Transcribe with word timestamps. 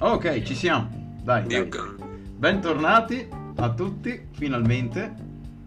Ok, 0.00 0.42
ci 0.42 0.54
siamo. 0.54 0.88
Dai, 1.24 1.44
dai. 1.48 1.68
Bentornati 2.36 3.28
a 3.56 3.74
tutti, 3.74 4.28
finalmente. 4.30 5.12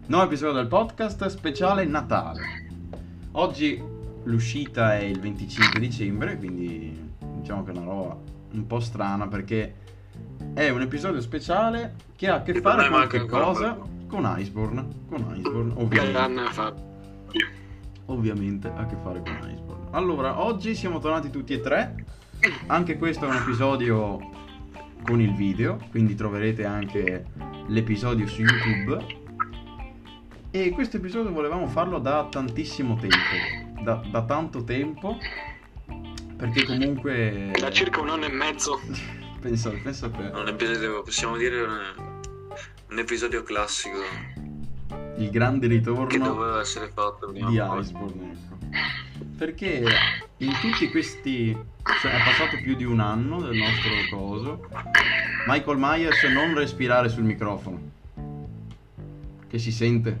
Nuovo 0.06 0.24
episodio 0.24 0.54
del 0.54 0.68
podcast 0.68 1.26
speciale 1.26 1.84
Natale. 1.84 2.40
Oggi 3.32 3.78
l'uscita 4.22 4.96
è 4.96 5.02
il 5.02 5.20
25 5.20 5.78
dicembre, 5.78 6.38
quindi 6.38 7.12
diciamo 7.40 7.62
che 7.62 7.72
è 7.72 7.76
una 7.76 7.84
roba 7.84 8.16
un 8.52 8.66
po' 8.66 8.80
strana 8.80 9.28
perché 9.28 9.74
è 10.54 10.70
un 10.70 10.80
episodio 10.80 11.20
speciale 11.20 11.96
che 12.16 12.28
ha 12.28 12.36
a 12.36 12.42
che 12.42 12.58
fare 12.58 12.88
con 12.88 13.06
che 13.08 13.26
cosa? 13.26 13.76
Con 14.06 14.34
Iceborne. 14.38 14.88
Con 15.10 15.34
Iceborne, 15.36 15.74
ovviamente. 15.76 16.74
Ovviamente 18.06 18.68
ha 18.68 18.80
a 18.80 18.86
che 18.86 18.96
fare 19.02 19.20
con 19.20 19.50
Iceborne. 19.50 19.88
Allora, 19.90 20.42
oggi 20.42 20.74
siamo 20.74 21.00
tornati 21.00 21.28
tutti 21.28 21.52
e 21.52 21.60
tre. 21.60 22.01
Anche 22.66 22.98
questo 22.98 23.26
è 23.26 23.28
un 23.28 23.36
episodio 23.36 24.18
con 25.04 25.20
il 25.20 25.34
video, 25.34 25.78
quindi 25.90 26.16
troverete 26.16 26.64
anche 26.64 27.24
l'episodio 27.68 28.26
su 28.26 28.42
YouTube. 28.42 29.20
E 30.50 30.70
questo 30.70 30.96
episodio 30.96 31.32
volevamo 31.32 31.68
farlo 31.68 31.98
da 31.98 32.26
tantissimo 32.28 32.96
tempo, 32.96 33.80
da, 33.82 34.02
da 34.10 34.24
tanto 34.24 34.64
tempo, 34.64 35.18
perché 36.36 36.64
comunque... 36.64 37.52
Da 37.58 37.70
circa 37.70 38.00
un 38.00 38.10
anno 38.10 38.24
e 38.24 38.32
mezzo. 38.32 38.80
penso, 39.40 39.72
penso 39.82 40.10
che... 40.10 40.22
Un 40.22 40.48
episodio, 40.48 41.02
possiamo 41.02 41.36
dire, 41.36 41.62
un, 41.62 41.80
un 42.90 42.98
episodio 42.98 43.44
classico. 43.44 43.98
Il 45.18 45.30
grande 45.30 45.66
ritorno 45.66 46.06
che 46.06 46.18
doveva 46.18 46.60
essere 46.60 46.90
fatto 46.92 47.30
di 47.30 47.40
Iceborne, 47.40 48.32
ecco. 48.32 48.56
Perché 49.36 49.84
in 50.38 50.52
tutti 50.60 50.90
questi... 50.90 51.56
Cioè, 52.00 52.12
è 52.12 52.24
passato 52.24 52.56
più 52.62 52.74
di 52.76 52.84
un 52.84 53.00
anno 53.00 53.40
del 53.40 53.56
nostro 53.56 53.90
coso. 54.16 54.68
Michael 55.46 55.76
Myers 55.78 56.22
non 56.24 56.54
respirare 56.54 57.08
sul 57.08 57.24
microfono. 57.24 57.80
Che 59.48 59.58
si 59.58 59.72
sente. 59.72 60.18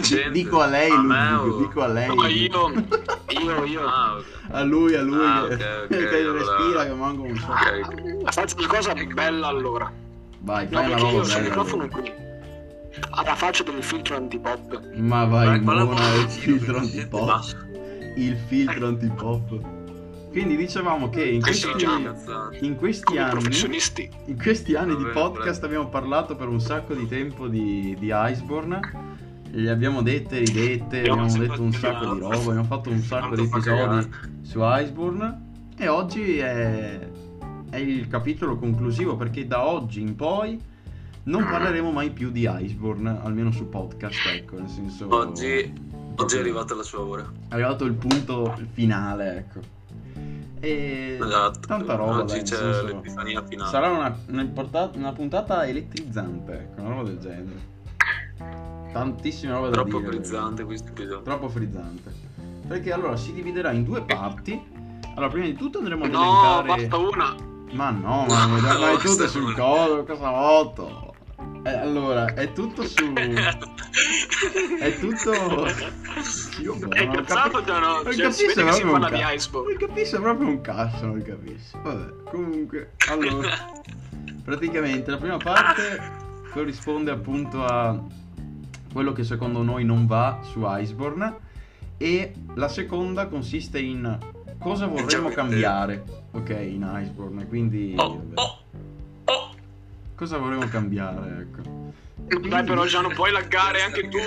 Sente. 0.00 0.30
Dico 0.30 0.60
a 0.60 0.66
lei, 0.66 0.90
a 0.90 1.40
Ludico, 1.40 1.58
dico 1.66 1.82
a 1.82 1.86
lei. 1.86 2.14
No, 2.14 2.26
io, 2.26 2.70
io, 3.42 3.64
io. 3.64 3.86
Ah, 3.86 4.16
okay. 4.16 4.32
A 4.50 4.62
lui, 4.62 4.94
a 4.94 5.02
lui. 5.02 5.24
Ah, 5.24 5.44
okay, 5.44 5.84
okay, 5.84 5.88
che 5.88 6.16
allora... 6.16 6.38
respira, 6.38 6.84
che 6.84 6.92
manca 6.92 7.22
un. 7.22 7.42
Okay. 7.42 8.24
Faccio 8.30 8.58
una 8.58 8.66
cosa 8.66 8.94
bella 8.94 9.46
allora. 9.46 9.90
Vai, 10.40 10.68
No, 10.68 10.78
fai 10.78 10.92
una 10.92 11.22
perché 11.22 11.48
roba 11.54 11.76
bella. 11.76 11.88
qui. 11.88 12.12
Alla 13.10 13.34
faccia 13.34 13.64
del 13.64 13.82
filtro 13.82 14.16
antipop. 14.16 14.94
Ma 14.96 15.24
vai, 15.24 15.58
buona 15.58 15.84
un 15.84 15.96
il 16.22 16.28
filtro 16.28 16.78
antipop. 16.78 17.56
Il 18.16 18.36
filtro 18.46 18.86
antipop. 18.86 19.60
Quindi 20.30 20.56
dicevamo 20.56 21.10
che 21.10 21.24
in 21.24 21.40
questi, 21.40 21.68
in 22.60 22.76
questi 22.76 23.18
anni. 23.18 23.40
In 24.26 24.36
questi 24.36 24.74
anni 24.74 24.96
di 24.96 25.04
podcast 25.04 25.60
vabbè. 25.60 25.66
abbiamo 25.66 25.88
parlato 25.88 26.34
per 26.36 26.48
un 26.48 26.60
sacco 26.60 26.94
di 26.94 27.06
tempo 27.06 27.48
di, 27.48 27.96
di 27.98 28.10
Iceborne. 28.12 28.80
Gli 29.50 29.68
abbiamo 29.68 30.02
dette, 30.02 30.38
ridette, 30.38 30.98
Abbiamo 30.98 31.22
abbiamo 31.22 31.46
detto 31.46 31.62
un 31.62 31.72
sacco 31.72 32.14
di 32.14 32.20
roba, 32.20 32.36
abbiamo 32.36 32.64
fatto 32.64 32.90
un 32.90 32.98
sacco 33.02 33.36
di 33.36 33.42
episodi 33.42 34.08
su 34.42 34.58
Iceborne. 34.60 35.42
E 35.76 35.88
oggi 35.88 36.38
è, 36.38 37.08
è 37.70 37.76
il 37.76 38.08
capitolo 38.08 38.56
conclusivo 38.56 39.16
perché 39.16 39.46
da 39.46 39.66
oggi 39.66 40.00
in 40.00 40.16
poi 40.16 40.60
non 41.24 41.44
parleremo 41.44 41.90
mai 41.90 42.10
più 42.10 42.30
di 42.30 42.48
Iceborne, 42.50 43.20
almeno 43.22 43.50
su 43.50 43.68
podcast, 43.68 44.26
ecco, 44.26 44.58
nel 44.58 44.68
senso... 44.68 45.06
Oggi, 45.14 45.72
oggi 46.16 46.36
è 46.36 46.38
arrivata 46.40 46.74
la 46.74 46.82
sua 46.82 47.00
ora. 47.00 47.22
È 47.48 47.54
arrivato 47.54 47.84
il 47.84 47.94
punto 47.94 48.54
finale, 48.72 49.36
ecco. 49.38 49.60
E 50.60 51.18
Esatto. 51.20 51.60
tanta 51.66 51.94
roba, 51.94 52.20
Oggi 52.20 52.34
dai, 52.36 52.42
c'è 52.42 52.56
senso- 52.56 52.86
l'epifania 52.86 53.42
finale. 53.46 53.70
Sarà 53.70 53.90
una, 53.90 54.16
una, 54.28 54.44
porta- 54.46 54.90
una 54.94 55.12
puntata 55.12 55.66
elettrizzante, 55.66 56.52
ecco, 56.52 56.80
una 56.80 56.90
roba 56.90 57.02
del 57.08 57.18
genere. 57.18 57.72
Tantissime 58.92 59.52
robe 59.52 59.66
da 59.68 59.72
Troppo 59.82 59.98
dire. 59.98 60.10
frizzante 60.12 60.64
questo 60.64 60.88
episodio. 60.90 61.22
Troppo 61.22 61.48
frizzante. 61.48 62.12
Perché 62.66 62.92
allora 62.92 63.16
si 63.16 63.32
dividerà 63.32 63.72
in 63.72 63.84
due 63.84 64.02
parti. 64.02 64.60
Allora, 65.16 65.28
prima 65.30 65.46
di 65.46 65.54
tutto 65.54 65.78
andremo 65.78 66.04
ad 66.04 66.10
No, 66.12 66.20
elencare. 66.22 66.66
basta 66.66 66.96
una. 66.96 67.34
Ma 67.72 67.90
no, 67.90 68.24
ma 68.28 68.46
mi 68.46 68.60
dai 68.60 68.92
No, 68.94 68.98
tutte 68.98 69.26
sul 69.28 69.52
codo, 69.54 70.04
cosa 70.04 70.30
volto? 70.30 71.13
Eh, 71.64 71.70
allora, 71.70 72.34
è 72.34 72.52
tutto 72.52 72.84
su. 72.84 73.12
È 74.80 74.98
tutto. 74.98 75.32
Io 76.60 76.76
boh, 76.76 76.88
È 76.88 77.08
cazzato 77.08 77.64
già 77.64 77.78
no? 77.78 78.02
non 78.02 78.12
Cioè, 78.12 78.30
si 78.30 78.46
capisco 78.46 78.46
vede 78.46 78.64
che 78.64 78.72
si 78.72 78.80
proprio 78.80 78.84
un 78.84 79.00
parla 79.00 79.16
di 79.16 79.36
Iceborne. 79.36 79.68
Non 79.68 79.88
capisco 79.88 80.20
proprio 80.20 80.48
un 80.48 80.60
cazzo, 80.60 81.06
non 81.06 81.22
capisco. 81.22 81.80
Vabbè, 81.82 82.12
comunque, 82.24 82.90
allora, 83.08 83.48
praticamente 84.44 85.10
la 85.10 85.16
prima 85.16 85.36
parte 85.38 86.22
corrisponde 86.50 87.10
appunto 87.10 87.64
a 87.64 87.98
quello 88.92 89.12
che 89.12 89.24
secondo 89.24 89.62
noi 89.62 89.84
non 89.84 90.06
va 90.06 90.40
su 90.42 90.60
Iceborne 90.64 91.36
e 91.96 92.32
la 92.54 92.68
seconda 92.68 93.26
consiste 93.26 93.78
in 93.78 94.18
cosa 94.58 94.86
vorremmo 94.86 95.30
cambiare, 95.30 96.04
ok, 96.32 96.50
in 96.50 96.88
Iceborne, 97.02 97.46
quindi 97.46 97.94
oh, 97.96 98.22
oh. 98.34 98.58
Cosa 100.14 100.38
vorremmo 100.38 100.66
cambiare, 100.68 101.40
ecco. 101.50 101.92
Dai, 102.16 102.38
quindi- 102.40 102.64
però 102.64 102.84
già 102.86 103.00
non 103.00 103.12
puoi 103.14 103.32
laggare 103.32 103.82
anche 103.82 104.08
tu. 104.08 104.18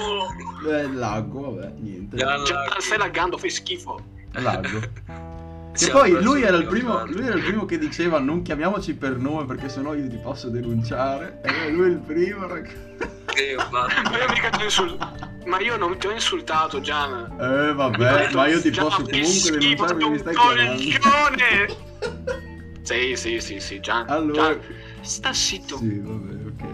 Eh, 0.67 0.91
laggo, 0.93 1.51
vabbè, 1.55 1.73
niente. 1.79 2.17
Già- 2.17 2.41
Già 2.43 2.75
stai 2.79 2.97
laggando, 2.97 3.37
fai 3.37 3.49
schifo. 3.49 3.99
Laggo. 4.33 4.79
Che 5.77 5.91
poi 5.91 6.19
lui 6.23 6.41
era, 6.41 6.59
primo, 6.63 7.05
lui 7.05 7.23
era 7.23 7.35
il 7.35 7.43
primo 7.43 7.65
che 7.65 7.77
diceva 7.77 8.17
non 8.17 8.41
chiamiamoci 8.41 8.95
per 8.95 9.17
nome 9.17 9.45
perché 9.45 9.69
sennò 9.69 9.93
io 9.93 10.07
ti 10.09 10.17
posso 10.17 10.49
denunciare. 10.49 11.39
E 11.43 11.69
lui 11.69 11.89
è 11.89 11.91
il 11.91 11.99
primo. 11.99 12.47
rag- 12.47 13.25
Che 13.25 13.41
io 13.43 13.57
vado. 13.69 13.93
Ma 14.09 14.17
io 14.17 14.25
mica 14.33 14.49
ti 14.49 14.61
ho 14.61 14.63
insultato. 14.63 15.29
Ma 15.45 15.59
io 15.59 15.77
non 15.77 15.95
ti 15.99 16.07
ho 16.07 16.11
insultato, 16.11 16.81
Gian. 16.81 17.35
Eh 17.39 17.73
vabbè, 17.75 18.31
ma 18.33 18.47
io 18.47 18.59
ti 18.59 18.71
Gian, 18.71 18.85
posso 18.85 19.01
comunque 19.03 19.23
schifo, 19.27 19.59
denunciare 19.59 19.93
perché 19.93 20.09
mi 20.09 20.17
stai 20.17 20.35
chiamando. 20.35 20.81
coglione! 20.99 22.45
Sì, 22.87 23.13
sì, 23.15 23.39
sì, 23.39 23.59
sì, 23.59 23.79
Gian. 23.79 24.09
Allora- 24.09 24.53
Gian, 24.53 24.59
sta 25.02 25.34
zitto. 25.34 25.78
Sì, 25.78 26.00
vabbè, 26.00 26.46
ok. 26.46 26.66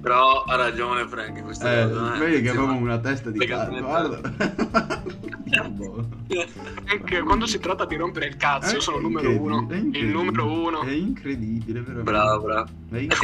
Però 0.00 0.44
ha 0.44 0.54
ragione 0.54 1.06
Frank 1.08 1.36
in 1.38 1.44
questa 1.44 1.80
Eh, 1.82 1.88
cosa. 1.90 2.14
eh. 2.14 2.18
vedi 2.18 2.42
che 2.42 2.48
avevo 2.50 2.72
una 2.72 2.98
testa 2.98 3.30
di 3.30 3.38
cazzo, 3.46 3.80
guarda. 3.80 4.20
Boh. 5.70 6.06
Quando 7.24 7.46
si 7.46 7.58
tratta 7.58 7.84
di 7.84 7.96
rompere 7.96 8.26
il 8.26 8.36
cazzo, 8.36 8.74
io 8.74 8.80
sono 8.80 8.98
il 8.98 9.02
numero 9.02 9.30
uno. 9.40 9.66
Il 9.70 10.06
numero 10.06 10.50
uno. 10.50 10.82
È 10.82 10.90
incredibile, 10.90 11.80
veramente. 11.80 12.10
Bravo, 12.10 12.44
bravo. 12.44 12.68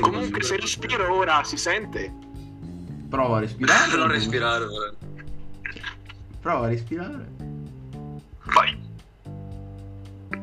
Comunque, 0.00 0.42
se 0.42 0.56
respiro 0.56 1.14
ora, 1.14 1.44
si 1.44 1.56
sente? 1.56 2.12
Prova 3.08 3.36
a 3.36 3.40
respirare. 3.40 3.96
Non 3.96 4.08
respirare, 4.08 4.66
guarda. 4.66 4.96
Prova 6.40 6.66
a 6.66 6.68
respirare. 6.68 7.28
Vai. 8.46 8.83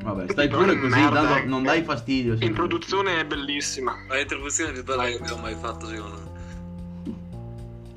Vabbè, 0.03 0.31
stai 0.31 0.47
pure 0.47 0.77
così, 0.79 0.95
merda, 0.99 1.37
eh. 1.41 1.45
non 1.45 1.63
dai 1.63 1.83
fastidio. 1.83 2.33
L'introduzione 2.35 3.19
è 3.19 3.25
bellissima. 3.25 3.95
Ma 4.07 4.15
l'introduzione 4.15 4.71
più 4.73 4.83
bella 4.83 5.05
che 5.05 5.17
abbiamo 5.19 5.41
mai 5.41 5.55
fatto, 5.55 5.85
secondo 5.87 6.15
me. 6.15 6.29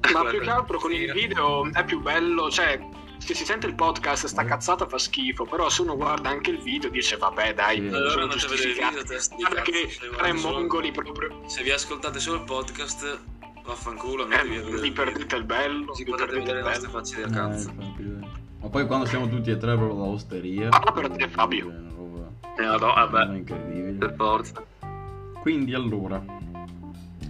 Ma 0.00 0.10
Guarda, 0.10 0.30
più 0.30 0.40
che 0.40 0.50
altro 0.50 0.78
con 0.78 0.92
il 0.92 1.12
video 1.12 1.72
è 1.72 1.82
più 1.84 2.00
bello, 2.00 2.50
cioè 2.50 2.78
se 3.16 3.32
si 3.34 3.44
sente 3.46 3.66
il 3.66 3.74
podcast 3.74 4.26
sta 4.26 4.44
cazzata 4.44 4.86
fa 4.86 4.98
schifo, 4.98 5.46
però 5.46 5.70
se 5.70 5.80
uno 5.80 5.96
guarda 5.96 6.28
anche 6.28 6.50
il 6.50 6.58
video 6.60 6.90
dice 6.90 7.16
vabbè 7.16 7.54
dai, 7.54 7.78
Sì. 7.80 7.86
Allora 7.94 8.22
andate 8.22 8.44
a 8.44 8.48
vedere 8.48 8.68
il 8.68 8.74
video, 8.74 9.02
test 9.02 9.34
Guarda 9.34 9.62
che 9.62 9.86
tre 9.98 10.08
guardate 10.08 10.36
solo- 10.38 10.58
mongoli 10.58 10.90
proprio, 10.92 11.40
Se 11.46 11.62
vi 11.62 11.70
ascoltate 11.70 12.18
solo 12.20 12.36
il 12.40 12.44
podcast, 12.44 13.18
vaffanculo, 13.64 14.28
eh, 14.28 14.34
a 14.34 14.42
vedere. 14.42 14.78
vi 14.80 14.92
perdete 14.92 15.36
il 15.36 15.44
bello, 15.44 15.92
vi 15.94 16.04
potete 16.04 16.26
perdete 16.28 16.38
vedere 16.52 16.62
le 16.62 16.68
nostre 16.68 16.88
facce 16.90 17.16
del 17.16 17.30
Eh, 17.30 17.34
cazzo. 17.34 17.68
infatti, 17.70 18.02
dai. 18.18 18.28
Ma 18.60 18.68
poi 18.68 18.86
quando 18.86 19.06
siamo 19.06 19.26
tutti 19.28 19.50
e 19.50 19.56
tre 19.56 19.74
proprio 19.74 19.96
da 19.96 20.04
osteria. 20.04 20.68
Parla 20.68 20.92
per 20.92 21.08
te, 21.10 21.28
Fabio. 21.28 21.72
Eh, 22.56 22.62
no, 22.62 22.78
vabbè, 22.78 23.34
incredibile. 23.34 23.92
per 23.98 24.14
forza. 24.14 24.62
Quindi 25.40 25.74
allora, 25.74 26.22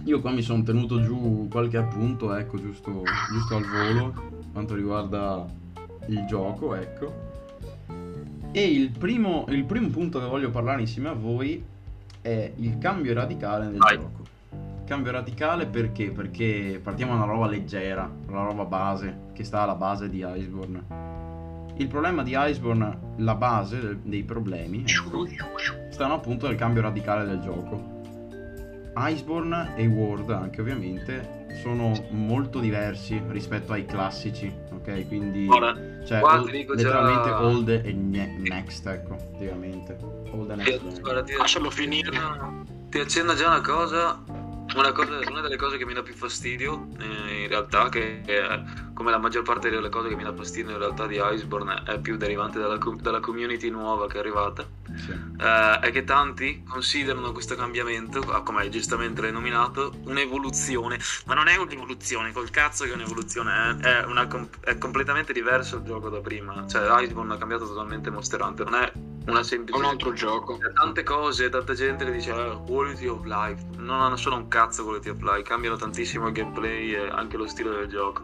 io 0.03 0.21
qua 0.21 0.31
mi 0.31 0.41
sono 0.41 0.63
tenuto 0.63 1.01
giù 1.01 1.47
qualche 1.49 1.77
appunto, 1.77 2.33
ecco, 2.35 2.57
giusto, 2.57 3.03
giusto 3.31 3.55
al 3.55 3.65
volo, 3.65 4.13
quanto 4.53 4.75
riguarda 4.75 5.45
il 6.07 6.25
gioco, 6.25 6.75
ecco. 6.75 7.23
E 8.51 8.71
il 8.71 8.91
primo, 8.91 9.45
il 9.49 9.65
primo 9.65 9.89
punto 9.89 10.19
che 10.19 10.27
voglio 10.27 10.49
parlare 10.49 10.81
insieme 10.81 11.09
a 11.09 11.13
voi 11.13 11.61
è 12.21 12.53
il 12.55 12.77
cambio 12.77 13.13
radicale 13.13 13.65
nel 13.65 13.77
Vai. 13.77 13.97
gioco. 13.97 14.23
Cambio 14.85 15.11
radicale 15.11 15.65
perché? 15.65 16.11
Perché 16.11 16.79
partiamo 16.81 17.17
da 17.17 17.23
una 17.23 17.33
roba 17.33 17.47
leggera, 17.47 18.09
una 18.27 18.43
roba 18.43 18.63
base, 18.63 19.31
che 19.33 19.43
sta 19.43 19.61
alla 19.61 19.75
base 19.75 20.09
di 20.09 20.23
Iceborne. 20.25 21.14
Il 21.77 21.87
problema 21.87 22.23
di 22.23 22.33
Iceborne, 22.37 22.97
la 23.17 23.35
base 23.35 23.99
dei 24.01 24.23
problemi, 24.23 24.85
stanno 25.89 26.13
appunto 26.13 26.47
nel 26.47 26.55
cambio 26.55 26.81
radicale 26.81 27.25
del 27.25 27.39
gioco. 27.41 27.93
Iceborne 28.97 29.73
e 29.75 29.85
World 29.87 30.29
anche 30.29 30.61
ovviamente 30.61 31.43
sono 31.61 31.91
molto 32.11 32.59
diversi 32.59 33.21
rispetto 33.27 33.73
ai 33.73 33.85
classici, 33.85 34.49
ok? 34.71 35.05
Quindi 35.07 35.47
Ora, 35.49 35.73
cioè, 36.05 36.19
qua 36.21 36.35
old- 36.39 36.45
ti 36.45 36.51
dico 36.57 36.73
letteralmente 36.73 37.29
già- 37.29 37.43
old 37.43 37.67
e 37.69 37.91
ne- 37.93 38.37
next, 38.39 38.87
ecco, 38.87 39.15
praticamente. 39.15 39.97
Old 40.31 40.49
e 40.51 40.55
next. 40.55 40.93
Ti- 40.95 41.01
guarda, 41.01 41.23
ti- 41.23 41.33
Lascialo 41.35 41.69
finire. 41.69 42.09
Ti 42.89 42.99
accenna 42.99 43.33
già 43.35 43.47
una 43.47 43.61
cosa, 43.61 44.23
una, 44.75 44.91
cosa- 44.93 45.19
una 45.29 45.41
delle 45.41 45.57
cose 45.57 45.75
che 45.77 45.85
mi 45.85 45.93
dà 45.93 46.01
più 46.01 46.13
fastidio 46.13 46.87
eh, 46.99 47.41
in 47.43 47.47
realtà, 47.49 47.89
che 47.89 48.21
è, 48.21 48.61
come 48.95 49.11
la 49.11 49.17
maggior 49.17 49.43
parte 49.43 49.69
delle 49.69 49.89
cose 49.89 50.07
che 50.07 50.15
mi 50.15 50.23
dà 50.23 50.33
fastidio 50.33 50.71
in 50.71 50.77
realtà 50.79 51.05
di 51.05 51.19
Iceborne 51.21 51.83
è 51.85 51.99
più 51.99 52.15
derivante 52.15 52.59
dalla, 52.59 52.77
com- 52.77 52.99
dalla 52.99 53.19
community 53.19 53.69
nuova 53.69 54.07
che 54.07 54.15
è 54.15 54.19
arrivata, 54.19 54.65
Sì. 54.95 55.11
eh, 55.11 55.79
è 55.81 55.91
che 55.91 56.05
tanti 56.05 56.63
considerano 56.67 57.33
questo 57.33 57.55
cambiamento, 57.55 58.21
come 58.43 58.69
giustamente 58.69 59.21
l'hai 59.21 59.33
nominato, 59.33 59.93
un'evoluzione, 60.05 60.97
ma 61.25 61.33
non 61.33 61.49
è 61.49 61.57
un'evoluzione, 61.57 62.31
col 62.31 62.49
cazzo 62.49 62.85
che 62.85 62.91
è 62.91 62.93
un'evoluzione, 62.95 63.77
è, 63.81 64.01
è, 64.01 64.05
una 64.05 64.27
com- 64.27 64.47
è 64.61 64.77
completamente 64.77 65.33
diverso 65.33 65.75
il 65.75 65.83
gioco 65.83 66.09
da 66.09 66.21
prima, 66.21 66.65
cioè 66.65 66.87
Iceborne 67.03 67.33
ha 67.33 67.37
cambiato 67.37 67.67
totalmente 67.67 68.09
Monster 68.09 68.41
Hunter, 68.41 68.69
non 68.69 68.81
è 68.81 68.91
una 69.27 69.43
semplice... 69.43 69.77
Un 69.79 69.85
altro 69.85 70.13
gioco. 70.13 70.59
Tante 70.73 71.03
cose, 71.03 71.49
tanta 71.49 71.73
gente 71.73 72.05
che 72.05 72.11
dice 72.11 72.31
eh, 72.31 72.59
quality 72.65 73.07
of 73.07 73.23
life. 73.25 73.63
Non 73.77 73.99
hanno 73.99 74.17
solo 74.17 74.35
un 74.35 74.47
cazzo 74.47 74.83
quality 74.83 75.09
of 75.09 75.19
life, 75.21 75.41
cambiano 75.41 75.75
tantissimo 75.75 76.27
il 76.27 76.33
gameplay 76.33 76.93
e 76.93 77.09
anche 77.09 77.35
lo 77.35 77.47
stile 77.47 77.71
del 77.71 77.87
gioco. 77.87 78.21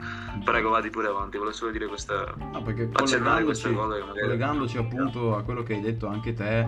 Prego, 0.61 0.75
vadi 0.75 0.89
pure 0.91 1.07
avanti, 1.07 1.37
volevo 1.37 1.55
solo 1.55 1.71
dire 1.71 1.87
questa. 1.87 2.35
No, 2.37 2.61
perché 2.61 2.87
collegandoci, 2.91 3.69
magari- 3.69 4.03
collegandoci 4.19 4.77
appunto 4.77 5.35
a 5.35 5.41
quello 5.41 5.63
che 5.63 5.73
hai 5.73 5.81
detto 5.81 6.05
anche 6.05 6.35
te, 6.35 6.67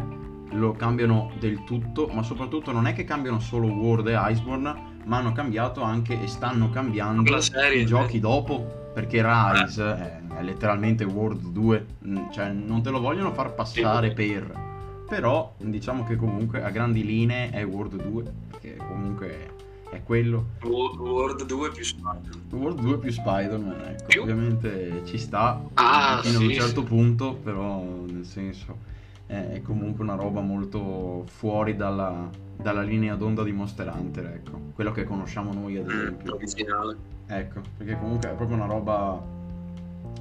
lo 0.50 0.72
cambiano 0.72 1.31
del 1.38 1.63
tutto, 1.63 2.07
ma 2.07 2.24
soprattutto 2.24 2.72
non 2.72 2.88
è 2.88 2.94
che 2.94 3.04
cambiano 3.04 3.40
solo 3.40 3.68
World 3.68 4.07
e 4.07 4.16
Iceborne, 4.18 5.01
ma 5.06 5.18
hanno 5.18 5.31
cambiato 5.31 5.84
anche 5.84 6.19
e 6.19 6.25
stanno 6.25 6.72
cambiando 6.72 7.40
serie, 7.40 7.78
i 7.78 7.81
eh. 7.84 7.86
giochi 7.86 8.19
dopo, 8.19 8.92
perché 8.95 9.22
Rise 9.24 9.84
è, 9.84 10.22
è 10.38 10.42
letteralmente 10.42 11.04
World 11.04 11.50
2, 11.50 11.86
mm, 12.07 12.31
cioè 12.31 12.50
non 12.50 12.81
te 12.81 12.89
lo 12.89 13.00
vogliono 13.00 13.31
far 13.31 13.54
passare 13.54 14.12
per... 14.13 14.62
Però 15.07 15.54
diciamo 15.57 16.04
che 16.04 16.16
comunque 16.16 16.63
a 16.63 16.72
grandi 16.72 17.06
linee 17.06 17.51
è 17.51 17.63
World 17.63 18.01
2, 18.01 18.24
perché 18.50 18.78
comunque 18.78 19.52
è 19.95 20.04
quello. 20.04 20.48
World 20.63 21.45
2 21.45 21.72
più 21.72 21.84
Spider. 21.84 22.31
World 22.51 22.80
2 22.81 22.98
più 23.00 23.12
Spider-Man, 23.12 23.81
ecco, 23.90 24.06
Più? 24.07 24.22
ovviamente 24.22 25.01
ci 25.06 25.18
sta 25.18 25.63
Ah, 25.75 26.19
fino 26.22 26.40
sì, 26.40 26.45
un 26.45 26.54
certo 26.54 26.81
sì. 26.81 26.88
punto, 26.88 27.34
però 27.36 27.84
nel 28.07 28.25
senso 28.25 28.92
è 29.25 29.62
comunque 29.63 30.04
una 30.04 30.16
roba 30.16 30.42
molto 30.42 31.24
fuori 31.25 31.75
dalla, 31.75 32.30
dalla 32.56 32.81
linea 32.84 33.16
d'onda 33.16 33.44
di 33.44 33.51
Monster 33.51 33.92
Hunter, 33.95 34.25
ecco, 34.25 34.60
quello 34.75 34.92
che 34.92 35.06
conosciamo 35.06 35.51
noi 35.54 35.78
ad 35.78 35.86
Mm, 35.86 35.90
esempio. 35.90 36.36
originale. 36.36 36.98
Ecco, 37.28 37.62
perché 37.78 37.98
comunque 37.98 38.30
è 38.31 38.34
proprio 38.36 38.57
una 38.57 38.66
roba 38.68 39.19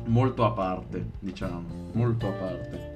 molto 0.06 0.44
a 0.44 0.50
parte, 0.52 1.04
diciamo, 1.18 1.62
molto 1.92 2.28
a 2.28 2.30
parte. 2.32 2.91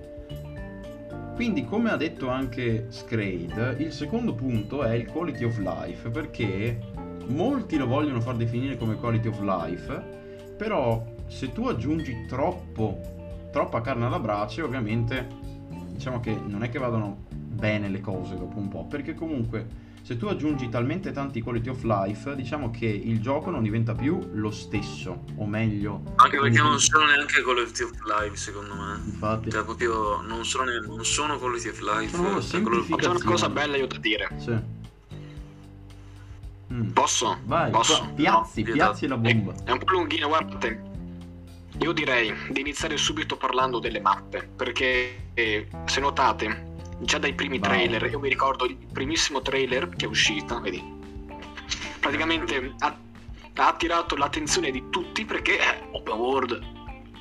Quindi, 1.37 1.67
come 1.67 1.91
ha 1.91 1.97
detto 1.97 2.31
anche 2.31 2.87
Scrade, 2.89 3.77
il 3.81 3.93
secondo 3.93 4.33
punto 4.33 4.83
è 4.83 4.95
il 4.95 5.05
quality 5.05 5.45
of 5.45 5.59
life, 5.59 6.09
perché 6.09 6.79
molti 7.27 7.77
lo 7.77 7.87
vogliono 7.87 8.23
far 8.23 8.37
definire 8.37 8.79
come 8.79 8.95
quality 8.95 9.29
of 9.29 9.41
life, 9.43 10.03
però 10.57 11.05
se 11.27 11.53
tu 11.53 11.67
aggiungi 11.67 12.25
troppo, 12.27 13.49
troppa 13.53 13.83
carne 13.83 14.07
alla 14.07 14.19
brace, 14.19 14.63
ovviamente 14.63 15.27
diciamo 15.91 16.21
che 16.21 16.35
non 16.35 16.63
è 16.63 16.71
che 16.71 16.79
vadano 16.79 17.25
bene 17.29 17.91
le 17.91 18.01
cose 18.01 18.35
dopo 18.35 18.59
un 18.59 18.69
po', 18.69 18.87
perché 18.87 19.13
comunque 19.13 19.67
se 20.07 20.17
tu 20.17 20.27
aggiungi 20.27 20.69
talmente 20.69 21.11
tanti 21.11 21.41
quality 21.43 21.69
of 21.69 21.83
life, 21.83 22.37
diciamo 22.37 22.71
che 22.71 22.87
il 22.87 23.21
gioco 23.21 23.51
non 23.51 23.65
diventa 23.65 23.93
più 23.93 24.21
lo 24.35 24.53
stesso, 24.53 25.25
o 25.35 25.47
meglio, 25.47 26.01
Anche 26.15 26.39
perché 26.39 26.59
non 26.59 26.79
sono 26.79 27.07
neanche 27.07 27.43
quality 27.43 27.83
of 27.83 27.91
life, 28.05 28.37
secondo 28.37 28.77
me. 28.77 29.01
infatti, 29.05 29.51
Cioè, 29.51 29.65
proprio 29.65 30.21
non 30.23 30.45
sono, 30.45 30.63
ne- 30.71 30.79
non 30.87 31.05
sono 31.05 31.39
quality 31.39 31.69
of 31.71 31.81
life. 31.81 32.15
Sono 32.15 32.41
cioè, 32.41 32.63
quello- 32.63 32.85
una 32.89 33.21
cosa 33.25 33.49
bella 33.49 33.77
io 33.77 33.89
da 33.89 33.99
dire. 33.99 34.29
sì. 34.37 34.57
Mm. 36.73 36.91
Posso? 36.91 37.39
Vai, 37.45 37.73
Posso? 37.73 38.13
piazzi, 38.15 38.63
No, 38.63 38.73
piazzi 38.75 39.07
la 39.09 39.17
bomba. 39.17 39.55
È 39.65 39.73
un 39.73 39.79
po' 39.79 39.91
lunghina, 39.91 40.29
guardate. 40.29 40.83
Io 41.81 41.91
direi 41.91 42.33
di 42.53 42.61
iniziare 42.61 42.97
subito 42.97 43.37
parlando 43.37 43.81
delle 43.81 44.01
mappe, 44.01 44.49
perché 44.55 45.31
eh, 45.35 45.67
se 45.87 45.99
notate, 46.01 46.66
già 46.99 47.19
dai 47.19 47.35
primi 47.35 47.59
trailer, 47.59 48.05
io 48.07 48.19
mi 48.19 48.29
ricordo 48.29 48.65
il 48.65 48.77
primissimo 48.93 49.43
trailer 49.43 49.89
che 49.91 50.07
è 50.07 50.09
uscito, 50.09 50.61
vedi, 50.61 50.83
praticamente 52.01 52.75
ha, 52.79 52.97
ha 53.55 53.69
attirato 53.69 54.17
l'attenzione 54.17 54.71
di 54.71 54.85
tutti 54.91 55.25
perché 55.25 55.59
è 55.59 55.89
open 55.93 56.15
world. 56.15 56.75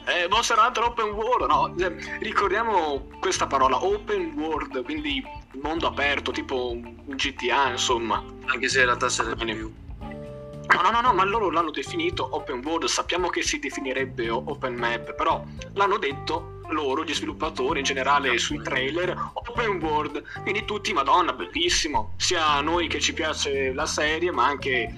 Eh, 0.07 0.27
Monster 0.29 0.57
Hunter 0.59 0.83
Open 0.83 1.09
World, 1.13 1.49
no? 1.49 1.75
eh, 1.83 2.19
Ricordiamo 2.19 3.07
questa 3.19 3.47
parola, 3.47 3.83
open 3.83 4.33
world, 4.35 4.83
quindi 4.83 5.23
mondo 5.61 5.87
aperto, 5.87 6.31
tipo 6.31 6.71
un 6.73 7.15
GTA, 7.15 7.71
insomma. 7.71 8.23
Anche 8.45 8.69
se 8.69 8.81
in 8.81 8.85
realtà 8.85 9.09
se 9.09 9.23
ne 9.23 9.55
più. 9.55 9.73
No, 9.99 10.81
no, 10.81 10.91
no, 10.91 11.01
no, 11.01 11.13
ma 11.13 11.23
loro 11.23 11.49
l'hanno 11.49 11.71
definito 11.71 12.27
open 12.35 12.61
world, 12.63 12.85
sappiamo 12.85 13.29
che 13.29 13.41
si 13.41 13.57
definirebbe 13.57 14.29
open 14.29 14.75
map, 14.75 15.15
però 15.15 15.43
l'hanno 15.73 15.97
detto 15.97 16.54
loro, 16.69 17.03
gli 17.03 17.13
sviluppatori 17.13 17.79
in 17.79 17.85
generale 17.85 18.37
sui 18.37 18.61
trailer, 18.61 19.31
open 19.33 19.81
world, 19.81 20.23
quindi 20.41 20.65
tutti, 20.65 20.93
madonna, 20.93 21.33
bellissimo, 21.33 22.13
sia 22.17 22.59
noi 22.61 22.87
che 22.87 22.99
ci 22.99 23.13
piace 23.13 23.73
la 23.73 23.85
serie, 23.85 24.31
ma 24.31 24.45
anche 24.45 24.93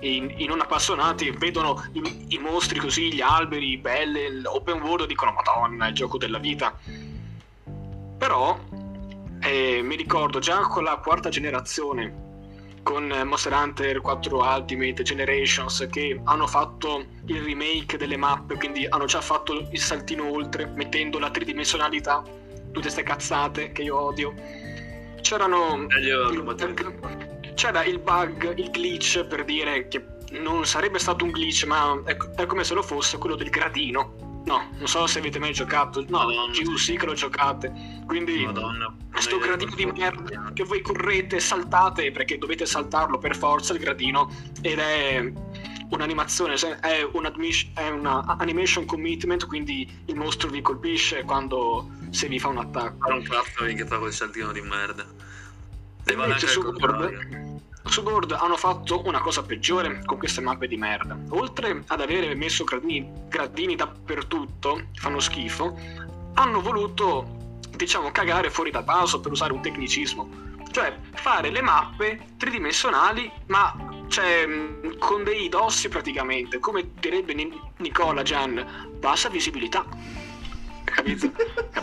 i, 0.00 0.44
non 0.46 0.60
appassionati 0.60 1.30
vedono 1.30 1.84
i, 1.92 2.26
i 2.28 2.38
mostri 2.38 2.78
così, 2.78 3.12
gli 3.12 3.20
alberi, 3.20 3.78
belle, 3.78 4.40
l'open 4.40 4.80
world, 4.80 5.06
dicono, 5.06 5.32
madonna, 5.32 5.86
è 5.86 5.88
il 5.88 5.94
gioco 5.94 6.18
della 6.18 6.38
vita. 6.38 6.76
Però 8.18 8.58
eh, 9.40 9.80
mi 9.82 9.96
ricordo 9.96 10.38
già 10.38 10.60
con 10.60 10.84
la 10.84 10.96
quarta 10.96 11.28
generazione 11.28 12.30
con 12.82 13.10
eh, 13.10 13.24
Monster 13.24 13.52
Hunter 13.52 14.00
4 14.00 14.38
Ultimate 14.38 15.02
Generations 15.02 15.86
che 15.90 16.20
hanno 16.24 16.46
fatto 16.46 17.04
il 17.26 17.42
remake 17.42 17.96
delle 17.96 18.16
mappe, 18.16 18.56
quindi 18.56 18.86
hanno 18.88 19.04
già 19.04 19.20
fatto 19.20 19.68
il 19.70 19.78
saltino 19.78 20.30
oltre, 20.30 20.66
mettendo 20.66 21.18
la 21.18 21.30
tridimensionalità, 21.30 22.22
tutte 22.22 22.80
queste 22.80 23.02
cazzate 23.02 23.72
che 23.72 23.82
io 23.82 23.98
odio. 23.98 24.34
C'erano 25.20 25.76
Meglio 25.76 26.30
il 26.30 26.42
c'era 27.54 27.84
il 27.84 27.98
bug, 27.98 28.58
il 28.58 28.70
glitch 28.70 29.24
per 29.24 29.44
dire 29.44 29.86
che 29.86 30.04
non 30.32 30.64
sarebbe 30.64 30.98
stato 30.98 31.24
un 31.24 31.30
glitch, 31.30 31.64
ma 31.64 32.00
è, 32.04 32.16
è 32.16 32.46
come 32.46 32.64
se 32.64 32.74
lo 32.74 32.82
fosse 32.82 33.18
quello 33.18 33.36
del 33.36 33.50
gradino. 33.50 34.31
No, 34.44 34.68
non 34.76 34.88
so 34.88 35.06
se 35.06 35.20
avete 35.20 35.38
mai 35.38 35.52
giocato. 35.52 36.04
No, 36.08 36.26
giù 36.50 36.76
sì 36.76 36.96
che 36.96 37.06
lo 37.06 37.14
giocate. 37.14 37.72
Quindi 38.06 38.44
Madonna. 38.44 38.94
sto 39.18 39.38
gradino 39.38 39.74
di 39.74 39.86
merda 39.86 40.50
che 40.52 40.64
voi 40.64 40.82
correte, 40.82 41.38
saltate 41.38 42.10
perché 42.10 42.38
dovete 42.38 42.66
saltarlo 42.66 43.18
per 43.18 43.36
forza 43.36 43.72
il 43.72 43.78
gradino 43.78 44.30
ed 44.60 44.78
è 44.78 45.32
un'animazione, 45.90 46.56
se- 46.56 46.80
è 46.80 47.02
una 47.02 48.24
animation 48.38 48.84
commitment, 48.84 49.46
quindi 49.46 49.88
il 50.06 50.16
mostro 50.16 50.48
vi 50.48 50.60
colpisce 50.60 51.22
quando 51.22 51.90
se 52.10 52.28
vi 52.28 52.38
fa 52.38 52.48
un 52.48 52.58
attacco. 52.58 53.12
Un 53.12 53.22
cazzo 53.22 53.64
che 53.64 53.86
fa 53.86 53.98
quel 53.98 54.12
saltino 54.12 54.52
di 54.52 54.60
merda. 54.60 55.06
E 56.04 56.14
vale 56.14 56.32
Invece 56.34 56.46
anche 56.46 56.62
contrario. 56.62 57.51
Board 58.00 58.32
hanno 58.32 58.56
fatto 58.56 59.02
una 59.04 59.20
cosa 59.20 59.42
peggiore 59.42 60.02
con 60.04 60.16
queste 60.16 60.40
mappe 60.40 60.66
di 60.66 60.76
merda. 60.76 61.18
Oltre 61.30 61.82
ad 61.86 62.00
avere 62.00 62.34
messo 62.34 62.64
gradini, 62.64 63.06
gradini 63.28 63.74
dappertutto, 63.74 64.86
fanno 64.94 65.20
schifo, 65.20 65.76
hanno 66.34 66.60
voluto, 66.62 67.58
diciamo, 67.76 68.10
cagare 68.10 68.48
fuori 68.48 68.70
dal 68.70 68.84
vaso 68.84 69.20
per 69.20 69.32
usare 69.32 69.52
un 69.52 69.60
tecnicismo. 69.60 70.50
Cioè, 70.70 70.96
fare 71.12 71.50
le 71.50 71.60
mappe 71.60 72.28
tridimensionali, 72.38 73.30
ma 73.48 74.04
cioè, 74.08 74.46
con 74.98 75.24
dei 75.24 75.50
dossi 75.50 75.88
praticamente, 75.90 76.58
come 76.60 76.92
direbbe 76.98 77.34
Ni- 77.34 77.60
Nicola 77.78 78.22
Gian, 78.22 78.90
bassa 78.98 79.28
visibilità. 79.28 79.84
Capito? 80.84 81.30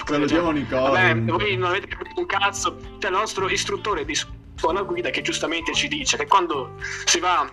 Salutiamo 0.05 0.49
Nicola. 0.51 0.89
Vabbè, 0.89 1.19
voi 1.21 1.55
non 1.55 1.69
avete 1.69 1.87
capito 1.87 2.19
un 2.19 2.25
cazzo. 2.25 2.77
C'è 2.97 3.07
il 3.07 3.13
nostro 3.13 3.47
istruttore 3.49 4.05
di 4.05 4.15
scuola 4.15 4.37
guida 4.85 5.09
che 5.09 5.21
giustamente 5.21 5.73
ci 5.73 5.87
dice 5.87 6.17
che 6.17 6.27
quando 6.27 6.75
si 7.05 7.19
va 7.19 7.51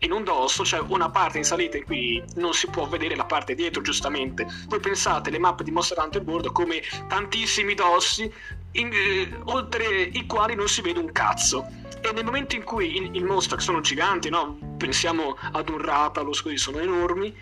in 0.00 0.12
un 0.12 0.22
dosso 0.22 0.62
c'è 0.62 0.78
una 0.78 1.10
parte 1.10 1.38
in 1.38 1.44
salita 1.44 1.76
in 1.76 1.84
cui 1.84 2.22
non 2.36 2.54
si 2.54 2.68
può 2.68 2.86
vedere 2.86 3.16
la 3.16 3.24
parte 3.24 3.54
dietro, 3.54 3.82
giustamente. 3.82 4.46
Voi 4.66 4.80
pensate 4.80 5.30
le 5.30 5.38
mappe 5.38 5.64
di 5.64 5.70
Monster 5.70 5.98
Hunter 5.98 6.22
World 6.22 6.52
come 6.52 6.82
tantissimi 7.08 7.74
dossi, 7.74 8.32
in- 8.72 8.92
eh, 8.92 9.36
oltre 9.46 10.02
i 10.02 10.26
quali 10.26 10.54
non 10.54 10.68
si 10.68 10.82
vede 10.82 11.00
un 11.00 11.10
cazzo. 11.10 11.66
E 12.00 12.12
nel 12.12 12.24
momento 12.24 12.54
in 12.54 12.62
cui 12.62 13.10
il 13.12 13.24
mostro, 13.24 13.56
che 13.56 13.62
sono 13.62 13.80
giganti, 13.80 14.28
no? 14.28 14.56
pensiamo 14.76 15.36
ad 15.52 15.68
un 15.68 15.78
Rathalos, 15.78 16.42
quelli 16.42 16.58
sono 16.58 16.78
enormi, 16.78 17.34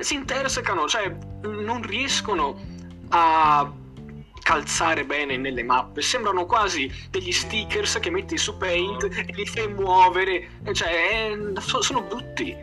si 0.00 0.14
intersecano, 0.14 0.86
cioè 0.86 1.14
non 1.42 1.82
riescono 1.82 2.58
a 3.10 3.70
calzare 4.46 5.04
bene 5.04 5.36
nelle 5.36 5.64
mappe, 5.64 6.00
sembrano 6.00 6.46
quasi 6.46 6.88
degli 7.10 7.32
stickers 7.32 7.98
che 7.98 8.10
metti 8.10 8.38
su 8.38 8.56
Paint 8.56 9.02
e 9.02 9.32
li 9.34 9.44
fai 9.44 9.66
muovere, 9.66 10.50
cioè 10.70 10.88
è, 10.88 11.36
sono 11.80 12.02
brutti. 12.02 12.54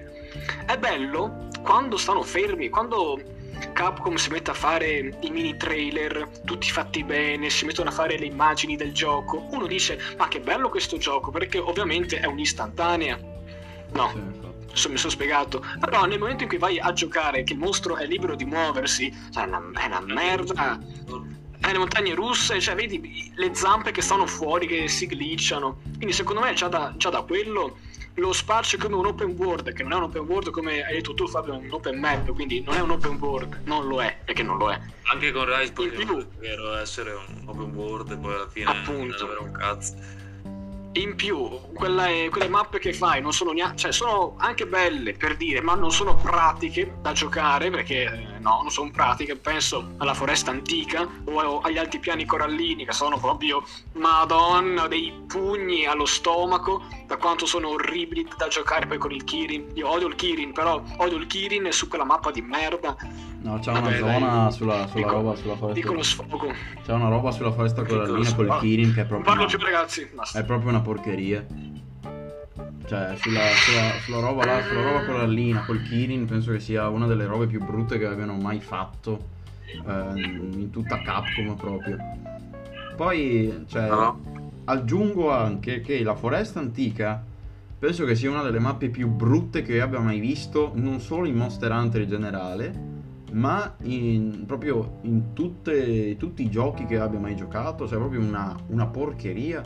È 0.66 0.78
bello 0.78 1.50
quando 1.62 1.98
stanno 1.98 2.22
fermi, 2.22 2.70
quando 2.70 3.22
Capcom 3.74 4.16
si 4.16 4.30
mette 4.30 4.52
a 4.52 4.54
fare 4.54 5.18
i 5.20 5.30
mini 5.30 5.58
trailer 5.58 6.30
tutti 6.46 6.72
fatti 6.72 7.04
bene, 7.04 7.50
si 7.50 7.66
mettono 7.66 7.90
a 7.90 7.94
fare 7.94 8.18
le 8.18 8.28
immagini 8.28 8.78
del 8.78 8.94
gioco. 8.94 9.46
Uno 9.52 9.68
dice: 9.68 10.00
Ma 10.18 10.30
che 10.30 10.40
bello 10.40 10.70
questo 10.70 10.98
gioco, 10.98 11.32
perché 11.32 11.58
ovviamente 11.58 12.18
è 12.18 12.26
un'istantanea. 12.26 13.20
No, 13.92 14.12
sì, 14.72 14.88
mi 14.88 14.96
sono 14.96 15.12
spiegato. 15.12 15.62
Però 15.82 16.06
nel 16.06 16.18
momento 16.18 16.44
in 16.44 16.50
cui 16.50 16.58
vai 16.58 16.80
a 16.80 16.94
giocare, 16.94 17.44
che 17.44 17.52
il 17.52 17.60
mostro 17.60 17.98
è 17.98 18.06
libero 18.06 18.36
di 18.36 18.46
muoversi, 18.46 19.14
cioè 19.32 19.44
è 19.44 19.48
una, 19.48 19.62
è 19.82 19.86
una 19.86 20.00
merda. 20.00 20.80
È 21.66 21.72
le 21.72 21.78
montagne 21.78 22.14
russe, 22.14 22.60
cioè 22.60 22.76
vedi 22.76 23.32
le 23.36 23.56
zampe 23.56 23.92
che 23.92 24.02
stanno 24.02 24.28
fuori, 24.28 24.68
che 24.68 24.90
si 24.90 25.08
glitchano. 25.08 25.80
Quindi 25.96 26.12
secondo 26.12 26.42
me 26.42 26.54
già 26.54 26.68
da, 26.68 26.94
già 26.98 27.10
da 27.10 27.22
quello 27.22 27.78
lo 28.16 28.34
spazio 28.34 28.78
come 28.78 28.96
un 28.96 29.06
open 29.06 29.30
world, 29.38 29.72
che 29.74 29.82
non 29.82 29.94
è 29.94 29.96
un 29.96 30.04
open 30.04 30.24
world 30.24 30.52
come 30.52 30.86
hai 30.86 30.96
detto 30.96 31.14
tu 31.14 31.26
Fabio, 31.26 31.54
è 31.54 31.58
un 31.58 31.72
open 31.72 32.00
map, 32.00 32.32
quindi 32.34 32.62
non 32.62 32.76
è 32.76 32.82
un 32.82 32.92
open 32.92 33.16
world, 33.16 33.62
non 33.64 33.88
lo 33.88 34.02
è, 34.02 34.20
perché 34.26 34.44
non 34.44 34.58
lo 34.58 34.72
è. 34.72 34.80
Anche 35.04 35.32
con 35.32 35.46
Rise 35.46 35.72
poteva 35.72 36.14
davvero 36.14 36.76
essere 36.76 37.14
un 37.14 37.44
open 37.46 37.74
world 37.74 38.12
e 38.12 38.18
poi 38.18 38.34
alla 38.34 38.50
fine 38.50 38.70
Appunto. 38.70 39.26
non 39.26 39.32
avere 39.32 39.40
un 39.40 39.52
cazzo 39.52 39.96
in 40.94 41.16
più 41.16 41.60
quelle, 41.74 42.30
quelle, 42.30 42.48
mappe 42.48 42.78
che 42.78 42.94
fai 42.94 43.22
non 43.22 43.34
sono 43.34 43.52
neanche 43.52 43.78
cioè 43.78 43.92
sono 43.92 44.36
anche 44.38 44.68
belle 44.68 45.14
per 45.14 45.36
dire 45.38 45.62
ma 45.62 45.74
non 45.74 45.92
sono 45.92 46.16
pratiche 46.16 46.98
da 47.02 47.14
giocare 47.14 47.72
perché 47.72 48.04
eh, 48.04 48.40
no 48.40 48.60
non 48.62 48.70
sono 48.70 48.92
pratiche 48.92 49.36
penso 49.36 49.94
alla 49.98 50.14
foresta 50.14 50.52
antica 50.52 51.08
o 51.26 51.60
agli 51.62 51.78
altipiani 51.78 52.26
corallini 52.26 52.86
che 52.86 52.92
sono 52.92 53.18
proprio 53.18 53.64
madonna 53.94 54.88
dei 54.88 55.12
pugni 55.26 55.86
allo 55.86 56.06
stomaco 56.06 56.84
da 57.08 57.18
quanto 57.18 57.46
sono 57.46 57.70
orribili 57.70 58.28
da 58.38 58.48
giocare 58.48 58.86
poi 58.86 58.98
con 59.00 59.12
il 59.12 59.24
Kirin 59.24 59.72
io 59.74 59.90
odio 59.90 60.08
il 60.08 60.16
Kirin 60.16 60.54
però 60.54 60.82
odio 60.98 61.18
il 61.18 61.26
Kirin 61.26 61.72
su 61.72 61.88
quella 61.88 62.06
mappa 62.06 62.30
di 62.30 62.42
merda 62.42 62.96
No, 63.44 63.60
c'è 63.60 63.72
una 63.72 63.94
zona 63.94 64.52
sulla, 64.52 64.88
sulla 64.88 64.94
dico, 64.94 65.10
roba 65.10 65.36
sulla 65.36 65.56
foresta. 65.58 65.82
Dico 65.82 65.94
lo 65.94 66.04
sfogo. 66.04 66.54
C'è 66.82 66.94
una 66.94 67.10
roba 67.10 67.32
sulla 67.32 67.52
foresta 67.52 67.84
corallina 67.84 68.34
con 68.34 68.46
il 68.46 68.58
Kirin 68.60 68.94
che 68.94 69.02
è 69.02 69.06
proprio. 69.06 69.18
Non 69.18 69.24
parlo 69.24 69.42
una, 69.42 69.50
più 69.50 69.58
ragazzi. 69.58 70.10
Basta. 70.14 70.40
È 70.40 70.46
proprio 70.46 70.70
una 70.70 70.80
porcheria. 70.84 71.44
Cioè, 72.86 73.16
sulla, 73.18 73.42
sulla, 73.56 73.92
sulla 74.04 74.20
roba 74.20 74.46
là, 74.46 74.62
sulla 74.62 74.84
roba 74.84 75.06
corallina 75.06 75.64
col 75.66 75.82
Kirin 75.82 76.26
penso 76.26 76.52
che 76.52 76.60
sia 76.60 76.88
una 76.90 77.08
delle 77.08 77.26
robe 77.26 77.48
più 77.48 77.64
brutte 77.64 77.98
che 77.98 78.06
abbiano 78.06 78.36
mai 78.36 78.60
fatto. 78.60 79.32
Eh, 79.66 80.20
in 80.20 80.70
tutta 80.70 81.02
Capcom 81.02 81.56
proprio. 81.56 81.98
Poi, 82.96 83.66
cioè, 83.68 83.88
no. 83.88 84.20
aggiungo 84.66 85.32
anche 85.32 85.82
che 85.82 86.04
la 86.04 86.14
foresta 86.14 86.60
antica 86.60 87.24
penso 87.80 88.06
che 88.06 88.16
sia 88.16 88.30
una 88.30 88.44
delle 88.44 88.60
mappe 88.60 88.90
più 88.90 89.10
brutte 89.10 89.62
che 89.62 89.82
abbia 89.82 90.00
mai 90.00 90.20
visto, 90.20 90.72
non 90.76 91.02
solo 91.02 91.26
in 91.26 91.36
Monster 91.36 91.72
Hunter 91.72 92.02
in 92.02 92.08
generale, 92.08 92.74
ma 93.34 93.76
in, 93.82 94.46
proprio 94.46 95.00
in 95.02 95.34
tutte, 95.34 96.16
tutti 96.18 96.44
i 96.44 96.50
giochi 96.50 96.86
che 96.86 97.00
abbia 97.00 97.20
mai 97.20 97.36
giocato, 97.36 97.88
cioè 97.88 97.98
proprio 97.98 98.22
una, 98.22 98.56
una 98.68 98.86
porcheria 98.86 99.62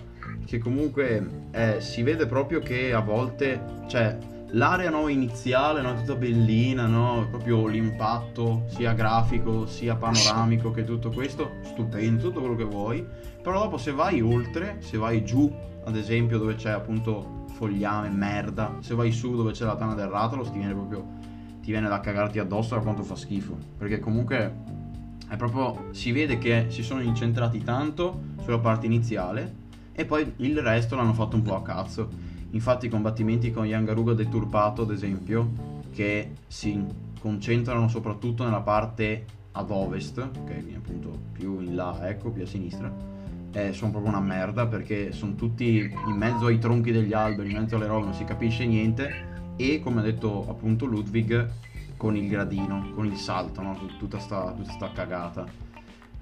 che 0.47 0.59
comunque 0.59 1.49
eh, 1.51 1.81
si 1.81 2.01
vede 2.03 2.25
proprio 2.25 2.59
che 2.61 2.93
a 2.93 3.01
volte, 3.01 3.61
cioè 3.87 4.17
l'area 4.51 4.89
no, 4.89 5.09
iniziale, 5.09 5.81
no, 5.81 5.93
tutta 5.93 6.15
bellina, 6.15 6.87
no, 6.87 7.27
proprio 7.29 7.67
l'impatto 7.67 8.63
sia 8.67 8.93
grafico 8.93 9.67
sia 9.67 9.97
panoramico 9.97 10.71
che 10.71 10.85
tutto 10.85 11.09
questo, 11.09 11.57
stupendo, 11.63 12.23
tutto 12.23 12.39
quello 12.39 12.55
che 12.55 12.63
vuoi, 12.63 13.05
però 13.43 13.59
dopo 13.59 13.77
se 13.77 13.91
vai 13.91 14.21
oltre, 14.21 14.77
se 14.79 14.97
vai 14.97 15.25
giù 15.25 15.53
ad 15.83 15.97
esempio 15.97 16.37
dove 16.37 16.55
c'è 16.55 16.71
appunto 16.71 17.45
fogliame, 17.55 18.07
merda, 18.09 18.77
se 18.79 18.95
vai 18.95 19.11
su 19.11 19.35
dove 19.35 19.51
c'è 19.51 19.65
la 19.65 19.75
tana 19.75 19.95
del 19.95 20.07
ratolo 20.07 20.43
ti 20.43 20.57
viene 20.57 20.73
proprio 20.73 21.05
ti 21.61 21.73
viene 21.73 21.89
da 21.89 21.99
cagarti 21.99 22.39
addosso 22.39 22.75
da 22.75 22.81
quanto 22.81 23.03
fa 23.03 23.17
schifo. 23.17 23.57
Perché 23.77 23.99
comunque 23.99 24.53
è 25.27 25.35
proprio. 25.35 25.89
Si 25.91 26.13
vede 26.13 26.37
che 26.37 26.67
si 26.69 26.81
sono 26.81 27.01
incentrati 27.01 27.61
tanto 27.61 28.21
sulla 28.41 28.59
parte 28.59 28.85
iniziale 28.85 29.65
e 29.99 30.05
poi 30.05 30.31
il 30.37 30.61
resto 30.61 30.95
l'hanno 30.95 31.13
fatto 31.13 31.35
un 31.35 31.41
po' 31.41 31.55
a 31.55 31.63
cazzo. 31.63 32.07
Infatti 32.51 32.85
i 32.85 32.89
combattimenti 32.89 33.49
con 33.49 33.65
Yangaruga 33.65 34.13
deturpato, 34.13 34.83
ad 34.83 34.91
esempio, 34.91 35.49
che 35.91 36.33
si 36.45 36.85
concentrano 37.19 37.87
soprattutto 37.87 38.43
nella 38.43 38.61
parte 38.61 39.25
ad 39.53 39.71
ovest, 39.71 40.29
che 40.45 40.55
è 40.55 40.75
appunto 40.75 41.17
più 41.31 41.61
in 41.61 41.75
là, 41.75 42.07
ecco, 42.07 42.29
più 42.29 42.43
a 42.43 42.45
sinistra, 42.45 42.93
eh, 43.51 43.73
sono 43.73 43.89
proprio 43.89 44.11
una 44.11 44.21
merda 44.21 44.67
perché 44.67 45.11
sono 45.13 45.33
tutti 45.33 45.91
in 46.07 46.15
mezzo 46.15 46.45
ai 46.45 46.59
tronchi 46.59 46.91
degli 46.91 47.13
alberi, 47.13 47.49
in 47.49 47.57
mezzo 47.57 47.75
alle 47.75 47.87
robe, 47.87 48.05
non 48.05 48.13
si 48.13 48.23
capisce 48.23 48.67
niente 48.67 49.53
e 49.55 49.79
come 49.79 50.01
ha 50.01 50.03
detto 50.03 50.47
appunto 50.47 50.85
Ludwig 50.85 51.49
con 51.97 52.15
il 52.15 52.29
gradino, 52.29 52.91
con 52.93 53.07
il 53.07 53.17
salto, 53.17 53.63
no? 53.63 53.75
tutta, 53.97 54.19
sta, 54.19 54.51
tutta 54.51 54.71
sta 54.71 54.91
cagata. 54.91 55.66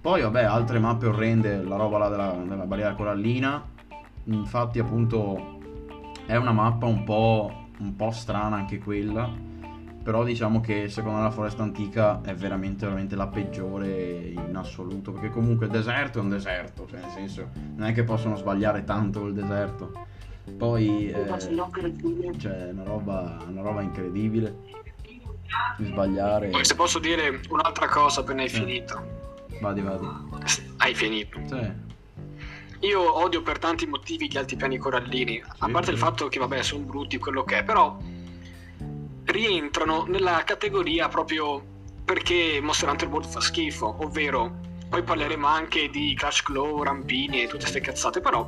Poi 0.05 0.21
vabbè, 0.21 0.43
altre 0.43 0.77
mappe 0.77 1.07
orrende, 1.07 1.63
la 1.63 1.77
roba 1.77 1.97
là 1.97 2.09
della, 2.09 2.37
della 2.47 2.67
barriera 2.67 2.93
corallina, 2.93 3.67
infatti 4.25 4.77
appunto 4.77 5.57
è 6.27 6.35
una 6.35 6.51
mappa 6.51 6.85
un 6.85 7.03
po', 7.03 7.69
un 7.79 7.95
po' 7.95 8.11
strana 8.11 8.55
anche 8.55 8.77
quella, 8.77 9.27
però 10.03 10.23
diciamo 10.23 10.61
che 10.61 10.89
secondo 10.89 11.17
me 11.17 11.23
la 11.23 11.31
foresta 11.31 11.63
antica 11.63 12.21
è 12.21 12.35
veramente, 12.35 12.85
veramente 12.85 13.15
la 13.15 13.25
peggiore 13.25 14.27
in 14.27 14.55
assoluto, 14.55 15.11
perché 15.11 15.31
comunque 15.31 15.65
il 15.65 15.71
deserto 15.71 16.19
è 16.19 16.21
un 16.21 16.29
deserto, 16.29 16.85
cioè 16.85 16.99
nel 16.99 17.09
senso 17.09 17.49
non 17.75 17.87
è 17.87 17.91
che 17.91 18.03
possono 18.03 18.35
sbagliare 18.35 18.83
tanto 18.83 19.21
col 19.21 19.33
deserto 19.33 19.91
poi 20.59 21.09
eh, 21.09 22.37
cioè, 22.37 22.69
una 22.71 22.83
roba, 22.83 23.39
una 23.49 23.61
roba 23.63 23.81
incredibile. 23.81 24.55
Di 25.77 25.85
sbagliare. 25.85 26.49
Poi 26.49 26.63
se 26.63 26.75
posso 26.75 26.99
dire 26.99 27.41
un'altra 27.49 27.87
cosa 27.87 28.21
appena 28.21 28.43
hai 28.43 28.49
sì. 28.49 28.59
finito. 28.59 29.14
Vadi, 29.59 29.81
vadi. 29.81 30.07
Hai 30.77 30.93
finito. 30.93 31.39
Sì. 31.47 31.83
Io 32.87 33.17
odio 33.17 33.41
per 33.41 33.57
tanti 33.57 33.87
motivi 33.87 34.27
gli 34.29 34.37
altipiani 34.37 34.77
corallini, 34.77 35.41
sì, 35.43 35.51
a 35.59 35.69
parte 35.69 35.87
sì. 35.87 35.93
il 35.93 35.97
fatto 35.97 36.27
che 36.27 36.39
vabbè 36.39 36.61
sono 36.61 36.83
brutti 36.83 37.17
quello 37.17 37.43
che 37.43 37.59
è, 37.59 37.63
però 37.63 37.97
rientrano 39.25 40.05
nella 40.07 40.43
categoria 40.43 41.07
proprio 41.07 41.63
perché 42.03 42.59
Monster 42.61 42.89
Hunter 42.89 43.07
World 43.07 43.27
fa 43.27 43.41
schifo, 43.41 43.95
ovvero 44.01 44.59
poi 44.87 45.01
parleremo 45.01 45.47
anche 45.47 45.89
di 45.89 46.13
Crash 46.15 46.43
Claw, 46.43 46.83
Rampini 46.83 47.41
e 47.41 47.47
tutte 47.47 47.61
queste 47.61 47.81
cazzate, 47.81 48.21
però 48.21 48.47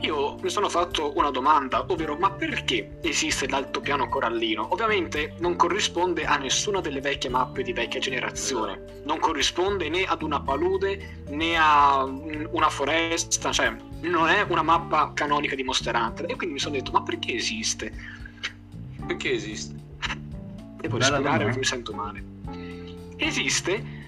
io 0.00 0.36
mi 0.40 0.48
sono 0.48 0.68
fatto 0.68 1.12
una 1.16 1.30
domanda, 1.30 1.84
ovvero 1.88 2.16
ma 2.16 2.30
perché 2.30 2.98
esiste 3.02 3.48
l'altopiano 3.48 4.08
corallino? 4.08 4.72
Ovviamente 4.72 5.34
non 5.40 5.56
corrisponde 5.56 6.24
a 6.24 6.36
nessuna 6.36 6.80
delle 6.80 7.00
vecchie 7.00 7.30
mappe 7.30 7.62
di 7.62 7.72
vecchia 7.72 8.00
generazione, 8.00 9.02
non 9.04 9.18
corrisponde 9.18 9.88
né 9.88 10.04
ad 10.04 10.22
una 10.22 10.40
palude 10.40 11.24
né 11.28 11.56
a 11.56 12.04
una 12.04 12.68
foresta, 12.68 13.52
cioè 13.52 13.74
non 14.00 14.28
è 14.28 14.44
una 14.48 14.62
mappa 14.62 15.12
canonica 15.14 15.54
di 15.54 15.62
Monster 15.62 15.94
Hunter. 15.94 16.24
E 16.30 16.36
quindi 16.36 16.54
mi 16.54 16.60
sono 16.60 16.74
detto 16.74 16.90
ma 16.92 17.02
perché 17.02 17.34
esiste? 17.34 17.92
Perché 19.06 19.32
esiste? 19.32 19.74
Devo 20.76 21.00
spiegare 21.00 21.44
perché 21.44 21.58
mi 21.58 21.64
sento 21.64 21.92
male. 21.92 22.24
Esiste 23.16 23.98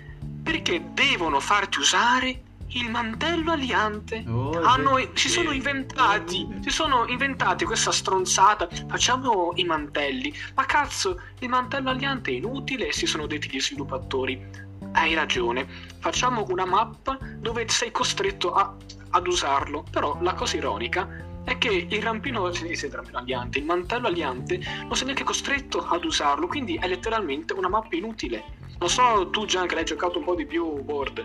perché 0.43 0.83
devono 0.93 1.39
farti 1.39 1.79
usare 1.79 2.43
il 2.75 2.91
mantello 2.91 3.53
aliante. 3.53 4.25
Oh, 4.29 4.61
Hanno, 4.61 4.99
si 5.15 5.29
sono 5.29 5.53
inventati, 5.53 6.47
si 6.61 6.71
sono 6.71 7.07
inventati 7.07 7.65
questa 7.65 7.93
stronzata. 7.93 8.69
Facciamo 8.89 9.53
i 9.57 9.65
mantelli. 9.65 10.33
Ma 10.55 10.65
cazzo, 10.65 11.21
il 11.41 11.49
mantello 11.49 11.91
aliante 11.91 12.31
è 12.31 12.35
inutile, 12.35 12.93
si 12.93 13.07
sono 13.07 13.27
detti 13.27 13.49
gli 13.51 13.61
sviluppatori. 13.61 14.71
Hai 14.93 15.15
ragione, 15.15 15.67
facciamo 16.01 16.45
una 16.49 16.67
mappa 16.67 17.19
dove 17.39 17.67
sei 17.69 17.91
costretto 17.91 18.53
a, 18.53 18.75
ad 19.11 19.27
usarlo. 19.27 19.85
Però 19.91 20.19
la 20.21 20.35
cosa 20.35 20.57
ironica 20.57 21.09
è 21.45 21.59
che 21.59 21.87
il 21.89 22.03
rampino, 22.03 22.47
il 22.49 22.91
rampino 22.91 23.19
aliante, 23.19 23.59
il 23.59 23.65
mantello 23.65 24.07
aliante, 24.07 24.61
non 24.83 24.95
sei 24.95 25.07
neanche 25.07 25.25
costretto 25.25 25.87
ad 25.87 26.05
usarlo, 26.05 26.47
quindi 26.47 26.77
è 26.77 26.87
letteralmente 26.87 27.53
una 27.53 27.69
mappa 27.69 27.97
inutile. 27.97 28.61
Non 28.79 28.89
so 28.89 29.29
tu 29.31 29.45
Gian 29.45 29.67
che 29.67 29.77
l'hai 29.77 29.85
giocato 29.85 30.19
un 30.19 30.25
po' 30.25 30.35
di 30.35 30.45
più 30.45 30.83
board, 30.83 31.25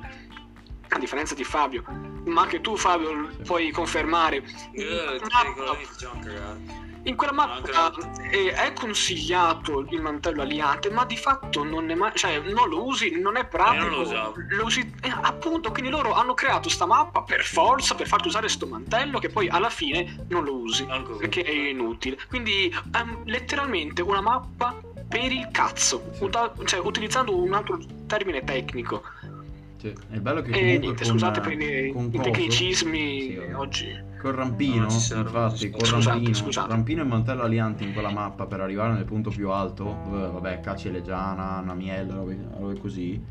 a 0.89 0.99
differenza 0.99 1.35
di 1.35 1.43
Fabio, 1.43 1.83
ma 2.25 2.45
che 2.47 2.61
tu 2.61 2.75
Fabio 2.75 3.29
puoi 3.43 3.71
confermare. 3.71 4.43
Eh, 4.71 5.19
in 7.07 7.15
quella 7.15 7.31
mappa 7.31 7.93
è, 8.29 8.53
è, 8.53 8.73
consigliato 8.73 9.85
il 9.89 10.01
mantello 10.01 10.41
aliante, 10.41 10.89
ma 10.89 11.05
di 11.05 11.15
fatto 11.15 11.63
non, 11.63 11.89
è 11.89 11.95
mai, 11.95 12.11
cioè, 12.15 12.39
non 12.39 12.67
lo 12.67 12.85
usi, 12.85 13.17
non 13.17 13.37
è 13.37 13.45
pratico. 13.45 14.03
Lo, 14.03 14.33
lo 14.35 14.65
usi, 14.65 14.93
eh, 15.01 15.13
appunto, 15.21 15.71
quindi 15.71 15.89
loro 15.89 16.13
hanno 16.13 16.33
creato 16.33 16.67
sta 16.67 16.85
mappa 16.85 17.21
per 17.21 17.45
forza, 17.45 17.95
per 17.95 18.07
farti 18.07 18.27
usare 18.27 18.49
sto 18.49 18.67
mantello 18.67 19.19
che 19.19 19.29
poi 19.29 19.47
alla 19.47 19.69
fine 19.69 20.25
non 20.27 20.43
lo 20.43 20.55
usi, 20.55 20.85
perché 21.17 21.43
è 21.43 21.69
inutile. 21.69 22.17
Quindi 22.27 22.75
è 22.91 22.99
um, 22.99 23.21
letteralmente 23.23 24.01
una 24.01 24.19
mappa 24.19 24.75
per 25.07 25.31
il 25.31 25.47
cazzo, 25.51 26.11
Uta- 26.19 26.51
cioè, 26.65 26.81
utilizzando 26.81 27.33
un 27.33 27.53
altro 27.53 27.79
termine 28.05 28.43
tecnico 28.43 29.03
Sì, 29.95 30.15
è 30.15 30.19
bello 30.19 30.41
che 30.41 30.49
E 30.49 30.53
comunque 30.53 30.77
niente, 30.79 31.03
con, 31.03 31.11
scusate 31.11 31.39
per 31.41 31.51
i, 31.51 31.91
con 31.91 32.05
i 32.05 32.09
coso- 32.11 32.23
tecnicismi 32.23 33.19
Sì, 33.21 33.37
oggi. 33.53 34.05
Con 34.19 34.31
Rampino, 34.35 34.87
No, 34.87 34.91
infatti, 34.93 35.69
con 35.69 35.85
Scusate, 35.85 36.05
Rampino, 36.09 36.33
scusate. 36.33 36.67
Rampino 36.69 37.01
e 37.01 37.05
Mantello 37.05 37.43
Alianti 37.43 37.83
in 37.83 37.93
quella 37.93 38.09
mappa 38.11 38.47
per 38.47 38.61
arrivare 38.61 38.93
nel 38.93 39.05
punto 39.05 39.29
più 39.29 39.49
alto, 39.51 39.83
dove 40.09 40.27
vabbè, 40.27 40.59
Cacci 40.59 40.87
e 40.87 40.91
Legiana, 40.91 41.59
Namiella, 41.61 42.15
robe, 42.15 42.37
robe 42.57 42.79
così. 42.79 43.21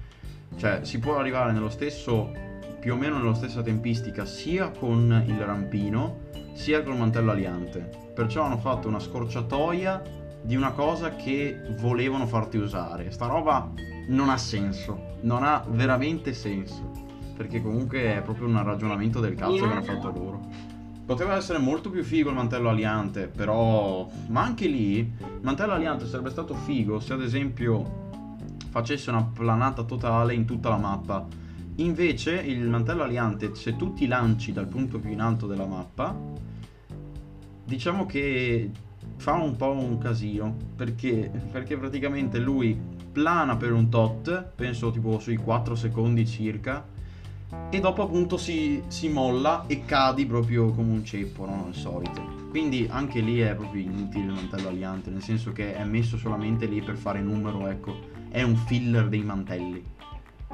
Cioè, 0.56 0.84
si 0.84 1.00
può 1.00 1.18
arrivare 1.18 1.50
nello 1.52 1.70
stesso, 1.70 2.30
più 2.78 2.92
o 2.94 2.96
meno 2.96 3.18
nella 3.18 3.34
stessa 3.34 3.62
tempistica, 3.62 4.25
sia 4.25 4.70
con 4.70 5.25
il 5.26 5.38
Rampino, 5.40 6.20
sia 6.54 6.82
con 6.84 6.92
il 6.92 7.00
Mantello 7.00 7.32
Aliante. 7.32 7.90
Perciò 8.14 8.44
hanno 8.44 8.58
fatto 8.58 8.86
una 8.86 9.00
scorciatoia 9.00 10.02
di 10.42 10.54
una 10.54 10.70
cosa 10.70 11.16
che 11.16 11.58
volevano 11.80 12.26
farti 12.28 12.58
usare. 12.58 13.10
Sta 13.10 13.26
roba 13.26 13.72
non 14.06 14.28
ha 14.28 14.36
senso, 14.36 15.16
non 15.22 15.42
ha 15.42 15.64
veramente 15.68 16.32
senso. 16.32 17.04
Perché 17.36 17.60
comunque 17.60 18.16
è 18.16 18.22
proprio 18.22 18.46
un 18.46 18.62
ragionamento 18.62 19.20
del 19.20 19.34
cazzo 19.34 19.66
che 19.66 19.72
hanno 19.72 19.82
fatto 19.82 20.10
loro. 20.10 20.40
Poteva 21.04 21.36
essere 21.36 21.58
molto 21.58 21.90
più 21.90 22.02
figo 22.02 22.30
il 22.30 22.34
mantello 22.34 22.70
aliante, 22.70 23.28
però. 23.28 24.08
Ma 24.28 24.42
anche 24.42 24.66
lì, 24.66 24.98
il 24.98 25.40
mantello 25.42 25.72
aliante 25.72 26.06
sarebbe 26.06 26.30
stato 26.30 26.54
figo 26.54 26.98
se 26.98 27.12
ad 27.12 27.22
esempio 27.22 28.04
facesse 28.70 29.10
una 29.10 29.22
planata 29.22 29.84
totale 29.84 30.34
in 30.34 30.46
tutta 30.46 30.70
la 30.70 30.78
mappa. 30.78 31.26
Invece, 31.76 32.32
il 32.34 32.66
mantello 32.68 33.02
aliante, 33.02 33.54
se 33.54 33.76
tu 33.76 33.92
ti 33.92 34.06
lanci 34.06 34.52
dal 34.52 34.66
punto 34.66 34.98
più 34.98 35.10
in 35.10 35.20
alto 35.20 35.46
della 35.46 35.66
mappa, 35.66 36.16
diciamo 37.64 38.06
che 38.06 38.70
fa 39.16 39.34
un 39.34 39.56
po' 39.56 39.72
un 39.72 39.98
casino. 39.98 40.56
Perché? 40.75 41.30
Perché 41.52 41.76
praticamente 41.76 42.38
lui 42.38 42.78
plana 43.16 43.56
per 43.56 43.73
un 43.73 43.88
tot, 43.88 44.50
penso 44.54 44.90
tipo 44.90 45.18
sui 45.18 45.37
4 45.37 45.75
secondi 45.75 46.26
circa 46.26 46.85
e 47.70 47.80
dopo 47.80 48.02
appunto 48.02 48.37
si, 48.37 48.82
si 48.88 49.08
molla 49.08 49.64
e 49.66 49.87
cadi 49.87 50.26
proprio 50.26 50.70
come 50.73 50.92
un 50.92 51.02
ceppo, 51.02 51.46
no? 51.46 51.64
Al 51.66 51.75
solito. 51.75 52.20
Quindi 52.50 52.87
anche 52.90 53.20
lì 53.20 53.38
è 53.38 53.54
proprio 53.54 53.80
inutile 53.80 54.26
il 54.26 54.32
mantello 54.32 54.68
aliante, 54.68 55.08
nel 55.08 55.23
senso 55.23 55.52
che 55.52 55.75
è 55.75 55.82
messo 55.85 56.18
solamente 56.18 56.66
lì 56.66 56.82
per 56.82 56.96
fare 56.96 57.23
numero, 57.23 57.66
ecco. 57.68 57.99
È 58.28 58.42
un 58.42 58.54
filler 58.54 59.08
dei 59.08 59.23
mantelli. 59.23 59.82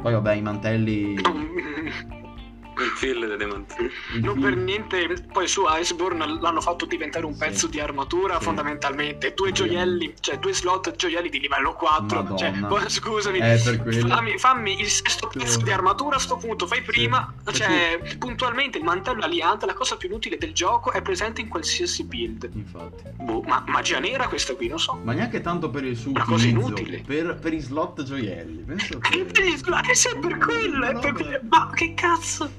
Poi 0.00 0.12
vabbè, 0.12 0.34
i 0.34 0.42
mantelli... 0.42 1.16
Il 2.78 2.88
filler 2.96 3.36
dei 3.36 3.46
mantelli. 3.46 3.90
il 4.14 4.20
Non 4.22 4.34
fill- 4.34 4.44
per 4.44 4.56
niente, 4.56 5.14
poi 5.32 5.46
su 5.46 5.62
Iceborne 5.68 6.38
l'hanno 6.40 6.60
fatto 6.60 6.86
diventare 6.86 7.26
un 7.26 7.32
Sì. 7.34 7.38
pezzo 7.40 7.66
di 7.66 7.80
armatura 7.80 8.38
Sì. 8.38 8.44
fondamentalmente. 8.44 9.34
Due 9.34 9.48
Sì. 9.48 9.52
gioielli, 9.52 10.14
cioè 10.20 10.38
due 10.38 10.52
slot 10.54 10.94
gioielli 10.96 11.28
di 11.28 11.38
livello 11.40 11.74
4. 11.74 12.22
Madonna. 12.22 12.36
Cioè, 12.36 12.52
poi, 12.66 12.88
scusami, 12.88 13.38
Eh, 13.38 13.58
fammi, 13.58 14.38
fammi 14.38 14.80
il 14.80 14.88
sesto 14.88 15.28
Sì. 15.30 15.38
pezzo 15.38 15.60
di 15.60 15.70
armatura 15.70 16.16
a 16.16 16.18
sto 16.18 16.36
punto. 16.36 16.66
Fai 16.66 16.82
prima, 16.82 17.32
Sì. 17.46 17.54
cioè, 17.54 18.00
puntualmente 18.18 18.78
il 18.78 18.84
mantello 18.84 19.22
aliante, 19.22 19.66
la 19.66 19.74
cosa 19.74 19.96
più 19.96 20.08
inutile 20.08 20.38
del 20.38 20.52
gioco, 20.52 20.92
è 20.92 21.02
presente 21.02 21.40
in 21.40 21.48
qualsiasi 21.48 22.04
build. 22.04 22.50
Infatti. 22.54 23.02
Boh, 23.20 23.42
ma 23.42 23.62
magia 23.68 23.98
nera 23.98 24.28
questa 24.28 24.54
qui, 24.54 24.68
non 24.68 24.78
so. 24.78 24.98
Ma 25.02 25.12
neanche 25.12 25.40
tanto 25.40 25.68
per 25.70 25.84
il 25.84 25.96
suo 25.96 26.10
Una 26.10 26.24
cosa 26.24 26.46
inutile. 26.46 27.02
per, 27.06 27.38
per 27.40 27.52
i 27.52 27.60
slot 27.60 28.02
gioielli. 28.02 28.62
Penso 28.62 28.98
Che 29.12 29.90
è 29.90 29.94
sempre 29.94 30.36
quello, 30.38 30.98
per- 31.00 31.40
ma 31.48 31.70
che 31.74 31.94
cazzo? 31.94 32.50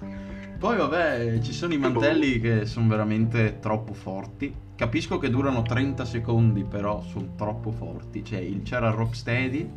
Poi 0.64 0.78
vabbè, 0.78 1.40
ci 1.42 1.52
sono 1.52 1.74
i 1.74 1.78
mantelli 1.78 2.40
che 2.40 2.66
sono 2.66 2.88
veramente 2.88 3.58
troppo 3.60 3.94
forti. 3.94 4.56
Capisco 4.78 5.18
che 5.18 5.30
durano 5.30 5.62
30 5.62 6.06
secondi, 6.06 6.64
però 6.64 7.02
sono 7.02 7.34
troppo 7.36 7.70
forti. 7.72 8.24
Cioè, 8.24 8.40
il- 8.40 8.62
c'era 8.62 8.88
il 8.88 8.94
Rocksteady, 8.94 9.70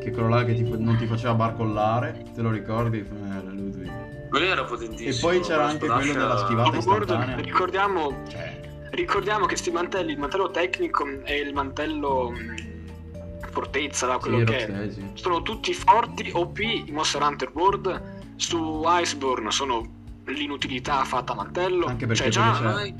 che 0.00 0.08
è 0.08 0.10
quello 0.10 0.28
là 0.28 0.42
che 0.46 0.54
ti 0.54 0.62
non 0.62 0.96
ti 0.96 1.04
faceva 1.04 1.34
barcollare, 1.34 2.24
te 2.34 2.40
lo 2.40 2.50
ricordi? 2.50 3.00
Eh, 3.00 3.50
Ludwig. 3.50 4.28
Quello 4.30 4.46
era 4.46 4.64
potentissimo. 4.64 5.30
E 5.30 5.34
poi 5.36 5.44
c'era 5.46 5.66
anche 5.66 5.86
quello 5.86 6.12
della 6.14 6.38
schivata 6.38 6.74
istantanea. 6.78 7.36
ricordiamo 7.36 8.22
Cioè, 8.26 8.60
Ricordiamo 8.92 9.44
che 9.44 9.56
sti 9.56 9.70
mantelli, 9.70 10.12
il 10.12 10.18
mantello 10.18 10.50
tecnico 10.50 11.06
e 11.24 11.36
il 11.36 11.52
mantello 11.52 12.30
mh, 12.30 13.50
fortezza, 13.50 14.06
là, 14.06 14.14
sì, 14.14 14.20
quello 14.20 14.44
che 14.44 14.56
è, 14.56 14.66
Rocksteady, 14.66 14.90
sì. 14.90 15.10
sono 15.20 15.42
tutti 15.42 15.74
forti, 15.74 16.30
OP, 16.32 16.58
i 16.60 16.90
Monster 16.90 17.20
Hunter 17.20 17.50
World, 17.52 18.02
su 18.36 18.82
Iceborne 18.86 19.50
sono 19.50 19.98
l'inutilità 20.26 21.02
fatta 21.04 21.32
a 21.32 21.36
mantello, 21.36 21.86
Anche 21.86 22.06
perché 22.06 22.22
cioè 22.30 22.30
già 22.30 22.52
c'è- 22.52 22.66
Ormai- 22.66 22.94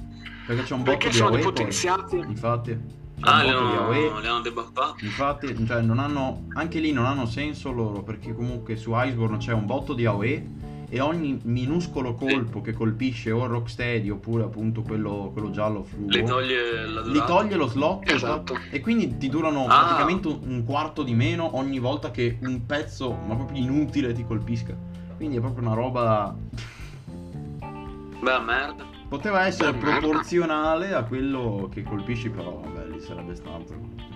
Perché 0.46 0.62
c'è 0.64 0.72
un 0.74 0.82
botto 0.82 0.90
perché 0.96 1.08
di 1.10 1.14
sono 1.14 1.28
AOE 1.28 1.38
poi. 1.38 1.52
depotenziati. 1.52 2.16
Infatti, 2.16 2.98
Ah, 3.22 3.42
le 3.44 3.50
hanno, 3.50 4.18
le 4.20 4.28
hanno 4.28 4.40
debuffati. 4.40 5.04
Infatti, 5.04 5.66
cioè, 5.66 5.82
non 5.82 5.98
hanno, 5.98 6.46
anche 6.54 6.80
lì 6.80 6.90
non 6.90 7.04
hanno 7.04 7.26
senso 7.26 7.70
loro, 7.70 8.02
perché 8.02 8.34
comunque 8.34 8.76
su 8.76 8.92
Iceborne 8.94 9.36
c'è 9.36 9.52
un 9.52 9.66
botto 9.66 9.92
di 9.92 10.06
AOE 10.06 10.46
e 10.88 11.00
ogni 11.00 11.38
minuscolo 11.44 12.14
colpo 12.14 12.62
che 12.62 12.72
colpisce 12.72 13.30
o 13.30 13.44
il 13.44 13.50
Rocksteady 13.50 14.08
oppure 14.08 14.44
appunto 14.44 14.80
quello, 14.82 15.30
quello 15.34 15.50
giallo 15.50 15.84
fluo, 15.84 16.08
Le 16.08 16.22
toglie 16.24 16.86
la 16.86 17.02
li 17.02 17.22
toglie 17.26 17.54
lo 17.56 17.66
slot 17.68 18.10
Esatto. 18.10 18.56
e 18.70 18.80
quindi 18.80 19.18
ti 19.18 19.28
durano 19.28 19.66
Ah. 19.66 19.78
praticamente 19.84 20.26
un 20.28 20.64
quarto 20.64 21.02
di 21.02 21.14
meno 21.14 21.56
ogni 21.58 21.78
volta 21.78 22.10
che 22.10 22.38
un 22.40 22.64
pezzo, 22.64 23.12
ma 23.26 23.34
proprio 23.36 23.60
inutile, 23.62 24.14
ti 24.14 24.24
colpisca. 24.26 24.74
Quindi 25.16 25.36
è 25.36 25.40
proprio 25.40 25.64
una 25.66 25.74
roba... 25.76 26.34
Beh, 28.20 28.38
merda. 28.40 28.86
Poteva 29.08 29.46
essere 29.46 29.72
Beh, 29.72 29.84
merda. 29.84 29.98
proporzionale 29.98 30.92
a 30.94 31.02
quello 31.04 31.68
che 31.72 31.82
colpisci, 31.82 32.30
però 32.30 32.60
vabbè, 32.62 32.86
lì 32.88 33.00
sarebbe 33.00 33.34
stato... 33.34 34.08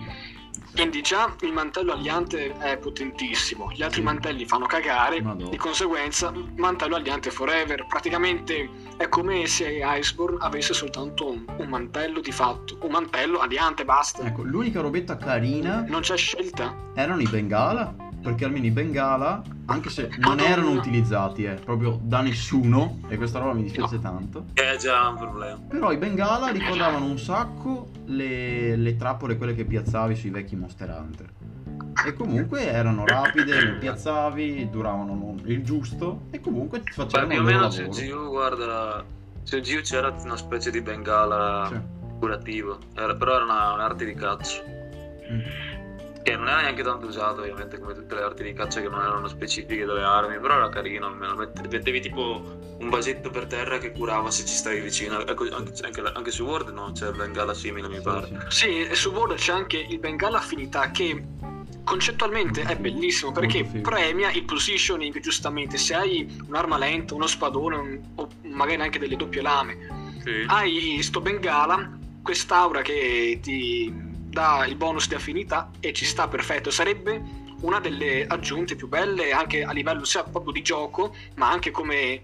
Quindi 0.73 1.01
già 1.01 1.33
il 1.39 1.53
mantello 1.53 1.93
aliante 1.93 2.51
è 2.57 2.77
potentissimo, 2.77 3.71
gli 3.71 3.81
altri 3.81 3.99
Sì. 3.99 4.05
mantelli 4.05 4.45
fanno 4.45 4.65
cagare, 4.65 5.21
Madonna. 5.21 5.49
di 5.49 5.55
conseguenza 5.55 6.33
mantello 6.57 6.97
aliante 6.97 7.29
forever, 7.31 7.85
praticamente 7.87 8.69
è 8.97 9.07
come 9.07 9.47
se 9.47 9.79
Iceborne 9.81 10.37
avesse 10.41 10.73
soltanto 10.73 11.29
un, 11.31 11.45
un 11.59 11.67
mantello 11.69 12.19
di 12.19 12.31
fatto, 12.33 12.77
un 12.81 12.91
mantello 12.91 13.39
aliante, 13.39 13.85
basta, 13.85 14.23
Ecco, 14.23 14.43
l'unica 14.43 14.81
robetta 14.81 15.15
carina 15.15 15.85
non 15.87 16.01
c'è 16.01 16.17
scelta. 16.17 16.75
erano 16.93 17.21
i 17.21 17.27
Bengala, 17.27 17.95
perché 18.25 18.45
almeno 18.45 18.65
i 18.65 18.71
Bengala, 18.71 19.41
anche 19.67 19.89
se 19.89 20.13
non 20.17 20.39
erano 20.39 20.71
utilizzati 20.71 21.43
eh, 21.45 21.53
proprio 21.53 21.99
da 22.01 22.21
nessuno, 22.21 22.99
e 23.07 23.17
questa 23.17 23.39
roba 23.39 23.53
mi 23.53 23.61
dispiace 23.63 23.99
tanto, 24.01 24.45
Che 24.53 24.71
è 24.71 24.77
già 24.77 25.07
un 25.09 25.17
problema. 25.17 25.59
però 25.67 25.91
i 25.91 25.97
Bengala 25.97 26.47
ricordavano 26.49 27.05
un 27.05 27.19
sacco 27.19 27.87
le, 28.05 28.75
le 28.75 28.95
trappole, 28.95 29.37
quelle 29.37 29.53
che 29.53 29.63
piazzavi 29.65 30.15
sui 30.15 30.31
vecchi 30.31 30.55
Monster 30.55 30.89
Hunter. 30.89 31.29
E 32.03 32.13
comunque 32.13 32.65
erano 32.67 33.05
rapide, 33.05 33.61
le 33.61 33.71
piazzavi, 33.73 34.69
duravano 34.69 35.35
il 35.45 35.63
giusto 35.63 36.23
e 36.31 36.39
comunque 36.39 36.79
ti 36.79 36.85
Beh, 36.87 36.93
facevano 36.93 37.27
più 37.29 37.39
o 37.39 37.43
meno 37.43 37.61
lavoro. 37.61 37.89
GU, 37.89 38.29
guarda, 38.29 39.03
sul 39.43 39.61
GU 39.61 39.81
c'era 39.81 40.13
una 40.23 40.35
specie 40.37 40.69
di 40.71 40.81
bengala 40.81 41.65
Cioè, 41.69 41.81
curativo, 42.19 42.77
Era- 42.95 43.15
però 43.15 43.35
era 43.35 43.43
una- 43.45 43.73
un'arte 43.73 44.05
di 44.05 44.13
caccia. 44.13 44.61
mm. 45.31 45.74
Che 46.25 46.35
non 46.35 46.47
era 46.47 46.61
neanche 46.61 46.81
tanto 46.81 47.05
usato, 47.05 47.41
ovviamente, 47.41 47.77
come 47.77 47.93
tutte 47.93 48.15
le 48.15 48.23
arti 48.23 48.41
di 48.41 48.53
caccia 48.53 48.81
che 48.81 48.89
non 48.89 48.99
erano 48.99 49.27
specifiche 49.27 49.85
delle 49.85 50.01
armi, 50.01 50.39
però 50.39 50.55
era 50.55 50.69
carino 50.69 51.05
almeno. 51.05 51.35
Mette- 51.35 51.67
Mettevi 51.69 52.01
tipo 52.01 52.41
un 52.79 52.89
vasetto 52.89 53.29
per 53.29 53.45
terra 53.45 53.77
che 53.77 53.91
curava 53.91 54.31
se 54.31 54.43
ci 54.43 54.55
stavi 54.55 54.79
vicino. 54.79 55.19
Ecco, 55.23 55.43
anche, 55.55 55.71
anche, 55.85 56.01
anche 56.01 56.31
su 56.31 56.43
Word 56.43 56.69
no, 56.69 56.91
c'è 56.93 57.09
il 57.09 57.15
bengala 57.15 57.53
simile, 57.53 57.87
mi 57.89 58.01
pare. 58.01 58.27
sì. 58.47 58.87
E 58.87 58.95
su 58.95 59.11
World 59.11 59.35
c'è 59.37 59.53
anche 59.53 59.77
il 59.77 59.99
Bengala 59.99 60.39
Affinità 60.39 60.89
che 60.89 61.23
concettualmente 61.83 62.63
è 62.63 62.75
bellissimo 62.75 63.31
perché 63.31 63.63
premia 63.63 64.31
il 64.31 64.45
positioning 64.45 65.19
giustamente. 65.19 65.77
Se 65.77 65.93
hai 65.93 66.27
un'arma 66.47 66.79
lenta, 66.79 67.13
uno 67.13 67.27
spadone 67.27 67.75
un- 67.75 68.01
o 68.15 68.27
magari 68.45 68.81
anche 68.81 68.97
delle 68.97 69.15
doppie 69.15 69.43
lame, 69.43 69.77
Sì. 70.23 70.43
hai 70.47 71.03
sto 71.03 71.21
Bengala, 71.21 71.87
quest'aura 72.23 72.81
che 72.81 73.37
ti 73.43 74.04
dà 74.35 74.65
il 74.67 74.75
bonus 74.75 75.07
di 75.07 75.15
affinità 75.15 75.71
e 75.79 75.93
ci 75.93 76.03
sta 76.03 76.27
perfetto. 76.27 76.69
Sarebbe 76.69 77.21
una 77.61 77.79
delle 77.79 78.27
aggiunte 78.27 78.75
più 78.75 78.89
belle 78.89 79.31
anche 79.31 79.63
a 79.63 79.71
livello 79.71 80.03
sia 80.03 80.23
proprio 80.23 80.51
di 80.51 80.61
gioco, 80.61 81.15
ma 81.35 81.49
anche 81.49 81.71
come 81.71 82.21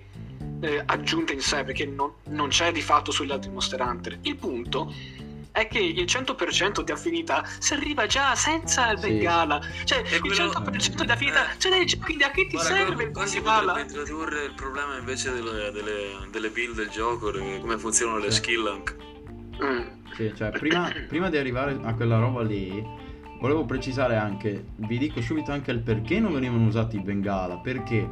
eh, 0.60 0.84
aggiunta 0.86 1.32
in 1.32 1.39
sé, 1.39 1.63
perché 1.63 1.86
non, 1.86 2.12
non 2.28 2.50
c'è 2.50 2.74
di 2.74 2.82
fatto 2.82 3.12
sugli 3.12 3.32
altri 3.32 3.50
Monster 3.50 3.80
Hunter. 3.80 4.17
Il 4.24 4.36
punto 4.36 4.93
è 5.54 5.67
che 5.67 5.80
il 5.80 6.04
100% 6.04 6.82
di 6.82 6.91
affinità 6.91 7.45
si 7.60 7.74
arriva 7.74 8.06
già 8.08 8.36
senza 8.36 8.91
il 8.91 9.00
Sì. 9.00 9.08
Bengala. 9.08 9.62
Cioè, 9.86 10.00
E 10.06 10.15
il 10.15 10.19
quello- 10.19 10.52
100% 10.52 11.04
di 11.06 11.12
affinità, 11.12 11.50
eh. 11.54 11.58
già, 11.58 11.97
quindi 12.04 12.24
a 12.24 12.32
che 12.32 12.47
ti 12.47 12.56
Guarda, 12.58 12.76
serve 12.76 13.04
il 13.04 13.12
Bengala? 13.12 13.74
potrebbe 13.74 13.82
introdurre 14.00 14.43
il 14.43 14.54
problema 14.54 14.97
invece 14.97 15.32
delle, 15.32 15.71
delle, 15.71 16.28
delle 16.30 16.50
build 16.50 16.76
del 16.76 16.89
gioco, 16.89 17.32
come 17.32 17.78
funzionano 17.78 18.17
le 18.19 18.32
skill 18.32 18.67
anche. 18.67 18.95
Mm. 19.63 20.00
Sì, 20.13 20.32
cioè, 20.36 20.50
prima, 20.52 20.89
prima 21.08 21.30
di 21.30 21.38
arrivare 21.38 21.78
a 21.82 21.93
quella 21.93 22.19
roba 22.19 22.41
lì, 22.41 22.84
volevo 23.39 23.65
precisare 23.65 24.15
anche, 24.15 24.65
vi 24.76 24.97
dico 24.97 25.21
subito 25.21 25.52
anche 25.52 25.71
il 25.71 25.80
perché 25.80 26.19
non 26.19 26.34
venivano 26.34 26.65
usati 26.65 26.97
i 26.97 27.02
Bengala. 27.02 27.58
Perché? 27.58 28.08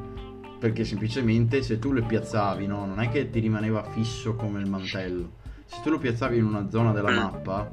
Perché 0.60 0.84
semplicemente 0.84 1.62
se 1.62 1.80
tu 1.80 1.92
le 1.92 2.02
piazzavi, 2.02 2.66
no, 2.66 2.86
non 2.86 3.00
è 3.00 3.10
che 3.10 3.30
ti 3.30 3.40
rimaneva 3.40 3.84
fisso 3.84 4.36
come 4.36 4.60
il 4.60 4.70
mantello. 4.70 5.38
Se 5.66 5.78
tu 5.84 5.90
lo 5.90 6.00
piazzavi 6.00 6.38
in 6.38 6.46
una 6.46 6.70
zona 6.70 6.92
della 6.92 7.12
mappa, 7.12 7.72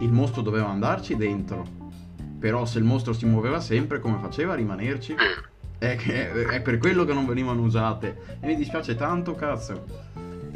il 0.00 0.12
mostro 0.12 0.42
doveva 0.42 0.68
andarci 0.68 1.16
dentro. 1.16 1.64
Però 2.38 2.64
se 2.64 2.78
il 2.78 2.84
mostro 2.84 3.12
si 3.12 3.26
muoveva 3.26 3.60
sempre, 3.60 4.00
come 4.00 4.18
faceva 4.20 4.52
a 4.52 4.56
rimanerci? 4.56 5.14
È, 5.78 5.94
che, 5.96 6.46
è 6.46 6.60
per 6.60 6.78
quello 6.78 7.04
che 7.04 7.12
non 7.12 7.26
venivano 7.26 7.62
usate. 7.62 8.38
E 8.40 8.46
mi 8.46 8.56
dispiace 8.56 8.96
tanto, 8.96 9.34
cazzo. 9.34 9.84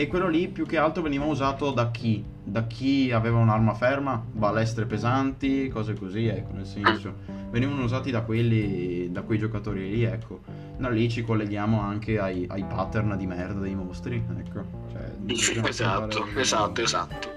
E 0.02 0.08
quello 0.08 0.26
lì 0.26 0.48
più 0.48 0.66
che 0.66 0.78
altro 0.78 1.00
veniva 1.00 1.26
usato 1.26 1.70
da 1.70 1.92
chi? 1.92 2.24
Da 2.42 2.66
chi 2.66 3.12
aveva 3.12 3.38
un'arma 3.38 3.72
ferma, 3.72 4.20
balestre 4.32 4.84
pesanti, 4.84 5.68
cose 5.68 5.94
così, 5.94 6.26
ecco, 6.26 6.54
nel 6.54 6.66
senso. 6.66 7.14
Venivano 7.52 7.84
usati 7.84 8.10
da 8.10 8.22
quelli, 8.22 9.12
da 9.12 9.22
quei 9.22 9.38
giocatori 9.38 9.88
lì, 9.88 10.02
ecco. 10.02 10.40
Da 10.76 10.88
lì 10.88 11.08
ci 11.08 11.22
colleghiamo 11.22 11.80
anche 11.80 12.18
ai, 12.18 12.46
ai 12.48 12.64
pattern 12.64 13.16
di 13.16 13.28
merda 13.28 13.60
dei 13.60 13.76
mostri, 13.76 14.20
ecco. 14.38 14.64
Cioè, 14.90 15.68
esatto, 15.68 16.26
esatto, 16.34 16.80
esatto. 16.82 17.28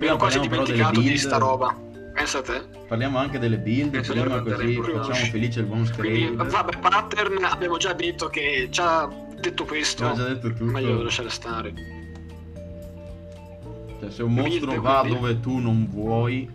Mi 0.00 0.08
ho 0.08 0.16
quasi 0.16 0.40
dimenticato 0.40 0.98
di 0.98 1.16
sta 1.16 1.36
roba. 1.36 1.76
Pensa 2.12 2.38
a 2.38 2.42
te. 2.42 2.62
Parliamo 2.88 3.18
anche 3.18 3.38
delle 3.38 3.58
build, 3.58 4.04
prima 4.04 4.40
così 4.40 4.80
facciamo 4.80 5.30
felice 5.30 5.60
il 5.60 5.66
buon 5.66 5.86
Screen. 5.86 6.34
Vabbè, 6.36 6.78
pattern 6.78 7.44
abbiamo 7.44 7.76
già 7.76 7.92
detto 7.92 8.26
che 8.26 8.66
già 8.68 9.08
detto 9.44 9.64
questo, 9.64 10.12
già 10.12 10.28
detto 10.28 10.52
tutto. 10.52 10.64
meglio 10.64 11.02
lasciare 11.02 11.30
stare. 11.30 11.74
Cioè, 14.00 14.10
se 14.10 14.22
un 14.22 14.34
mostro 14.34 14.66
build, 14.66 14.80
va 14.80 15.00
quindi... 15.00 15.18
dove 15.18 15.40
tu 15.40 15.58
non 15.58 15.88
vuoi, 15.88 16.50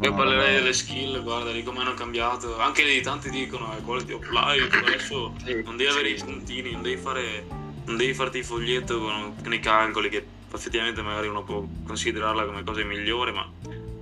io 0.00 0.14
parlerei 0.14 0.54
delle 0.54 0.72
skill, 0.72 1.22
guarda, 1.22 1.50
di 1.50 1.62
come 1.62 1.80
hanno 1.80 1.94
cambiato. 1.94 2.58
Anche 2.58 2.84
lì 2.84 3.00
tanti 3.00 3.30
dicono 3.30 3.76
eh, 3.76 3.80
quality 3.82 4.12
of 4.12 4.28
life, 4.30 4.76
adesso 4.76 5.32
non 5.64 5.76
devi 5.76 5.90
avere 5.90 6.10
i 6.10 6.22
puntini, 6.22 6.72
non 6.72 6.82
devi 6.82 7.00
fare. 7.00 7.60
Non 7.84 7.96
devi 7.96 8.14
farti 8.14 8.38
il 8.38 8.44
foglietto 8.44 9.00
con, 9.00 9.34
con 9.42 9.52
i 9.52 9.58
calcoli 9.58 10.08
che 10.08 10.24
effettivamente 10.54 11.02
magari 11.02 11.26
uno 11.26 11.42
può 11.42 11.66
considerarla 11.84 12.44
come 12.44 12.62
cosa 12.62 12.84
migliore, 12.84 13.32
ma 13.32 13.50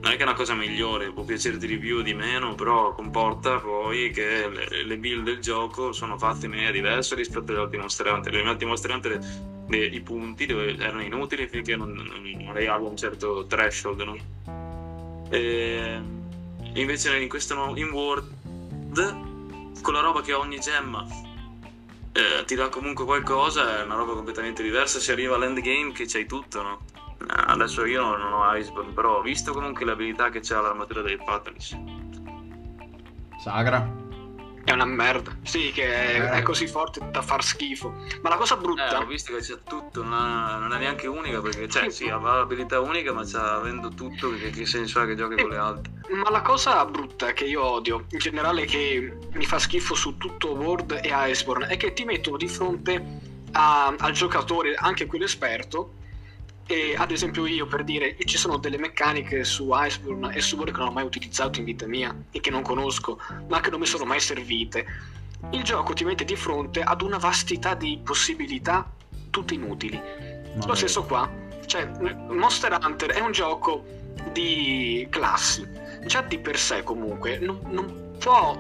non 0.01 0.13
è 0.13 0.17
che 0.17 0.23
è 0.23 0.27
una 0.27 0.35
cosa 0.35 0.55
migliore, 0.55 1.13
può 1.13 1.25
piacerti 1.25 1.67
di 1.67 1.93
o 1.93 2.01
di 2.01 2.15
meno, 2.15 2.55
però 2.55 2.95
comporta 2.95 3.59
poi 3.59 4.11
che 4.11 4.49
le, 4.49 4.85
le 4.85 4.97
build 4.97 5.25
del 5.25 5.41
gioco 5.41 5.93
sono 5.93 6.17
fatte 6.17 6.47
in 6.47 6.53
maniera 6.53 6.73
diversa 6.73 7.15
rispetto 7.15 7.53
agli 7.53 7.59
altri 7.59 7.79
Monster 7.79 8.07
Hunter. 8.07 8.47
Altri 8.47 8.67
Monster 8.67 8.91
Hunter 8.93 9.21
i 9.71 10.01
punti 10.01 10.45
erano 10.47 11.03
inutili 11.03 11.47
finché 11.47 11.77
non, 11.77 11.93
non, 11.93 12.07
non 12.07 12.49
arrivava 12.49 12.89
un 12.89 12.97
certo 12.97 13.47
threshold, 13.47 14.01
no? 14.01 14.17
E 15.31 16.01
invece 16.75 17.17
in 17.19 17.29
questo 17.29 17.73
in 17.77 17.91
World, 17.91 18.27
con 19.83 19.93
la 19.93 20.01
roba 20.01 20.23
che 20.23 20.33
ogni 20.33 20.59
gemma 20.59 21.07
eh, 22.13 22.45
ti 22.47 22.55
dà 22.55 22.69
comunque 22.69 23.05
qualcosa, 23.05 23.81
è 23.81 23.85
una 23.85 23.97
roba 23.97 24.15
completamente 24.15 24.63
diversa. 24.63 24.99
Si 24.99 25.13
arriva 25.13 25.37
all'endgame 25.37 25.93
che 25.93 26.07
c'hai 26.07 26.27
tutto, 26.27 26.63
no? 26.63 26.81
Adesso 27.27 27.85
io 27.85 28.17
non 28.17 28.33
ho 28.33 28.57
Iceborne, 28.57 28.93
però 28.93 29.19
ho 29.19 29.23
visto 29.23 29.53
comunque 29.53 29.85
l'abilità 29.85 30.31
che 30.31 30.41
c'ha 30.41 30.61
l'armatura 30.61 31.03
del 31.03 31.21
Fatalis. 31.25 31.77
Sagra. 33.43 34.09
È 34.63 34.73
una 34.73 34.85
merda. 34.85 35.37
Sì, 35.43 35.73
che 35.73 35.85
è, 35.85 36.21
eh. 36.21 36.31
è, 36.39 36.43
così 36.43 36.67
forte 36.67 37.01
da 37.11 37.23
far 37.23 37.43
schifo. 37.43 37.95
Ma 38.23 38.29
la 38.29 38.37
cosa 38.37 38.57
brutta. 38.57 38.91
Eh, 38.91 38.97
ho 38.97 39.07
visto 39.07 39.35
che 39.35 39.41
c'è 39.41 39.59
tutto, 39.65 40.03
non, 40.03 40.13
ha, 40.13 40.57
non 40.59 40.73
è 40.73 40.79
neanche 40.79 41.07
unica. 41.07 41.41
Perché, 41.41 41.69
cioè, 41.69 41.91
sì, 41.91 42.09
ha 42.11 42.19
l'abilità 42.19 42.81
unica, 42.81 43.13
ma 43.13 43.23
c'ha 43.25 43.55
avendo 43.55 43.89
tutto. 43.89 44.31
Che, 44.31 44.51
che 44.51 44.67
senso 44.67 45.01
ha 45.01 45.07
che 45.07 45.17
giochi 45.17 45.41
con 45.41 45.51
le 45.51 45.57
altre? 45.57 45.93
Ma 46.23 46.31
la 46.31 46.43
cosa 46.43 46.85
brutta 46.85 47.33
che 47.33 47.45
io 47.45 47.65
odio, 47.65 48.05
in 48.11 48.19
generale, 48.19 48.65
che 48.67 49.17
mi 49.33 49.45
fa 49.45 49.59
schifo 49.59 49.95
su 49.95 50.17
tutto 50.19 50.53
World 50.53 51.01
e 51.03 51.11
Iceborne, 51.11 51.67
è 51.67 51.77
che 51.77 51.93
ti 51.93 52.05
mettono 52.05 52.37
di 52.37 52.49
fronte 52.49 53.03
a, 53.53 53.95
al 53.99 54.13
giocatore, 54.13 54.75
anche 54.75 55.07
quello 55.07 55.25
esperto, 55.25 55.95
e 56.71 56.95
ad 56.97 57.11
esempio 57.11 57.47
io 57.47 57.67
per 57.67 57.83
dire, 57.83 58.17
ci 58.25 58.39
sono 58.39 58.57
delle 58.57 58.79
meccaniche 58.79 59.43
su 59.43 59.71
Iceborne 59.73 60.33
e 60.33 60.41
su 60.41 60.57
War 60.57 60.71
che 60.71 60.79
non 60.79 60.87
ho 60.87 60.93
mai 60.93 61.05
utilizzato 61.05 61.59
in 61.59 61.65
vita 61.65 61.85
mia 61.89 62.15
e 62.31 62.39
che 62.39 62.51
non 62.51 62.63
conosco, 62.63 63.19
ma 63.49 63.59
che 63.59 63.71
non 63.71 63.81
mi 63.81 63.87
sono 63.87 64.05
mai 64.05 64.21
servite. 64.21 64.87
Il 65.51 65.65
gioco 65.65 65.95
ti 65.95 66.05
mette 66.05 66.25
di 66.25 66.37
fronte 66.37 66.81
ad 66.83 67.03
una 67.03 67.19
vastità 67.19 67.75
di 67.75 67.99
possibilità 68.05 68.89
tutte 69.31 69.55
inutili. 69.55 69.97
Ma 69.97 70.65
Lo 70.65 70.75
stesso 70.77 71.03
qua. 71.03 71.29
Cioè, 71.67 71.87
Monster 72.29 72.79
Hunter 72.81 73.11
è 73.11 73.21
un 73.21 73.33
gioco 73.33 73.85
di 74.33 75.05
classi. 75.11 75.67
Già 76.07 76.23
di 76.23 76.39
per 76.39 76.57
sé 76.57 76.85
comunque 76.85 77.39
non, 77.39 77.59
non 77.65 78.15
può 78.21 78.57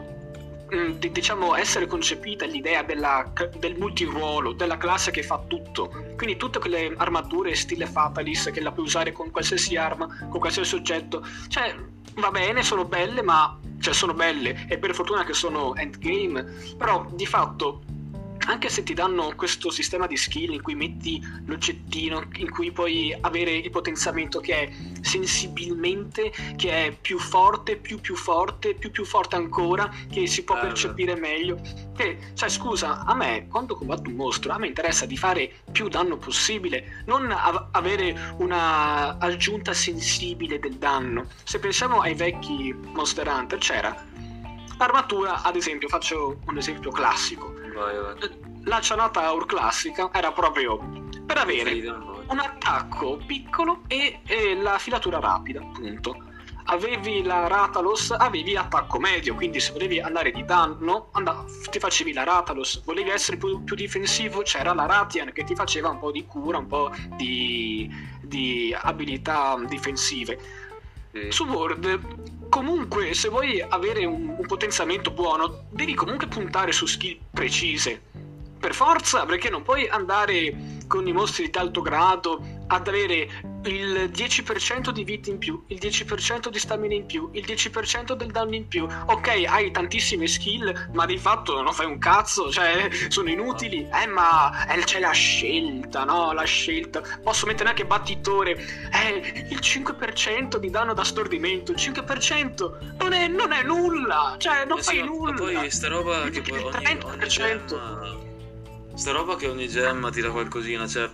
Mm, 0.73 0.93
diciamo 0.93 1.57
essere 1.57 1.87
concepita 1.87 2.45
l'idea 2.47 2.83
della, 2.83 3.33
del 3.59 3.77
multiruolo, 3.77 4.53
della 4.53 4.77
classe 4.77 5.11
che 5.11 5.23
fa 5.23 5.43
tutto. 5.49 5.89
Quindi 6.17 6.37
tutte 6.37 6.61
quelle 6.61 6.95
armature 6.97 7.55
stile 7.57 7.87
Fatalis 7.87 8.51
che 8.53 8.61
la 8.61 8.71
puoi 8.71 8.87
usare 8.87 9.11
con 9.11 9.31
qualsiasi 9.31 9.77
arma, 9.77 10.07
con 10.29 10.39
qualsiasi 10.39 10.77
oggetto. 10.77 11.27
Cioè, 11.49 11.75
va 12.15 12.31
bene, 12.31 12.63
sono 12.63 12.85
belle, 12.85 13.23
ma 13.23 13.59
cioè 13.81 13.95
sono 13.95 14.15
belle 14.15 14.67
e 14.69 14.79
per 14.79 14.95
fortuna 14.95 15.25
che 15.25 15.33
sono 15.33 15.75
endgame, 15.75 16.45
però 16.77 17.07
di 17.13 17.27
fatto 17.27 17.83
anche 18.51 18.69
se 18.69 18.83
ti 18.83 18.95
danno 18.95 19.33
questo 19.37 19.71
sistema 19.71 20.09
di 20.09 20.17
skill 20.17 20.53
in 20.53 20.63
cui 20.63 20.75
metti 20.75 21.23
l'oggettino, 21.47 22.29
in 22.37 22.51
cui 22.51 22.73
puoi 22.73 23.17
avere 23.21 23.53
il 23.53 23.71
potenziamento 23.71 24.41
che 24.41 24.55
è 24.55 24.71
sensibilmente, 25.01 26.33
che 26.57 26.87
è 26.87 26.93
più 26.93 27.19
forte, 27.19 27.77
più 27.77 28.01
più 28.01 28.17
forte, 28.17 28.75
più 28.75 28.91
più 28.91 29.05
forte 29.05 29.37
ancora, 29.37 29.89
che 30.11 30.27
si 30.27 30.43
può 30.43 30.59
percepire 30.59 31.15
meglio. 31.15 31.61
Che, 31.95 32.33
cioè, 32.35 32.49
scusa, 32.49 33.05
a 33.05 33.15
me 33.15 33.47
quando 33.49 33.77
combatto 33.77 34.11
un 34.11 34.17
mostro, 34.17 34.53
a 34.53 34.59
me 34.59 34.67
interessa 34.67 35.07
di 35.07 35.17
fare 35.17 35.53
più 35.71 35.89
danno 35.89 36.17
possibile, 36.17 37.05
non 37.07 37.31
av- 37.31 37.69
avere 37.71 38.35
una 38.39 39.17
aggiunta 39.19 39.73
sensibile 39.73 40.59
del 40.59 40.75
danno. 40.75 41.29
Se 41.45 41.61
pensiamo 41.61 42.01
ai 42.01 42.15
vecchi 42.15 42.75
Monster 42.75 43.29
Hunter, 43.29 43.59
c'era 43.59 44.09
l'armatura, 44.77 45.43
ad 45.43 45.57
esempio, 45.57 45.89
faccio 45.89 46.41
un 46.47 46.57
esempio 46.57 46.91
classico 46.91 47.60
vai, 47.75 47.97
vai. 47.97 48.39
La 48.65 48.79
Chanataur 48.81 49.47
classica 49.47 50.11
era 50.13 50.33
proprio 50.33 50.79
per 51.25 51.39
avere 51.39 51.73
un 52.27 52.39
attacco 52.39 53.19
piccolo 53.27 53.83
e, 53.87 54.21
e 54.27 54.55
la 54.57 54.79
filatura 54.79 55.19
rapida, 55.19 55.61
appunto 55.61 56.29
avevi 56.71 57.23
la 57.23 57.49
Ratalos, 57.49 58.13
avevi 58.13 58.57
attacco 58.57 58.99
medio, 58.99 59.35
quindi 59.35 59.61
se 59.61 59.73
volevi 59.73 60.01
andare 60.01 60.31
di 60.31 60.45
danno, 60.45 61.09
and- 61.13 61.69
ti 61.69 61.79
facevi 61.79 62.13
la 62.13 62.25
Ratalos, 62.25 62.83
volevi 62.85 63.11
essere 63.11 63.37
più, 63.37 63.63
più, 63.65 63.75
difensivo, 63.75 64.43
c'era 64.43 64.73
la 64.73 64.87
Ratian 64.87 65.33
che 65.33 65.45
ti 65.45 65.55
faceva 65.55 65.89
un 65.89 65.99
po' 65.99 66.13
di 66.13 66.25
cura, 66.27 66.59
un 66.59 66.67
po' 66.67 66.93
di, 67.17 67.91
di 68.23 68.75
abilità 68.79 69.61
difensive. 69.67 70.39
Sì. 71.13 71.31
Su 71.31 71.45
Word 71.47 72.40
comunque 72.51 73.15
se 73.15 73.31
vuoi 73.31 73.65
avere 73.67 74.05
un, 74.05 74.35
un, 74.37 74.47
potenziamento 74.47 75.11
buono 75.11 75.65
devi 75.71 75.95
comunque 75.95 76.27
puntare 76.27 76.73
su 76.73 76.85
skill 76.85 77.19
precise. 77.31 78.03
Per 78.59 78.75
forza 78.75 79.25
perché 79.25 79.49
non 79.49 79.63
puoi 79.63 79.89
andare 79.89 80.83
con 80.87 81.07
i 81.07 81.13
mostri 81.13 81.49
di 81.49 81.57
alto 81.57 81.81
grado 81.81 82.60
ad 82.71 82.87
avere 82.87 83.29
il 83.65 84.11
10% 84.15 84.91
di 84.91 85.05
vita 85.05 85.29
in 85.29 85.39
più, 85.39 85.63
il 85.67 85.79
10% 85.79 86.49
di 86.49 86.59
stamina 86.59 86.95
in 86.95 87.05
più, 87.05 87.29
il 87.33 87.45
10% 87.45 88.13
del 88.13 88.31
danno 88.31 88.55
in 88.55 88.69
più. 88.69 88.87
Ok, 89.07 89.45
hai 89.47 89.71
tantissime 89.71 90.27
skill, 90.27 90.91
ma 90.93 91.05
di 91.05 91.19
fatto 91.19 91.61
non 91.61 91.73
fai 91.73 91.87
un 91.87 91.99
cazzo, 91.99 92.51
cioè 92.51 92.89
sono 93.09 93.29
inutili. 93.29 93.89
Eh, 93.93 94.07
ma 94.07 94.67
eh, 94.67 94.83
c'è 94.85 95.01
la 95.01 95.11
scelta, 95.11 96.05
no? 96.05 96.33
La 96.33 96.45
scelta. 96.45 97.03
Posso 97.23 97.47
mettere 97.47 97.71
anche 97.71 97.85
battitore. 97.85 98.53
Eh, 98.53 99.47
il 99.51 99.59
5% 99.61 100.57
di 100.57 100.71
danno 100.71 100.95
da 100.95 101.05
stordimento, 101.05 101.73
il 101.73 101.79
5% 101.79 102.97
non 102.99 103.13
è, 103.13 103.27
non 103.27 103.53
è 103.53 103.63
nulla, 103.65 104.37
cioè 104.39 104.65
non 104.65 104.79
eh 104.79 104.83
fai 104.83 104.97
sì, 104.97 105.03
nulla. 105.03 105.33
Ma 105.33 105.39
poi 105.39 105.71
sta 105.71 105.89
roba 105.89 106.29
che 106.31 106.41
poi 106.41 106.63
ogni, 106.63 106.99
ogni 107.03 107.29
gemma, 107.29 108.29
sta 109.01 109.13
roba 109.13 109.35
che 109.35 109.49
ogni 109.49 109.67
gemma 109.67 110.11
tira 110.11 110.31
qualcosina, 110.31 110.87
cioè 110.87 111.11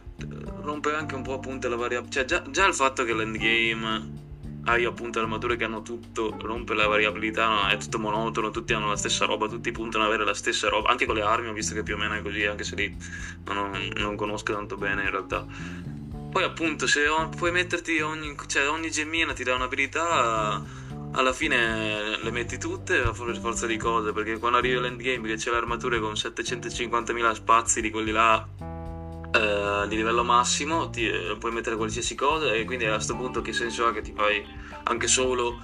rompe 0.63 0.93
anche 0.93 1.15
un 1.15 1.23
po' 1.23 1.35
appunto 1.35 1.69
la 1.69 1.77
variabile. 1.77 2.11
Cioè, 2.11 2.25
già, 2.25 2.43
già, 2.51 2.67
il 2.67 2.75
fatto 2.75 3.05
che 3.05 3.15
l'endgame 3.15 4.25
hai 4.65 4.85
appunto 4.85 5.21
armature 5.21 5.55
che 5.55 5.63
hanno 5.63 5.83
tutto, 5.83 6.37
rompe 6.41 6.75
la 6.75 6.89
variabilità, 6.89 7.47
no? 7.47 7.69
è 7.69 7.77
tutto 7.77 8.01
monotono, 8.01 8.51
tutti 8.51 8.73
hanno 8.73 8.89
la 8.89 8.97
stessa 8.97 9.25
roba, 9.25 9.47
tutti 9.47 9.71
puntano 9.71 10.03
ad 10.03 10.11
avere 10.11 10.25
la 10.25 10.35
stessa 10.35 10.69
roba, 10.69 10.89
anche 10.89 11.07
con 11.07 11.15
le 11.15 11.23
armi 11.23 11.47
ho 11.47 11.53
visto 11.53 11.75
che 11.75 11.85
più 11.85 11.95
o 11.95 11.97
meno 11.97 12.15
è 12.15 12.23
così, 12.23 12.45
anche 12.45 12.65
se 12.65 12.75
lì 12.75 12.97
non, 13.45 13.93
non 13.99 14.17
conosco 14.17 14.53
tanto 14.53 14.77
bene 14.77 15.05
in 15.05 15.11
realtà. 15.11 15.47
Poi 16.33 16.43
appunto 16.43 16.89
se 16.89 17.03
puoi 17.37 17.53
metterti 17.53 18.01
ogni, 18.01 18.35
cioè, 18.49 18.69
ogni 18.69 18.91
gemmina 18.91 19.33
ti 19.33 19.45
dà 19.45 19.55
un'abilità, 19.55 20.61
alla 21.17 21.33
fine 21.33 22.23
le 22.23 22.31
metti 22.31 22.59
tutte 22.59 22.99
a 22.99 23.13
forza 23.13 23.67
di 23.67 23.77
cose, 23.79 24.13
perché 24.13 24.39
quando 24.39 24.59
arrivi 24.59 24.77
all'endgame 24.77 25.29
che 25.29 25.37
c'è 25.37 25.51
l'armatura 25.51 25.99
con 25.99 26.13
750.000 26.13 27.33
spazi 27.33 27.81
di 27.81 27.91
quelli 27.91 28.13
là 28.13 28.47
eh, 29.33 29.89
di 29.89 29.97
livello 29.97 30.23
massimo, 30.23 30.91
ti, 30.91 31.09
eh, 31.09 31.37
puoi 31.39 31.53
mettere 31.53 31.77
qualsiasi 31.77 32.15
cosa 32.15 32.53
e 32.53 32.65
quindi 32.65 32.85
a 32.85 32.95
questo 32.95 33.17
punto 33.17 33.41
che 33.41 33.55
senso 33.55 33.87
ha 33.87 33.93
che 33.93 34.03
ti 34.03 34.13
fai 34.15 34.45
anche 34.85 35.09
solo 35.09 35.59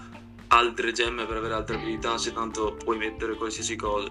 altre 0.49 0.93
gemme 0.93 1.27
per 1.27 1.37
avere 1.37 1.55
altre 1.55 1.77
abilità 1.77 2.17
se 2.19 2.33
tanto 2.33 2.77
puoi 2.83 2.97
mettere 2.97 3.35
qualsiasi 3.35 3.77
cosa. 3.77 4.09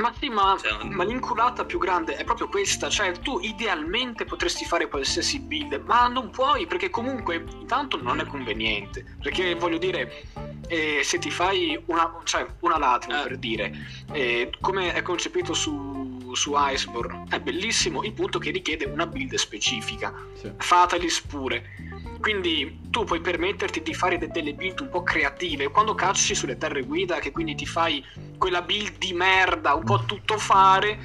Ma 0.00 0.12
sì, 0.18 0.28
ma, 0.28 0.56
cioè, 0.60 0.84
ma, 0.84 1.04
l'inculata 1.04 1.64
più 1.64 1.78
grande 1.78 2.16
è 2.16 2.24
proprio 2.24 2.48
questa, 2.48 2.88
cioè 2.88 3.12
tu 3.18 3.40
idealmente 3.40 4.24
potresti 4.24 4.64
fare 4.64 4.88
qualsiasi 4.88 5.40
build, 5.40 5.82
ma 5.86 6.06
non 6.06 6.30
puoi 6.30 6.66
perché 6.66 6.88
comunque 6.88 7.44
intanto 7.60 8.00
non 8.00 8.20
è 8.20 8.26
conveniente, 8.26 9.04
perché 9.20 9.54
voglio 9.56 9.78
dire, 9.78 10.24
eh, 10.68 11.00
se 11.02 11.18
ti 11.18 11.30
fai 11.30 11.80
una, 11.86 12.16
cioè, 12.24 12.46
una 12.60 12.78
latrina 12.78 13.24
eh. 13.24 13.26
per 13.26 13.38
dire, 13.38 13.72
eh, 14.12 14.52
come 14.60 14.92
è 14.92 15.02
concepito 15.02 15.52
su, 15.52 16.30
su 16.32 16.52
Iceborne, 16.56 17.24
è 17.30 17.40
bellissimo 17.40 18.04
il 18.04 18.12
punto 18.12 18.38
che 18.38 18.50
richiede 18.50 18.84
una 18.84 19.06
build 19.06 19.34
specifica, 19.34 20.14
sì. 20.34 20.52
Fatalis 20.58 21.20
pure 21.22 21.74
quindi 22.20 22.80
tu 22.90 23.04
puoi 23.04 23.20
permetterti 23.20 23.82
di 23.82 23.94
fare 23.94 24.18
de- 24.18 24.28
delle 24.28 24.54
build 24.54 24.80
un 24.80 24.88
po' 24.88 25.02
creative. 25.02 25.70
Quando 25.70 25.94
cacci 25.94 26.34
sulle 26.34 26.56
terre 26.56 26.82
guida, 26.82 27.18
che 27.18 27.30
quindi 27.30 27.54
ti 27.54 27.66
fai 27.66 28.04
quella 28.36 28.62
build 28.62 28.98
di 28.98 29.12
merda, 29.12 29.74
un 29.74 29.84
po' 29.84 30.04
tutto 30.04 30.38
fare, 30.38 30.98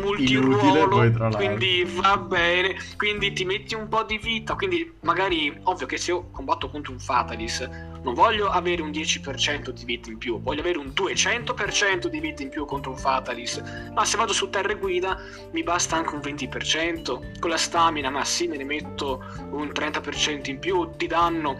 multiruolo, 0.00 1.30
quindi 1.34 1.84
va 1.84 2.16
bene, 2.16 2.76
quindi 2.96 3.32
ti 3.32 3.44
metti 3.44 3.74
un 3.74 3.88
po' 3.88 4.02
di 4.02 4.18
vita, 4.18 4.54
quindi 4.54 4.92
magari 5.00 5.56
ovvio 5.64 5.86
che 5.86 5.96
se 5.96 6.10
io 6.10 6.28
combatto 6.30 6.68
contro 6.68 6.92
un 6.92 6.98
Fatalis 6.98 7.68
non 8.02 8.14
voglio 8.14 8.48
avere 8.48 8.82
un 8.82 8.90
10% 8.90 9.70
di 9.70 9.84
vita 9.84 10.10
in 10.10 10.18
più, 10.18 10.40
voglio 10.40 10.60
avere 10.60 10.78
un 10.78 10.92
200% 10.94 12.06
di 12.06 12.20
vita 12.20 12.42
in 12.42 12.50
più 12.50 12.64
contro 12.64 12.92
un 12.92 12.96
Fatalis, 12.98 13.62
ma 13.92 14.04
se 14.04 14.16
vado 14.16 14.32
su 14.32 14.48
terre 14.48 14.76
guida 14.76 15.18
mi 15.52 15.62
basta 15.62 15.96
anche 15.96 16.14
un 16.14 16.20
20%, 16.20 17.38
con 17.40 17.50
la 17.50 17.56
stamina 17.56 18.10
ma 18.10 18.24
sì 18.24 18.46
me 18.46 18.56
ne 18.56 18.64
metto 18.64 19.24
un 19.50 19.70
30% 19.74 20.50
in 20.50 20.58
più 20.58 20.88
di 20.96 21.06
danno, 21.06 21.58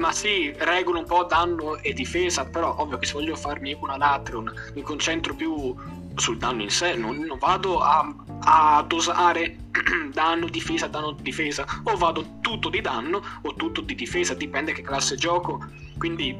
ma 0.00 0.12
sì, 0.12 0.50
regolo 0.56 0.98
un 0.98 1.04
po' 1.04 1.24
danno 1.24 1.76
e 1.76 1.92
difesa, 1.92 2.46
però 2.46 2.74
ovvio 2.78 2.98
che 2.98 3.04
se 3.04 3.12
voglio 3.12 3.36
farmi 3.36 3.76
una 3.78 3.98
Latron 3.98 4.50
mi 4.74 4.80
concentro 4.80 5.34
più 5.34 5.74
sul 6.16 6.38
danno 6.38 6.62
in 6.62 6.70
sé, 6.70 6.94
non, 6.94 7.18
non 7.18 7.36
vado 7.38 7.80
a, 7.80 8.12
a, 8.40 8.82
dosare 8.82 9.58
danno, 10.10 10.48
difesa, 10.48 10.86
danno, 10.86 11.12
difesa, 11.12 11.66
o 11.84 11.96
vado 11.98 12.38
tutto 12.40 12.70
di 12.70 12.80
danno 12.80 13.22
o 13.42 13.54
tutto 13.54 13.82
di 13.82 13.94
difesa, 13.94 14.32
dipende 14.32 14.72
che 14.72 14.80
classe 14.80 15.16
gioco. 15.16 15.66
Quindi 15.98 16.34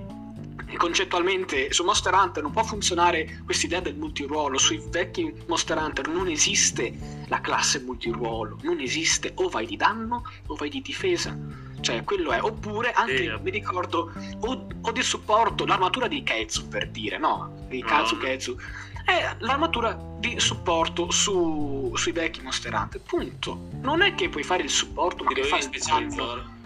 concettualmente 0.77 1.70
su 1.73 1.85
Monster 1.85 2.14
Hunter 2.14 2.42
non 2.42 2.53
può 2.53 2.62
funzionare 2.62 3.42
questa 3.44 3.66
idea 3.66 3.81
del 3.81 3.96
multiruolo. 3.96 4.57
Sui 4.57 4.83
vecchi 4.88 5.35
Monster 5.49 5.77
Hunter 5.77 6.09
non 6.09 6.29
esiste 6.29 6.96
la 7.27 7.42
classe 7.42 7.81
multiruolo, 7.81 8.57
non 8.62 8.81
esiste 8.81 9.33
o 9.35 9.51
vai 9.51 9.66
di 9.66 9.77
danno 9.77 10.23
o 10.46 10.55
vai 10.55 10.70
di 10.70 10.81
difesa. 10.81 11.37
Cioè, 11.81 12.05
quello 12.05 12.33
è. 12.33 12.43
Oppure 12.43 12.93
anche, 12.93 13.23
yeah. 13.23 13.38
mi 13.38 13.51
ricordo, 13.51 14.12
o, 14.40 14.66
o, 14.81 14.93
di 14.93 15.03
supporto, 15.03 15.64
l'armatura 15.64 16.09
di 16.09 16.23
Ketsu 16.23 16.69
per 16.69 16.88
dire, 16.88 17.19
no? 17.19 17.55
Di 17.69 17.83
Kazu 17.83 18.16
no. 18.16 18.21
Ketsu 18.21 18.57
è 19.05 19.37
l'armatura 19.38 19.99
di 20.19 20.38
supporto 20.38 21.11
su, 21.11 21.93
sui 21.95 22.12
vecchi 22.12 22.43
Monster 22.43 22.75
Hunter. 22.75 23.01
Punto. 23.01 23.69
Non 23.81 24.03
è 24.03 24.14
che 24.14 24.29
puoi 24.29 24.43
fare 24.43 24.62
il 24.62 24.71
supporto, 24.71 25.25
ma 25.25 25.33
devi 25.33 25.49
specializzare. 25.61 26.59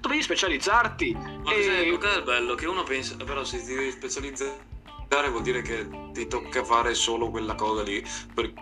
Dovevi 0.00 0.22
specializzarti. 0.22 1.12
Ma 1.12 1.52
e... 1.52 1.96
cos'è 1.98 2.18
il 2.18 2.22
bello? 2.24 2.54
Che 2.54 2.66
uno 2.66 2.84
pensa, 2.84 3.16
però 3.16 3.44
se 3.44 3.58
ti 3.64 3.74
devi 3.74 3.90
specializzare 3.90 4.68
vuol 5.30 5.42
dire 5.42 5.60
che 5.62 5.88
ti 6.12 6.28
tocca 6.28 6.62
fare 6.62 6.94
solo 6.94 7.30
quella 7.30 7.54
cosa 7.56 7.82
lì. 7.82 8.02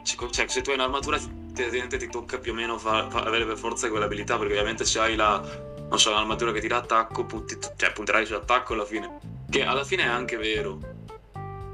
Cioè, 0.03 0.49
se 0.49 0.63
tu 0.63 0.71
hai 0.71 0.77
un'armatura, 0.77 1.19
ti, 1.67 1.99
ti 1.99 2.09
tocca 2.09 2.39
più 2.39 2.53
o 2.53 2.55
meno 2.55 2.79
fa, 2.79 3.09
fa, 3.11 3.23
avere 3.23 3.45
per 3.45 3.57
forza 3.57 3.89
quell'abilità, 3.89 4.39
perché 4.39 4.53
ovviamente 4.53 4.85
se 4.85 4.99
hai 4.99 5.17
la, 5.17 5.43
non 5.89 5.99
so, 5.99 6.11
l'armatura 6.11 6.53
che 6.53 6.61
ti 6.61 6.69
dà 6.69 6.77
attacco, 6.77 7.25
punti, 7.25 7.59
cioè 7.77 7.93
punterai 7.93 8.27
sull'attacco 8.27 8.75
alla 8.75 8.85
fine. 8.85 9.19
Che 9.49 9.65
alla 9.65 9.85
fine 9.85 10.03
è 10.05 10.09
anche 10.09 10.37
vero 10.37 11.07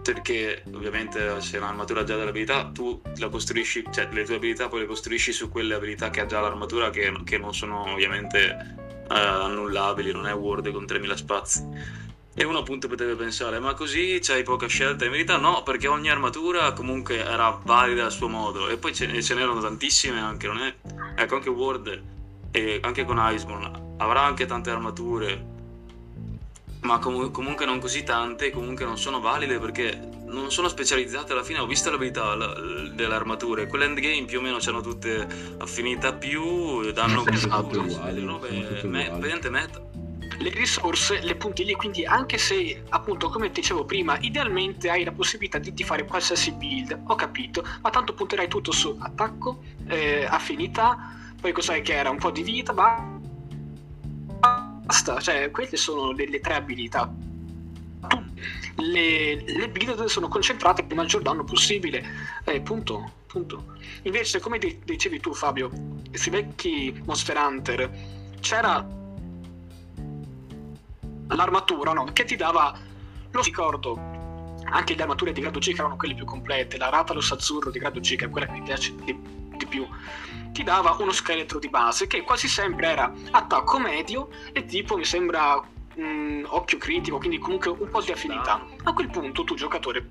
perché 0.04 0.62
ovviamente 0.74 1.40
se 1.40 1.56
un'armatura 1.56 2.04
già 2.04 2.14
dell'abilità 2.16 2.66
tu 2.66 3.00
la 3.16 3.30
costruisci, 3.30 3.84
cioè 3.90 4.06
le 4.12 4.24
tue 4.24 4.34
abilità 4.34 4.68
poi 4.68 4.80
le 4.80 4.86
costruisci 4.86 5.32
su 5.32 5.48
quelle 5.48 5.74
abilità 5.74 6.10
che 6.10 6.20
ha 6.20 6.26
già 6.26 6.40
l'armatura 6.40 6.90
che, 6.90 7.10
che 7.24 7.38
non 7.38 7.54
sono 7.54 7.90
ovviamente 7.90 8.76
uh, 9.08 9.12
annullabili, 9.12 10.12
non 10.12 10.26
è 10.26 10.34
Word 10.34 10.70
con 10.72 10.84
3000 10.84 11.16
spazi. 11.16 11.66
E 12.36 12.44
uno 12.44 12.58
appunto 12.58 12.88
potrebbe 12.88 13.14
pensare, 13.14 13.60
ma 13.60 13.74
così 13.74 14.18
c'hai 14.20 14.42
poca 14.42 14.66
scelta? 14.66 15.04
In 15.04 15.12
verità 15.12 15.36
no, 15.36 15.62
perché 15.62 15.86
ogni 15.86 16.10
armatura 16.10 16.72
comunque 16.72 17.18
era 17.24 17.60
valida 17.62 18.06
a 18.06 18.10
suo 18.10 18.28
modo 18.28 18.68
e 18.68 18.76
poi 18.76 18.92
ce, 18.92 19.22
ce 19.22 19.34
n'erano 19.34 19.60
tantissime 19.60 20.18
anche, 20.18 20.48
non 20.48 20.58
è? 20.58 20.74
Ecco, 21.14 21.36
anche 21.36 21.48
Word 21.48 22.02
e 22.50 22.80
anche 22.82 23.04
con 23.04 23.18
Iceborne 23.20 23.70
avrà 23.98 24.22
anche 24.22 24.46
tante 24.46 24.70
armature, 24.70 25.46
ma 26.80 26.98
com- 26.98 27.30
comunque 27.30 27.66
non 27.66 27.78
così 27.78 28.02
tante, 28.02 28.50
comunque 28.50 28.84
non 28.84 28.98
sono 28.98 29.20
valide 29.20 29.60
perché 29.60 29.96
non 30.26 30.50
sono 30.50 30.66
specializzate. 30.66 31.32
Alla 31.32 31.44
fine 31.44 31.60
ho 31.60 31.66
visto 31.66 31.88
l'abilità 31.88 32.34
l- 32.34 32.94
delle 32.96 33.14
armature, 33.14 33.68
quelle 33.68 33.84
endgame 33.84 34.24
più 34.24 34.40
o 34.40 34.42
meno 34.42 34.58
hanno 34.66 34.80
tutte 34.80 35.24
affinità 35.58 36.12
più, 36.12 36.90
danno 36.90 37.24
esatto, 37.28 37.78
uguali, 37.80 38.24
robe 38.24 38.80
me- 38.82 39.10
meta. 39.50 39.80
Le 40.38 40.50
risorse, 40.50 41.20
le 41.20 41.36
puntiglie, 41.36 41.76
quindi 41.76 42.04
anche 42.04 42.38
se 42.38 42.82
appunto 42.88 43.28
come 43.28 43.50
dicevo 43.50 43.84
prima, 43.84 44.18
idealmente 44.20 44.90
hai 44.90 45.04
la 45.04 45.12
possibilità 45.12 45.58
di, 45.58 45.72
di 45.72 45.84
fare 45.84 46.04
qualsiasi 46.04 46.52
build, 46.52 47.02
ho 47.06 47.14
capito, 47.14 47.64
ma 47.82 47.90
tanto 47.90 48.14
punterai 48.14 48.48
tutto 48.48 48.72
su 48.72 48.96
attacco, 48.98 49.62
eh, 49.88 50.24
affinità, 50.28 51.14
poi 51.40 51.52
cos'è 51.52 51.82
che 51.82 51.94
era 51.94 52.10
un 52.10 52.18
po' 52.18 52.30
di 52.30 52.42
vita, 52.42 52.72
ma 52.72 53.18
basta, 54.84 55.20
cioè 55.20 55.50
queste 55.50 55.76
sono 55.76 56.12
le, 56.12 56.28
le 56.28 56.40
tre 56.40 56.54
abilità. 56.54 57.12
Le, 58.76 59.36
le 59.36 59.68
build 59.68 60.04
sono 60.06 60.28
concentrate 60.28 60.82
per 60.82 60.90
il 60.90 60.96
maggior 60.98 61.22
danno 61.22 61.44
possibile, 61.44 62.04
eh, 62.44 62.60
punto, 62.60 63.12
punto. 63.26 63.76
Invece, 64.02 64.40
come 64.40 64.58
dicevi 64.58 65.20
tu, 65.20 65.32
Fabio, 65.32 65.70
sui 66.12 66.30
vecchi 66.30 67.00
Monster 67.04 67.36
Hunter 67.36 67.90
c'era 68.40 68.84
l'armatura 71.28 71.92
no? 71.92 72.04
che 72.12 72.24
ti 72.24 72.36
dava 72.36 72.76
lo 73.30 73.42
ricordo 73.42 74.12
anche 74.66 74.94
le 74.94 75.02
armature 75.02 75.32
di 75.32 75.40
grado 75.40 75.58
G 75.58 75.72
che 75.72 75.80
erano 75.80 75.96
quelle 75.96 76.14
più 76.14 76.24
complete 76.24 76.78
la 76.78 76.88
Ratalus 76.88 77.32
azzurro 77.32 77.70
di 77.70 77.78
grado 77.78 78.00
G 78.00 78.16
che 78.16 78.26
è 78.26 78.30
quella 78.30 78.46
che 78.46 78.52
mi 78.52 78.62
piace 78.62 78.94
di, 79.04 79.18
di 79.56 79.66
più 79.66 79.86
ti 80.52 80.62
dava 80.62 80.96
uno 80.98 81.10
scheletro 81.10 81.58
di 81.58 81.68
base 81.68 82.06
che 82.06 82.22
quasi 82.22 82.48
sempre 82.48 82.86
era 82.88 83.12
attacco 83.32 83.78
medio 83.78 84.28
e 84.52 84.64
tipo 84.64 84.96
mi 84.96 85.04
sembra 85.04 85.60
mh, 85.94 86.02
mm, 86.02 86.44
occhio 86.48 86.78
critico, 86.78 87.18
quindi 87.18 87.38
comunque 87.38 87.70
un 87.70 87.88
po' 87.88 88.00
di 88.00 88.12
affinità. 88.12 88.64
A 88.84 88.92
quel 88.92 89.10
punto 89.10 89.44
tu 89.44 89.54
giocatore 89.54 90.10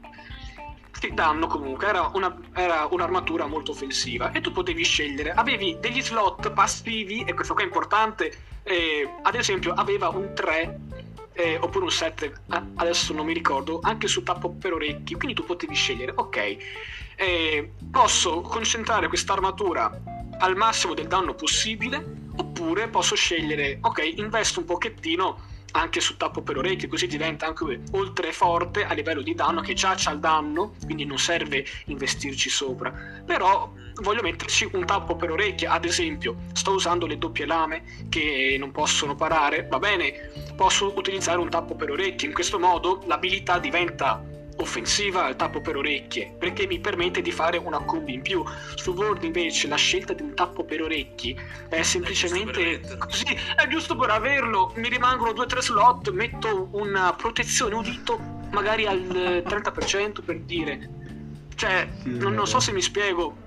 ti 0.99 1.13
danno 1.13 1.47
comunque, 1.47 1.88
era, 1.88 2.12
una, 2.13 2.38
era 2.54 2.88
un'armatura 2.89 3.45
molto 3.45 3.71
offensiva 3.71 4.32
e 4.32 4.41
tu 4.41 4.52
potevi 4.52 4.84
scegliere, 4.84 5.32
avevi 5.32 5.78
degli 5.80 6.02
slot 6.02 6.52
passivi 6.52 7.23
e 7.23 7.34
questo 7.34 7.54
qua 7.54 7.63
è 7.63 7.65
importante, 7.65 8.34
eh, 8.63 9.10
ad 9.21 9.36
esempio 9.36 9.73
aveva 9.73 10.10
un 10.10 10.34
3 10.34 10.80
eh, 11.34 11.58
oppure 11.60 11.86
un 11.86 11.91
7, 11.91 12.34
adesso 12.76 13.13
non 13.13 13.26
mi 13.26 13.34
ricordo, 13.34 13.80
anche 13.82 14.08
su 14.08 14.23
tappo 14.23 14.52
per 14.52 14.73
orecchi, 14.73 15.15
quindi 15.15 15.34
tu 15.34 15.43
potevi 15.43 15.73
scegliere, 15.73 16.13
ok, 16.15 16.58
eh, 17.15 17.71
posso 17.91 18.41
concentrare 18.41 19.08
questa 19.08 19.34
armatura 19.34 19.91
al 20.39 20.56
massimo 20.56 20.93
del 20.93 21.08
danno 21.08 21.34
possibile 21.36 22.21
oppure 22.36 22.88
posso 22.88 23.15
scegliere 23.15 23.78
ok 23.82 24.13
investo 24.15 24.60
un 24.60 24.65
pochettino 24.65 25.52
anche 25.73 25.99
su 25.99 26.17
tappo 26.17 26.41
per 26.41 26.58
orecchie 26.58 26.88
così 26.88 27.08
diventa 27.08 27.47
anche 27.47 27.82
oltre 27.91 28.32
forte 28.32 28.84
a 28.86 28.93
livello 28.93 29.21
di 29.21 29.34
danno 29.34 29.62
che 29.62 29.73
già 29.73 29.93
c'ha 29.95 30.12
il 30.12 30.19
danno 30.19 30.76
quindi 30.84 31.06
non 31.06 31.17
serve 31.17 31.65
investirci 31.86 32.49
sopra. 32.49 32.91
Però 33.26 33.71
voglio 34.01 34.21
metterci 34.21 34.69
un 34.73 34.86
tappo 34.86 35.15
per 35.15 35.32
orecchie. 35.32 35.67
Ad 35.67 35.86
esempio 35.86 36.36
sto 36.53 36.71
usando 36.71 37.06
le 37.06 37.17
doppie 37.17 37.45
lame 37.45 37.84
che 38.10 38.56
non 38.60 38.71
possono 38.71 39.15
parare. 39.15 39.67
Va 39.69 39.79
bene 39.79 40.32
posso 40.56 40.93
utilizzare 40.95 41.39
un 41.39 41.49
tappo 41.49 41.75
per 41.75 41.91
orecchie. 41.91 42.27
In 42.27 42.34
questo 42.34 42.60
modo 42.60 43.03
l'abilità 43.06 43.60
diventa 43.60 44.23
offensiva 44.58 45.25
al 45.25 45.36
tappo 45.36 45.62
per 45.62 45.77
orecchie 45.77 46.36
perché 46.38 46.67
mi 46.67 46.79
permette 46.79 47.21
di 47.21 47.32
fare 47.32 47.58
una 47.58 47.79
combi 47.79 48.13
in 48.13 48.21
più. 48.21 48.43
Su 48.75 48.91
Word 48.91 49.23
invece 49.23 49.67
la 49.67 49.75
scelta 49.75 50.13
di 50.13 50.21
un 50.21 50.34
tappo 50.36 50.63
per 50.63 50.82
orecchi 50.82 51.38
è 51.69 51.82
semplicemente 51.82 52.79
è 52.79 52.97
così 52.97 53.25
è 53.56 53.67
giusto 53.67 53.95
per 53.95 54.10
averlo. 54.10 54.71
Mi 54.75 54.89
rimangono 54.89 55.32
2-3 55.32 55.60
slot 55.60 56.12
metto 56.12 56.69
una 56.71 57.13
protezione 57.13 57.75
udito 57.75 58.41
magari 58.51 58.86
al 58.86 58.99
30% 58.99 60.23
per 60.23 60.39
dire 60.41 61.03
cioè 61.56 61.89
sì, 62.02 62.18
non, 62.18 62.34
non, 62.34 62.48
so 62.48 62.60
se 62.60 62.72
mi 62.72 62.82
spiego. 62.82 63.38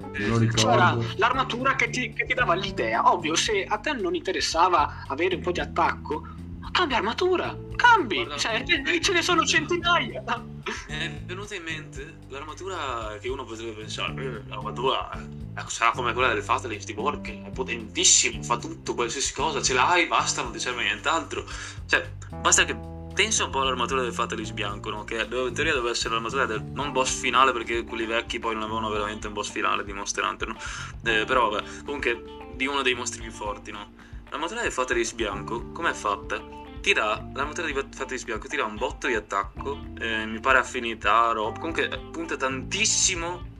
C'era 0.54 0.96
l'armatura 1.16 1.74
che 1.74 1.90
ti, 1.90 2.12
che 2.12 2.24
ti 2.24 2.34
dava 2.34 2.54
l'idea. 2.54 3.12
Ovvio 3.12 3.34
se 3.34 3.64
a 3.64 3.78
te 3.78 3.92
non 3.92 4.14
interessava 4.14 5.04
avere 5.06 5.36
un 5.36 5.42
po' 5.42 5.52
di 5.52 5.60
attacco 5.60 6.34
cambia 6.76 6.98
armatura, 6.98 7.56
cambi, 7.74 8.16
Guarda, 8.16 8.36
cioè, 8.36 8.62
eh, 8.66 9.00
ce 9.00 9.12
ne 9.12 9.22
sono 9.22 9.46
centinaia. 9.46 10.22
Mi 10.88 10.94
è 10.94 11.22
venuta 11.24 11.54
in 11.54 11.62
mente 11.62 12.18
l'armatura 12.28 13.16
che 13.18 13.28
uno 13.28 13.44
potrebbe 13.44 13.72
pensare, 13.72 14.12
eh, 14.22 14.42
l'armatura 14.46 15.10
eh, 15.12 15.64
sarà 15.68 15.92
come 15.92 16.12
quella 16.12 16.34
del 16.34 16.42
Fatalist 16.42 16.84
di 16.84 16.92
Borg, 16.92 17.44
è 17.44 17.50
potentissimo, 17.50 18.42
fa 18.42 18.58
tutto, 18.58 18.94
qualsiasi 18.94 19.32
cosa, 19.32 19.62
ce 19.62 19.72
l'hai, 19.72 20.06
basta, 20.06 20.42
non 20.42 20.52
ti 20.52 20.58
serve 20.58 20.82
nient'altro. 20.82 21.46
Cioè, 21.86 22.10
basta 22.42 22.64
che 22.66 22.76
pensa 23.16 23.44
un 23.44 23.50
po' 23.50 23.62
all'armatura 23.62 24.02
del 24.02 24.12
Fatalis 24.12 24.50
bianco, 24.50 24.90
no? 24.90 25.04
Che 25.04 25.14
in 25.14 25.52
teoria 25.54 25.72
doveva 25.72 25.90
essere 25.90 26.12
l'armatura 26.12 26.44
del 26.44 26.62
non 26.62 26.92
boss 26.92 27.18
finale, 27.18 27.50
perché 27.50 27.82
quelli 27.82 28.04
vecchi 28.04 28.38
poi 28.38 28.52
non 28.52 28.64
avevano 28.64 28.90
veramente 28.90 29.26
un 29.26 29.32
boss 29.32 29.50
finale 29.50 29.84
di 29.84 29.92
Monster 29.94 30.22
Hunter, 30.22 30.48
no? 30.48 30.56
Eh, 31.02 31.24
però 31.24 31.48
vabbè, 31.48 31.64
comunque 31.86 32.22
di 32.54 32.66
uno 32.66 32.82
dei 32.82 32.92
mostri 32.92 33.22
più 33.22 33.30
forti, 33.30 33.72
no? 33.72 33.94
L'armatura 34.28 34.60
del 34.60 34.70
Fatalis 34.70 35.14
bianco, 35.14 35.72
com'è 35.72 35.94
fatta? 35.94 36.38
Tira, 36.82 37.26
l'armatura 37.32 37.66
di 37.66 37.72
Fatalis 37.72 38.24
bianco 38.24 38.48
tira 38.48 38.64
un 38.64 38.76
botto 38.76 39.06
di 39.06 39.14
attacco, 39.14 39.78
eh, 39.98 40.26
mi 40.26 40.38
pare 40.38 40.58
affinità, 40.58 41.32
roba, 41.32 41.58
comunque 41.58 41.88
punta 42.12 42.36
tantissimo 42.36 43.54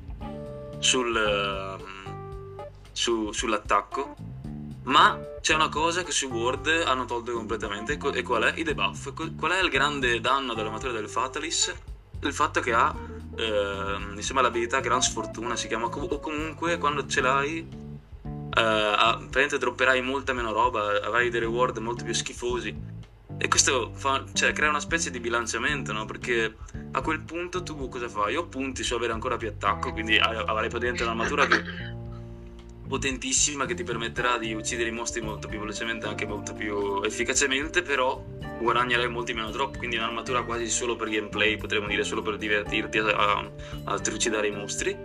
sul, 0.80 1.78
uh, 1.80 2.62
su, 2.92 3.32
sull'attacco 3.32 4.35
ma 4.86 5.18
c'è 5.40 5.54
una 5.54 5.68
cosa 5.68 6.02
che 6.02 6.12
su 6.12 6.26
Word 6.26 6.68
hanno 6.84 7.04
tolto 7.04 7.32
completamente, 7.32 7.98
e 8.14 8.22
qual 8.22 8.42
è? 8.42 8.52
I 8.56 8.62
debuff. 8.62 9.12
Qual 9.12 9.50
è 9.50 9.60
il 9.62 9.68
grande 9.68 10.20
danno 10.20 10.54
dell'armatura 10.54 10.92
del 10.92 11.08
Fatalis? 11.08 11.74
Il 12.20 12.32
fatto 12.32 12.60
che 12.60 12.72
ha, 12.72 12.94
eh, 13.36 13.96
insieme 14.14 14.40
all'abilità 14.40 14.80
Gran 14.80 15.02
Sfortuna, 15.02 15.56
si 15.56 15.68
chiama, 15.68 15.86
o 15.86 16.20
comunque 16.20 16.78
quando 16.78 17.06
ce 17.06 17.20
l'hai, 17.20 17.68
eh, 18.56 19.58
dropperai 19.58 20.00
molta 20.02 20.32
meno 20.32 20.52
roba, 20.52 21.02
avrai 21.02 21.30
dei 21.30 21.40
reward 21.40 21.78
molto 21.78 22.04
più 22.04 22.14
schifosi. 22.14 22.94
E 23.38 23.48
questo 23.48 23.90
fa, 23.92 24.24
cioè, 24.32 24.52
crea 24.52 24.70
una 24.70 24.80
specie 24.80 25.10
di 25.10 25.20
bilanciamento, 25.20 25.92
no? 25.92 26.06
Perché 26.06 26.56
a 26.92 27.00
quel 27.02 27.20
punto 27.20 27.62
tu 27.62 27.88
cosa 27.88 28.08
fai? 28.08 28.36
O 28.36 28.46
punti 28.46 28.82
su 28.82 28.94
avere 28.94 29.12
ancora 29.12 29.36
più 29.36 29.48
attacco, 29.48 29.92
quindi 29.92 30.16
avrai 30.16 30.68
praticamente 30.68 31.02
un'armatura 31.02 31.46
che 31.46 31.62
potentissima 32.86 33.66
che 33.66 33.74
ti 33.74 33.82
permetterà 33.82 34.38
di 34.38 34.54
uccidere 34.54 34.88
i 34.88 34.92
mostri 34.92 35.20
molto 35.20 35.48
più 35.48 35.58
velocemente, 35.58 36.06
anche 36.06 36.26
molto 36.26 36.54
più 36.54 37.02
efficacemente, 37.02 37.82
però 37.82 38.22
guadagnerai 38.58 39.08
molti 39.08 39.34
meno 39.34 39.50
drop, 39.50 39.76
quindi 39.76 39.96
un'armatura 39.96 40.42
quasi 40.42 40.68
solo 40.68 40.96
per 40.96 41.08
gameplay, 41.08 41.56
potremmo 41.56 41.88
dire 41.88 42.04
solo 42.04 42.22
per 42.22 42.36
divertirti 42.36 42.98
a, 42.98 43.04
a, 43.06 43.50
a 43.84 43.98
trucidare 44.00 44.48
i 44.48 44.52
mostri. 44.52 44.96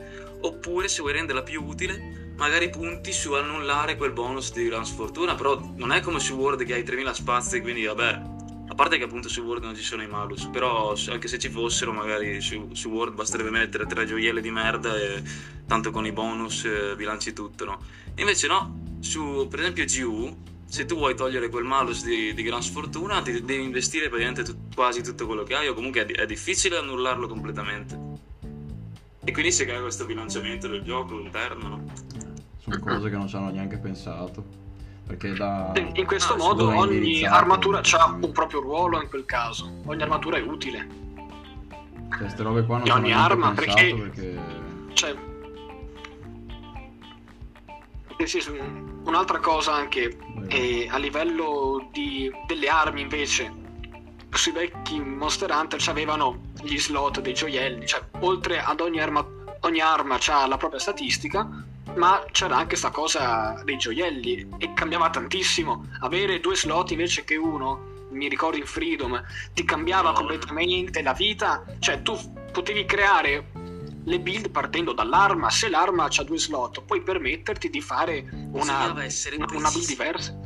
Oppure 0.44 0.88
se 0.88 1.02
vuoi 1.02 1.14
renderla 1.14 1.44
più 1.44 1.64
utile, 1.64 2.32
magari 2.36 2.70
punti 2.70 3.12
su 3.12 3.34
annullare 3.34 3.96
quel 3.96 4.12
bonus 4.12 4.54
di 4.54 4.66
gran 4.66 4.86
sfortuna, 4.86 5.36
però 5.36 5.60
non 5.76 5.92
è 5.92 6.00
come 6.02 6.20
su 6.20 6.36
Word 6.36 6.64
che 6.64 6.74
hai 6.74 6.84
3000 6.84 7.14
spazi, 7.14 7.62
quindi 7.62 7.86
vabbè, 7.86 8.41
a 8.72 8.74
parte 8.74 8.98
che 8.98 9.04
appunto 9.04 9.28
su 9.28 9.42
Word 9.42 9.66
non 9.66 9.76
ci 9.76 9.84
sono 9.84 10.02
i 10.02 10.08
malus, 10.08 10.46
però 10.46 10.96
anche 11.10 11.28
se 11.28 11.38
ci 11.38 11.50
fossero, 11.50 11.92
magari 11.92 12.40
su, 12.40 12.70
su 12.72 12.88
Word 12.88 13.14
basterebbe 13.16 13.50
mettere 13.50 13.86
tre 13.86 14.06
gioielli 14.06 14.40
di 14.40 14.50
merda 14.50 14.98
e 14.98 15.22
tanto 15.68 15.92
con 15.92 16.06
i 16.06 16.14
bonus 16.14 16.64
eh, 16.64 16.96
bilanci 16.96 17.34
tutto, 17.34 17.66
no? 17.66 17.82
Invece 18.16 18.48
no, 18.48 18.98
su 19.02 19.46
per 19.50 19.60
esempio 19.60 19.84
GU, 19.84 20.38
se 20.66 20.86
tu 20.86 20.96
vuoi 20.96 21.16
togliere 21.16 21.50
quel 21.50 21.66
malus 21.66 22.06
di, 22.06 22.34
di 22.34 22.44
gran 22.44 22.64
sfortuna, 22.64 23.22
ti 23.22 23.44
devi 23.44 23.62
investire 23.62 24.08
praticamente 24.08 24.44
tu, 24.44 24.56
quasi 24.74 25.04
tutto 25.04 25.26
quello 25.26 25.44
che 25.44 25.54
hai, 25.54 25.68
o 25.68 25.74
comunque 25.74 26.06
è, 26.06 26.22
è 26.22 26.26
difficile 26.26 26.78
annullarlo 26.78 27.28
completamente. 27.28 28.00
E 29.26 29.34
quindi 29.34 29.52
si 29.52 29.66
crea 29.66 29.82
questo 29.82 30.06
bilanciamento 30.06 30.70
del 30.70 30.82
gioco 30.82 31.20
interno, 31.20 31.68
no? 31.68 31.94
Sono 32.60 32.80
cose 32.80 33.10
che 33.10 33.18
non 33.18 33.28
ci 33.28 33.36
hanno 33.36 33.52
neanche 33.52 33.78
pensato. 33.78 34.46
Perché 35.08 35.34
da... 35.34 35.72
In 35.76 36.06
questo 36.06 36.34
ah, 36.34 36.38
modo 36.38 36.76
ogni 36.76 37.26
armatura 37.26 37.82
ha 37.82 38.06
un 38.22 38.32
proprio 38.32 38.62
ruolo 38.62 39.02
in 39.02 39.10
quel 39.10 39.26
caso. 39.26 39.82
Ogni 39.86 40.02
armatura 40.02 40.38
è 40.38 40.42
utile. 40.42 40.88
Queste 42.16 42.44
robe 42.44 42.64
qua 42.66 42.78
non 42.78 42.88
e 42.88 42.92
ogni 42.92 43.14
arma 43.14 43.52
perché... 43.52 43.96
perché... 43.96 44.40
Cioè... 44.94 45.16
Eh 48.18 48.28
sì, 48.28 48.40
un'altra 49.04 49.40
cosa 49.40 49.74
anche 49.74 50.18
è 50.48 50.88
a 50.88 50.98
livello 50.98 51.90
di, 51.92 52.32
delle 52.46 52.68
armi 52.68 53.02
invece 53.02 53.52
sui 54.30 54.52
vecchi 54.52 55.00
Monster 55.00 55.52
Hunter 55.52 55.82
avevano 55.88 56.52
gli 56.62 56.78
slot 56.78 57.20
dei 57.20 57.34
gioielli 57.34 57.86
cioè 57.86 58.02
oltre 58.20 58.62
ad 58.62 58.80
ogni 58.80 59.02
arma 59.02 59.26
ogni 59.62 59.80
arma 59.80 60.18
ha 60.28 60.48
la 60.48 60.58
propria 60.58 60.80
statistica 60.80 61.66
ma 61.96 62.24
c'era 62.32 62.56
anche 62.56 62.70
questa 62.70 62.90
cosa 62.90 63.62
dei 63.64 63.78
gioielli 63.78 64.50
e 64.58 64.74
cambiava 64.74 65.10
tantissimo. 65.10 65.86
Avere 66.02 66.40
due 66.40 66.56
slot 66.56 66.92
invece 66.92 67.24
che 67.24 67.36
uno, 67.36 68.08
mi 68.12 68.28
ricordo 68.28 68.58
in 68.58 68.66
Freedom, 68.66 69.22
ti 69.54 69.64
cambiava 69.64 70.14
completamente 70.14 71.02
la 71.02 71.14
vita. 71.14 71.64
Cioè, 71.80 72.02
tu 72.02 72.18
potevi 72.52 72.86
creare 72.86 73.52
le 74.04 74.20
build 74.20 74.50
partendo 74.50 74.94
dall'arma. 74.94 75.50
Se 75.50 75.70
l'arma 75.70 76.06
ha 76.06 76.24
due 76.24 76.40
slot, 76.40 76.84
puoi 76.84 77.02
permetterti 77.02 77.70
di 77.70 77.82
fare 77.82 78.28
una, 78.52 78.92
una 78.92 79.70
build 79.70 79.86
diversa. 79.86 80.38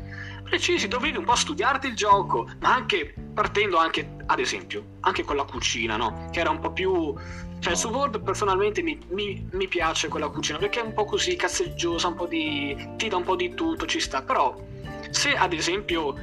Precisi, 0.43 0.87
dovevi 0.87 1.17
un 1.17 1.23
po' 1.23 1.35
studiarti 1.35 1.87
il 1.87 1.95
gioco, 1.95 2.47
ma 2.59 2.75
anche 2.75 3.15
partendo 3.35 3.77
anche, 3.77 4.15
ad 4.25 4.39
esempio, 4.39 4.83
anche 5.01 5.23
con 5.23 5.35
la 5.35 5.43
cucina, 5.43 5.97
no? 5.97 6.29
Che 6.31 6.39
era 6.39 6.49
un 6.49 6.59
po' 6.59 6.71
più 6.71 7.13
cioè, 7.59 7.75
su 7.75 7.89
Word 7.89 8.21
personalmente 8.21 8.81
mi, 8.81 8.97
mi, 9.09 9.47
mi, 9.51 9.67
piace 9.67 10.07
quella 10.07 10.29
cucina 10.29 10.57
perché 10.57 10.81
è 10.81 10.83
un 10.83 10.93
po' 10.93 11.05
così 11.05 11.35
cazzeggiosa, 11.35 12.07
un 12.07 12.15
po' 12.15 12.27
di. 12.27 12.93
ti 12.95 13.07
dà 13.07 13.17
un 13.17 13.23
po' 13.23 13.35
di 13.35 13.53
tutto, 13.53 13.85
ci 13.85 13.99
sta. 13.99 14.21
Però, 14.21 14.55
se 15.09 15.35
ad 15.35 15.51
esempio 15.51 16.15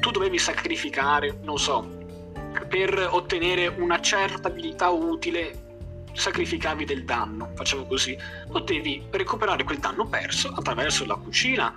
tu 0.00 0.10
dovevi 0.10 0.38
sacrificare, 0.38 1.38
non 1.42 1.58
so, 1.58 1.88
per 2.68 3.08
ottenere 3.10 3.68
una 3.68 4.00
certa 4.00 4.48
abilità 4.48 4.90
utile, 4.90 5.70
sacrificavi 6.12 6.84
del 6.84 7.04
danno, 7.04 7.50
facciamo 7.54 7.86
così, 7.86 8.16
potevi 8.50 9.04
recuperare 9.10 9.64
quel 9.64 9.78
danno 9.78 10.06
perso 10.06 10.52
attraverso 10.54 11.06
la 11.06 11.14
cucina 11.14 11.74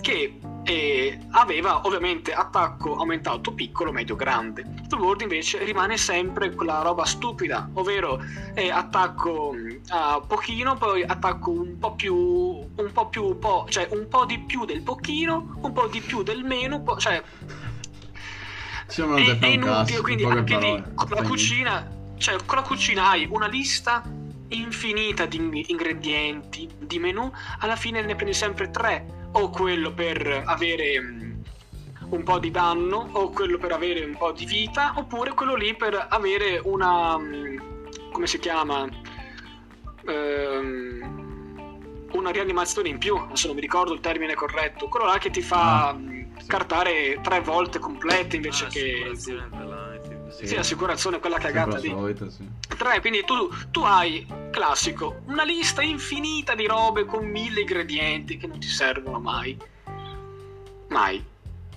che 0.00 0.40
eh, 0.64 1.18
aveva 1.30 1.86
ovviamente 1.86 2.32
attacco 2.32 2.96
aumentato 2.96 3.52
piccolo, 3.52 3.92
medio, 3.92 4.16
grande. 4.16 4.64
World 4.90 5.22
invece 5.22 5.64
rimane 5.64 5.96
sempre 5.96 6.54
quella 6.54 6.82
roba 6.82 7.04
stupida, 7.04 7.70
ovvero 7.74 8.22
eh, 8.54 8.70
attacco 8.70 9.54
a 9.88 10.20
pochino, 10.26 10.76
poi 10.76 11.02
attacco 11.02 11.50
un 11.50 11.78
po' 11.78 11.94
più, 11.94 12.14
un 12.14 12.90
po' 12.92 13.08
più, 13.08 13.38
po', 13.38 13.66
cioè 13.68 13.88
un 13.92 14.08
po' 14.08 14.24
di 14.24 14.38
più 14.40 14.64
del 14.64 14.82
pochino, 14.82 15.58
un 15.62 15.72
po' 15.72 15.86
di 15.86 16.00
più 16.00 16.22
del 16.22 16.44
meno, 16.44 16.82
po', 16.82 16.98
cioè 16.98 17.22
è, 18.86 19.38
è 19.38 19.46
inutile, 19.46 20.00
quindi 20.00 20.24
anche 20.24 20.58
lì 20.58 20.84
con 20.94 21.08
la 21.10 21.22
cucina, 21.22 21.88
cioè 22.18 22.36
con 22.44 22.56
la 22.58 22.62
cucina 22.62 23.10
hai 23.10 23.26
una 23.30 23.46
lista 23.46 24.02
infinita 24.48 25.26
di 25.26 25.64
ingredienti, 25.68 26.68
di 26.78 26.98
menu, 26.98 27.32
alla 27.60 27.76
fine 27.76 28.02
ne 28.02 28.16
prendi 28.16 28.34
sempre 28.34 28.70
tre 28.70 29.19
o 29.32 29.50
quello 29.50 29.92
per 29.92 30.42
avere 30.46 31.00
mm, 31.00 31.32
un 32.10 32.22
po' 32.22 32.38
di 32.38 32.50
danno 32.50 33.08
o 33.12 33.30
quello 33.30 33.58
per 33.58 33.72
avere 33.72 34.04
un 34.04 34.16
po' 34.16 34.32
di 34.32 34.44
vita 34.44 34.94
oppure 34.96 35.32
quello 35.32 35.54
lì 35.54 35.74
per 35.74 36.06
avere 36.08 36.60
una 36.62 37.16
mm, 37.18 37.58
come 38.12 38.26
si 38.26 38.38
chiama 38.38 38.88
ehm, 40.06 41.28
una 42.12 42.30
rianimazione 42.30 42.88
in 42.88 42.98
più 42.98 43.16
adesso 43.16 43.46
non 43.46 43.56
mi 43.56 43.62
ricordo 43.62 43.92
il 43.92 44.00
termine 44.00 44.34
corretto 44.34 44.88
quello 44.88 45.06
là 45.06 45.18
che 45.18 45.30
ti 45.30 45.42
fa 45.42 45.88
ah, 45.88 45.94
mm, 45.94 46.36
sì. 46.38 46.46
cartare 46.46 47.20
tre 47.22 47.40
volte 47.40 47.78
complete 47.78 48.36
invece 48.36 48.64
ah, 48.64 48.68
che 48.68 49.12
sì, 50.30 50.46
sì, 50.46 50.56
assicurazione 50.56 51.18
quella 51.18 51.38
cagata 51.38 51.78
di 51.78 51.88
solita, 51.88 52.28
sì. 52.30 52.48
tre 52.76 53.00
quindi 53.00 53.24
tu, 53.24 53.48
tu 53.70 53.80
hai 53.82 54.26
classico 54.50 55.22
una 55.26 55.44
lista 55.44 55.82
infinita 55.82 56.54
di 56.54 56.66
robe 56.66 57.04
con 57.04 57.24
mille 57.26 57.60
ingredienti 57.60 58.36
che 58.36 58.46
non 58.46 58.58
ti 58.58 58.68
servono 58.68 59.18
mai. 59.18 59.56
Mai 60.88 61.24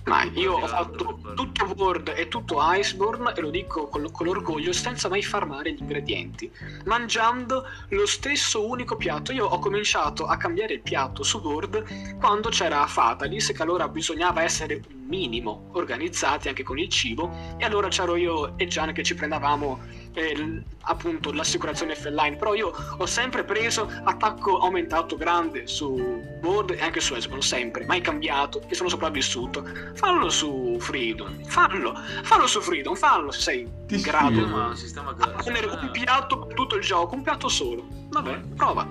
Mai. 0.04 0.30
Io 0.38 0.52
ho 0.52 0.66
fatto 0.66 1.18
tutto 1.34 1.72
Word 1.76 2.12
e 2.14 2.28
tutto 2.28 2.58
Iceborne 2.60 3.32
e 3.34 3.40
lo 3.40 3.48
dico 3.48 3.88
con, 3.88 4.10
con, 4.12 4.26
l'orgoglio 4.26 4.72
senza 4.72 5.08
mai 5.08 5.22
farmare 5.22 5.72
gli 5.72 5.80
ingredienti, 5.80 6.50
mangiando 6.84 7.66
lo 7.88 8.06
stesso 8.06 8.68
unico 8.68 8.96
piatto. 8.96 9.32
Io 9.32 9.46
ho 9.46 9.58
cominciato 9.58 10.26
a 10.26 10.36
cambiare 10.36 10.74
il 10.74 10.82
piatto 10.82 11.22
su 11.22 11.38
Word 11.38 12.18
quando 12.18 12.50
c'era 12.50 12.86
Fatalis, 12.86 13.52
che 13.52 13.62
allora 13.62 13.88
bisognava 13.88 14.42
essere 14.42 14.82
un 14.86 15.06
minimo 15.06 15.70
organizzati 15.72 16.48
anche 16.48 16.62
con 16.62 16.78
il 16.78 16.90
cibo, 16.90 17.30
e 17.56 17.64
allora 17.64 17.88
c'ero 17.88 18.16
io 18.16 18.58
e 18.58 18.66
Gian 18.66 18.92
che 18.92 19.02
ci 19.02 19.14
prendevamo 19.14 19.80
eh, 20.14 20.62
appunto 20.82 21.32
l'assicurazione 21.32 21.94
F-Line, 21.94 22.36
però 22.36 22.54
io 22.54 22.72
ho 22.96 23.06
sempre 23.06 23.44
preso 23.44 23.90
attacco 24.04 24.58
aumentato 24.58 25.16
grande 25.16 25.66
su 25.66 26.22
Board 26.40 26.70
e 26.70 26.80
anche 26.80 27.00
su 27.00 27.14
Esbon, 27.14 27.42
sempre, 27.42 27.84
mai 27.86 28.00
cambiato 28.00 28.62
e 28.68 28.74
sono 28.74 28.88
sopravvissuto. 28.88 29.64
Fallo 29.94 30.28
su 30.30 30.76
Freedom, 30.80 31.44
fallo, 31.44 31.94
fallo 32.22 32.46
su 32.46 32.60
Freedom, 32.60 32.94
fallo 32.94 33.30
se 33.30 33.40
sei 33.40 33.68
in 33.88 34.00
grado 34.00 34.46
ma 34.46 34.74
sistema 34.74 35.14
tenere 35.42 35.66
un 35.66 35.90
piatto 35.90 36.46
per 36.46 36.54
tutto 36.54 36.76
il 36.76 36.82
gioco, 36.82 37.14
un 37.14 37.22
piatto 37.22 37.48
solo. 37.48 37.86
Vabbè, 38.10 38.40
prova. 38.54 38.88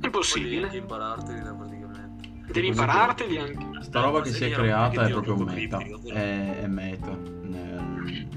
È 0.00 0.06
impossibile. 0.06 0.62
Devi 0.62 0.78
impararteli 0.78 1.42
da 1.42 1.52
praticamente. 1.52 2.28
Devi 2.52 2.66
impararteli 2.68 3.38
anche. 3.38 3.82
Sta 3.82 4.00
roba 4.00 4.22
che 4.22 4.30
si 4.30 4.44
è 4.44 4.50
creata 4.50 5.06
è 5.06 5.10
proprio 5.10 5.36
meta. 5.36 5.78
È, 5.78 6.60
è 6.60 6.66
meta 6.66 7.39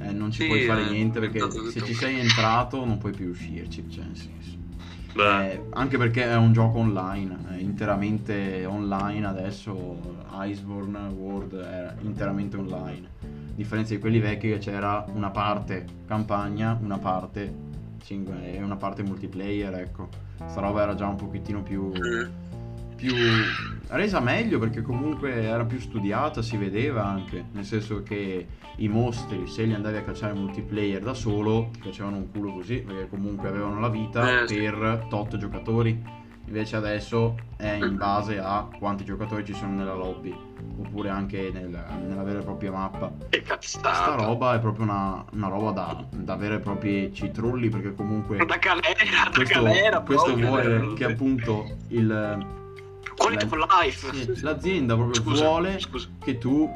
eh, 0.03 0.11
non 0.11 0.31
ci 0.31 0.41
sì, 0.41 0.47
puoi 0.47 0.65
fare 0.65 0.87
eh, 0.87 0.89
niente 0.91 1.19
perché 1.19 1.39
se 1.71 1.83
ci 1.83 1.93
sei 1.93 2.19
entrato 2.19 2.83
non 2.85 2.97
puoi 2.97 3.11
più 3.13 3.29
uscirci, 3.29 3.85
cioè 3.89 4.05
nel 4.05 4.15
senso. 4.15 4.51
Eh, 5.15 5.65
anche 5.69 5.97
perché 5.97 6.23
è 6.23 6.35
un 6.35 6.53
gioco 6.53 6.79
online, 6.79 7.37
è 7.51 7.57
interamente 7.57 8.65
online 8.65 9.27
adesso, 9.27 10.25
Iceborne 10.41 10.97
World 11.09 11.55
è 11.55 11.93
interamente 12.01 12.57
online. 12.57 13.09
differenza 13.55 13.93
di 13.93 13.99
quelli 13.99 14.19
vecchi 14.19 14.49
che 14.49 14.57
c'era 14.57 15.05
una 15.13 15.29
parte 15.29 15.85
campagna, 16.07 16.77
una 16.81 16.97
parte 16.97 17.71
e 18.05 18.61
una 18.61 18.75
parte 18.75 19.01
multiplayer, 19.03 19.73
ecco. 19.75 20.09
Sta 20.45 20.59
roba 20.59 20.81
era 20.81 20.95
già 20.95 21.07
un 21.07 21.15
pochettino 21.15 21.61
più, 21.63 21.91
più 22.95 23.13
resa 23.87 24.19
meglio 24.19 24.59
perché 24.59 24.81
comunque 24.81 25.43
era 25.43 25.65
più 25.65 25.79
studiata, 25.79 26.41
si 26.41 26.57
vedeva 26.57 27.05
anche, 27.05 27.45
nel 27.51 27.65
senso 27.65 28.01
che 28.03 28.47
i 28.77 28.87
mostri, 28.87 29.45
se 29.47 29.63
li 29.63 29.73
andavi 29.73 29.97
a 29.97 30.03
cacciare 30.03 30.33
multiplayer 30.33 31.01
da 31.01 31.13
solo, 31.13 31.69
facevano 31.79 32.17
un 32.17 32.31
culo 32.31 32.53
così, 32.53 32.77
perché 32.79 33.07
comunque 33.09 33.47
avevano 33.49 33.79
la 33.79 33.89
vita 33.89 34.41
Eh, 34.41 34.45
per 34.45 35.05
tot 35.09 35.37
giocatori. 35.37 36.21
Invece 36.45 36.75
adesso 36.75 37.37
è 37.55 37.71
in 37.81 37.95
base 37.95 38.37
a 38.37 38.67
quanti 38.77 39.05
giocatori 39.05 39.45
ci 39.45 39.53
sono 39.53 39.75
nella 39.75 39.93
lobby, 39.93 40.35
oppure 40.77 41.07
anche 41.09 41.51
nel- 41.53 41.83
nella 42.05 42.23
vera 42.23 42.39
e 42.39 42.43
propria 42.43 42.71
mappa. 42.71 43.11
Sta 43.29 43.41
cazzata. 43.89 44.25
roba 44.25 44.55
è 44.55 44.59
proprio 44.59 44.83
una, 44.83 45.23
una 45.31 45.47
roba 45.47 45.71
da, 45.71 46.05
da 46.09 46.35
vere 46.35 46.55
e 46.55 46.59
proprie 46.59 47.13
citrulli, 47.13 47.69
perché 47.69 47.93
comunque 47.93 48.37
Da 48.37 48.57
galera, 48.57 48.81
da 49.23 49.31
questo, 49.33 49.63
galera. 49.63 49.99
questo 50.01 50.35
vuole 50.35 50.93
che 50.95 51.05
appunto 51.05 51.77
il, 51.89 52.45
Quality 53.17 53.45
of 53.45 53.53
life. 53.81 54.13
sì, 54.35 54.41
l'azienda 54.41 54.95
proprio 54.95 55.21
Scusa, 55.21 55.43
vuole 55.45 55.79
scusa. 55.79 56.07
che 56.23 56.37
tu 56.37 56.69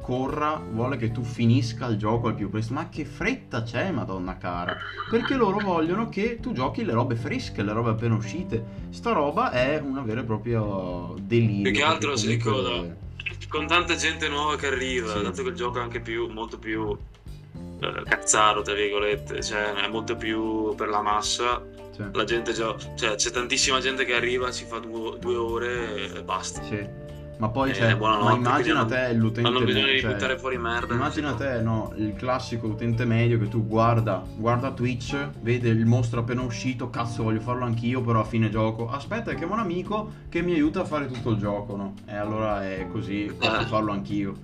corra, 0.00 0.62
vuole 0.70 0.96
che 0.96 1.10
tu 1.10 1.22
finisca 1.24 1.86
il 1.86 1.96
gioco 1.96 2.28
al 2.28 2.34
più 2.34 2.48
presto. 2.50 2.74
Ma 2.74 2.88
che 2.88 3.04
fretta 3.04 3.62
c'è, 3.62 3.90
madonna 3.90 4.36
cara? 4.36 4.76
Perché 5.10 5.34
loro 5.34 5.58
vogliono 5.58 6.08
che 6.08 6.38
tu 6.40 6.52
giochi 6.52 6.84
le 6.84 6.92
robe 6.92 7.16
fresche, 7.16 7.62
le 7.62 7.72
robe 7.72 7.90
appena 7.90 8.14
uscite. 8.14 8.64
Sta 8.90 9.12
roba 9.12 9.50
è 9.50 9.80
una 9.84 10.02
vera 10.02 10.20
e 10.20 10.24
propria 10.24 10.62
delirio. 11.20 11.62
Più 11.62 11.72
che 11.72 11.82
altro, 11.82 12.12
comunque- 12.14 12.50
cosa- 12.50 12.96
con 13.48 13.66
tanta 13.66 13.94
gente 13.96 14.28
nuova 14.28 14.56
che 14.56 14.66
arriva, 14.68 15.12
Sì. 15.16 15.22
dato 15.22 15.42
che 15.42 15.48
il 15.50 15.54
gioco 15.54 15.78
è 15.78 15.82
anche 15.82 16.00
più, 16.00 16.28
molto 16.28 16.58
più 16.58 16.96
eh, 17.80 18.02
cazzaro, 18.04 18.62
tra 18.62 18.74
virgolette, 18.74 19.42
cioè 19.42 19.74
è 19.74 19.88
molto 19.88 20.16
più 20.16 20.74
per 20.76 20.88
la 20.88 21.02
massa. 21.02 21.62
Cioè, 21.94 22.08
La 22.12 22.24
gente 22.24 22.52
già, 22.52 22.74
cioè 22.96 23.14
c'è 23.14 23.30
tantissima 23.30 23.78
gente 23.80 24.04
che 24.04 24.14
arriva, 24.14 24.50
si 24.50 24.64
fa 24.64 24.78
due, 24.78 25.16
due 25.20 25.36
ore 25.36 26.12
e 26.16 26.22
basta. 26.22 26.62
sì. 26.62 27.02
Ma 27.36 27.48
poi 27.48 27.70
Eh, 27.70 27.72
c'è. 27.72 27.96
buonanotte, 27.96 28.30
ma 28.30 28.36
immagina 28.36 28.84
te 28.84 29.12
l'utente. 29.12 29.48
Hanno 29.48 29.64
bisogno 29.64 29.86
di 29.90 29.98
cioè, 29.98 30.12
buttare 30.12 30.38
fuori 30.38 30.56
merda. 30.56 30.94
Immagina 30.94 31.30
non 31.30 31.36
te, 31.38 31.60
no, 31.60 31.92
il 31.96 32.14
classico 32.14 32.68
utente 32.68 33.04
medio 33.04 33.40
che 33.40 33.48
tu 33.48 33.66
guarda, 33.66 34.22
guarda 34.36 34.70
Twitch, 34.70 35.16
vede 35.40 35.68
il 35.68 35.84
mostro 35.84 36.20
appena 36.20 36.42
uscito, 36.42 36.90
cazzo 36.90 37.24
voglio 37.24 37.40
farlo 37.40 37.64
anch'io, 37.64 38.02
però 38.02 38.20
a 38.20 38.24
fine 38.24 38.50
gioco. 38.50 38.88
Aspetta, 38.88 39.34
chiamo 39.34 39.54
un 39.54 39.58
amico 39.58 40.12
che 40.28 40.42
mi 40.42 40.52
aiuta 40.52 40.82
a 40.82 40.84
fare 40.84 41.06
tutto 41.08 41.30
il 41.30 41.38
gioco, 41.38 41.74
no? 41.74 41.94
E 42.06 42.14
allora 42.14 42.64
è 42.64 42.86
così, 42.90 43.24
posso 43.36 43.60
Eh. 43.60 43.64
farlo 43.66 43.90
anch'io. 43.90 44.34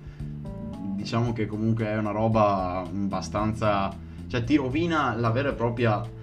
Diciamo 0.95 1.31
che 1.31 1.47
comunque 1.47 1.85
è 1.85 1.97
una 1.97 2.11
roba 2.11 2.83
abbastanza... 2.85 3.89
Cioè 4.27 4.43
ti 4.43 4.55
rovina 4.57 5.15
la 5.17 5.29
vera 5.31 5.49
e 5.49 5.53
propria... 5.53 6.19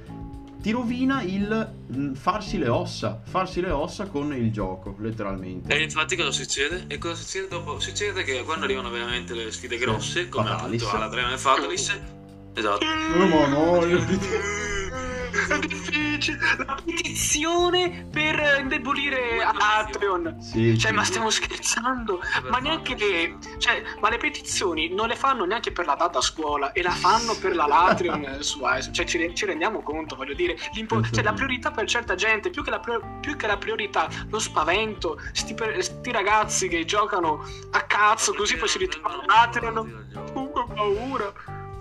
Ti 0.61 0.71
rovina 0.73 1.23
il 1.23 1.73
mm, 1.95 2.15
farsi 2.15 2.59
le 2.59 2.69
ossa, 2.69 3.21
farsi 3.25 3.61
le 3.61 3.71
ossa 3.71 4.07
con 4.07 4.35
il 4.35 4.51
gioco, 4.53 4.97
letteralmente. 4.99 5.73
E 5.73 5.83
infatti 5.83 6.17
cosa 6.17 6.33
succede? 6.33 6.85
E 6.89 6.99
cosa 6.99 7.15
succede 7.15 7.47
dopo? 7.49 7.79
Succede 7.79 8.25
che 8.25 8.43
quando 8.43 8.65
arrivano 8.65 8.91
veramente 8.91 9.35
le 9.35 9.53
sfide 9.53 9.79
grosse, 9.79 10.29
come 10.29 10.49
Fatalis. 10.49 10.83
appunto 10.83 10.97
alla 11.05 11.11
Dream 11.11 11.33
e 11.33 11.39
Fatalis, 11.39 12.01
esatto. 12.55 12.85
Eh, 12.85 13.27
ma 13.27 13.47
no, 13.47 13.85
È 15.49 15.59
difficile. 15.67 16.39
La 16.59 16.77
petizione 16.85 18.07
per 18.11 18.59
indebolire 18.61 19.43
Atreon. 19.43 20.37
Sì, 20.41 20.79
Cioè, 20.79 20.91
sì. 20.91 20.95
ma 20.97 21.05
stiamo 21.05 21.31
scherzando? 21.31 22.21
Ma 22.51 22.59
neanche 22.59 22.95
le. 22.97 23.37
Cioè, 23.59 23.83
ma 24.01 24.11
le 24.11 24.19
petizioni 24.19 24.93
non 24.93 25.09
le 25.09 25.17
fanno 25.17 25.45
neanche 25.45 25.73
per 25.73 25.87
la 25.87 25.95
data 25.95 26.19
a 26.19 26.23
scuola 26.23 26.73
e 26.73 26.83
la 26.83 26.91
fanno 26.91 27.35
per 27.37 27.55
la 27.55 27.67
Latreon 27.67 28.39
su 28.41 28.61
Ice. 28.63 28.93
Cioè, 28.93 29.07
ci, 29.07 29.35
ci 29.35 29.47
rendiamo 29.47 29.83
conto, 29.83 30.17
voglio 30.17 30.35
dire. 30.35 30.57
cioè, 31.13 31.23
la 31.23 31.33
priorità 31.33 31.71
per 31.71 31.87
certa 31.87 32.15
gente, 32.15 32.51
più 32.51 32.63
che 32.63 32.71
la, 32.71 32.81
più 33.21 33.37
che 33.37 33.47
la 33.47 33.57
priorità, 33.57 34.09
lo 34.29 34.39
spavento. 34.39 35.19
Sti, 35.33 35.55
per- 35.55 35.83
sti 35.83 36.11
ragazzi 36.13 36.69
che 36.69 36.85
giocano 36.85 37.45
a 37.71 37.81
cazzo, 37.83 38.35
così 38.35 38.57
poi 38.57 38.69
si 38.69 38.79
ritrovano 38.79 39.23
Latreon. 39.27 40.07
Uh, 40.35 40.53
che 40.53 40.65
paura. 40.75 41.33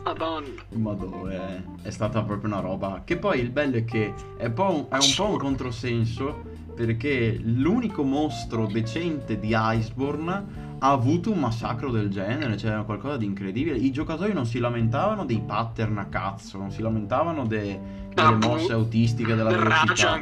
Madonna. 0.07 0.47
Madonna, 0.75 1.31
è, 1.31 1.61
è 1.83 1.89
stata 1.89 2.21
proprio 2.23 2.49
una 2.49 2.61
roba. 2.61 3.01
Che 3.03 3.17
poi 3.17 3.39
il 3.39 3.49
bello 3.49 3.77
è 3.77 3.83
che 3.85 4.13
è, 4.37 4.45
un 4.45 4.53
po' 4.53 4.71
un, 4.71 4.85
è 4.89 5.03
un 5.03 5.13
po' 5.15 5.29
un 5.29 5.37
controsenso. 5.37 6.55
Perché 6.77 7.39
l'unico 7.41 8.03
mostro 8.03 8.67
decente 8.67 9.39
di 9.39 9.49
Iceborne 9.51 10.75
ha 10.77 10.91
avuto 10.91 11.31
un 11.31 11.39
massacro 11.39 11.89
del 11.89 12.09
genere, 12.09 12.55
cioè 12.55 12.85
qualcosa 12.85 13.17
di 13.17 13.25
incredibile. 13.25 13.77
I 13.77 13.91
giocatori 13.91 14.31
non 14.31 14.45
si 14.45 14.59
lamentavano 14.59 15.25
dei 15.25 15.41
pattern 15.43 15.97
a 15.97 16.05
cazzo, 16.05 16.59
non 16.59 16.69
si 16.69 16.83
lamentavano 16.83 17.47
de- 17.47 17.79
delle 18.13 18.27
Ah, 18.27 18.35
mosse 18.35 18.73
autistiche 18.73 19.33
della 19.33 19.49
Del 19.49 19.59
velocità. 19.59 20.21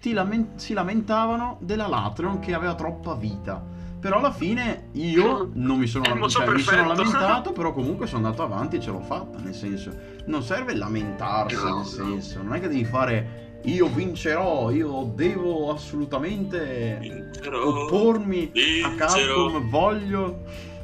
Ti 0.00 0.12
lamen- 0.12 0.50
si 0.54 0.72
lamentavano 0.72 1.58
della 1.62 1.88
Latreon 1.88 2.38
che 2.38 2.54
aveva 2.54 2.76
troppa 2.76 3.14
vita. 3.14 3.60
Però 4.00 4.18
alla 4.18 4.32
fine 4.32 4.88
io 4.92 5.50
non 5.54 5.78
mi 5.78 5.86
sono, 5.86 6.04
È 6.04 6.08
il 6.08 6.12
lam- 6.14 6.22
mostro 6.22 6.44
cioè, 6.44 6.54
mi 6.54 6.60
sono 6.60 6.86
lamentato, 6.86 7.52
però 7.52 7.72
comunque 7.72 8.06
sono 8.06 8.24
andato 8.24 8.42
avanti 8.42 8.76
e 8.76 8.80
ce 8.80 8.90
l'ho 8.90 9.00
fatta, 9.00 9.38
nel 9.38 9.54
senso, 9.54 9.92
non 10.26 10.42
serve 10.42 10.74
lamentarsi, 10.74 11.56
nel 11.56 11.84
senso, 11.84 12.42
non 12.42 12.54
è 12.54 12.60
che 12.60 12.68
devi 12.68 12.84
fare 12.84 13.46
io 13.64 13.88
vincerò, 13.88 14.70
io 14.70 15.12
devo 15.14 15.72
assolutamente 15.72 16.98
Vincerò. 17.00 17.84
oppormi 17.84 18.44
a 18.44 18.50
vincerò. 18.52 18.96
Capcom, 18.96 19.68
voglio 19.68 20.42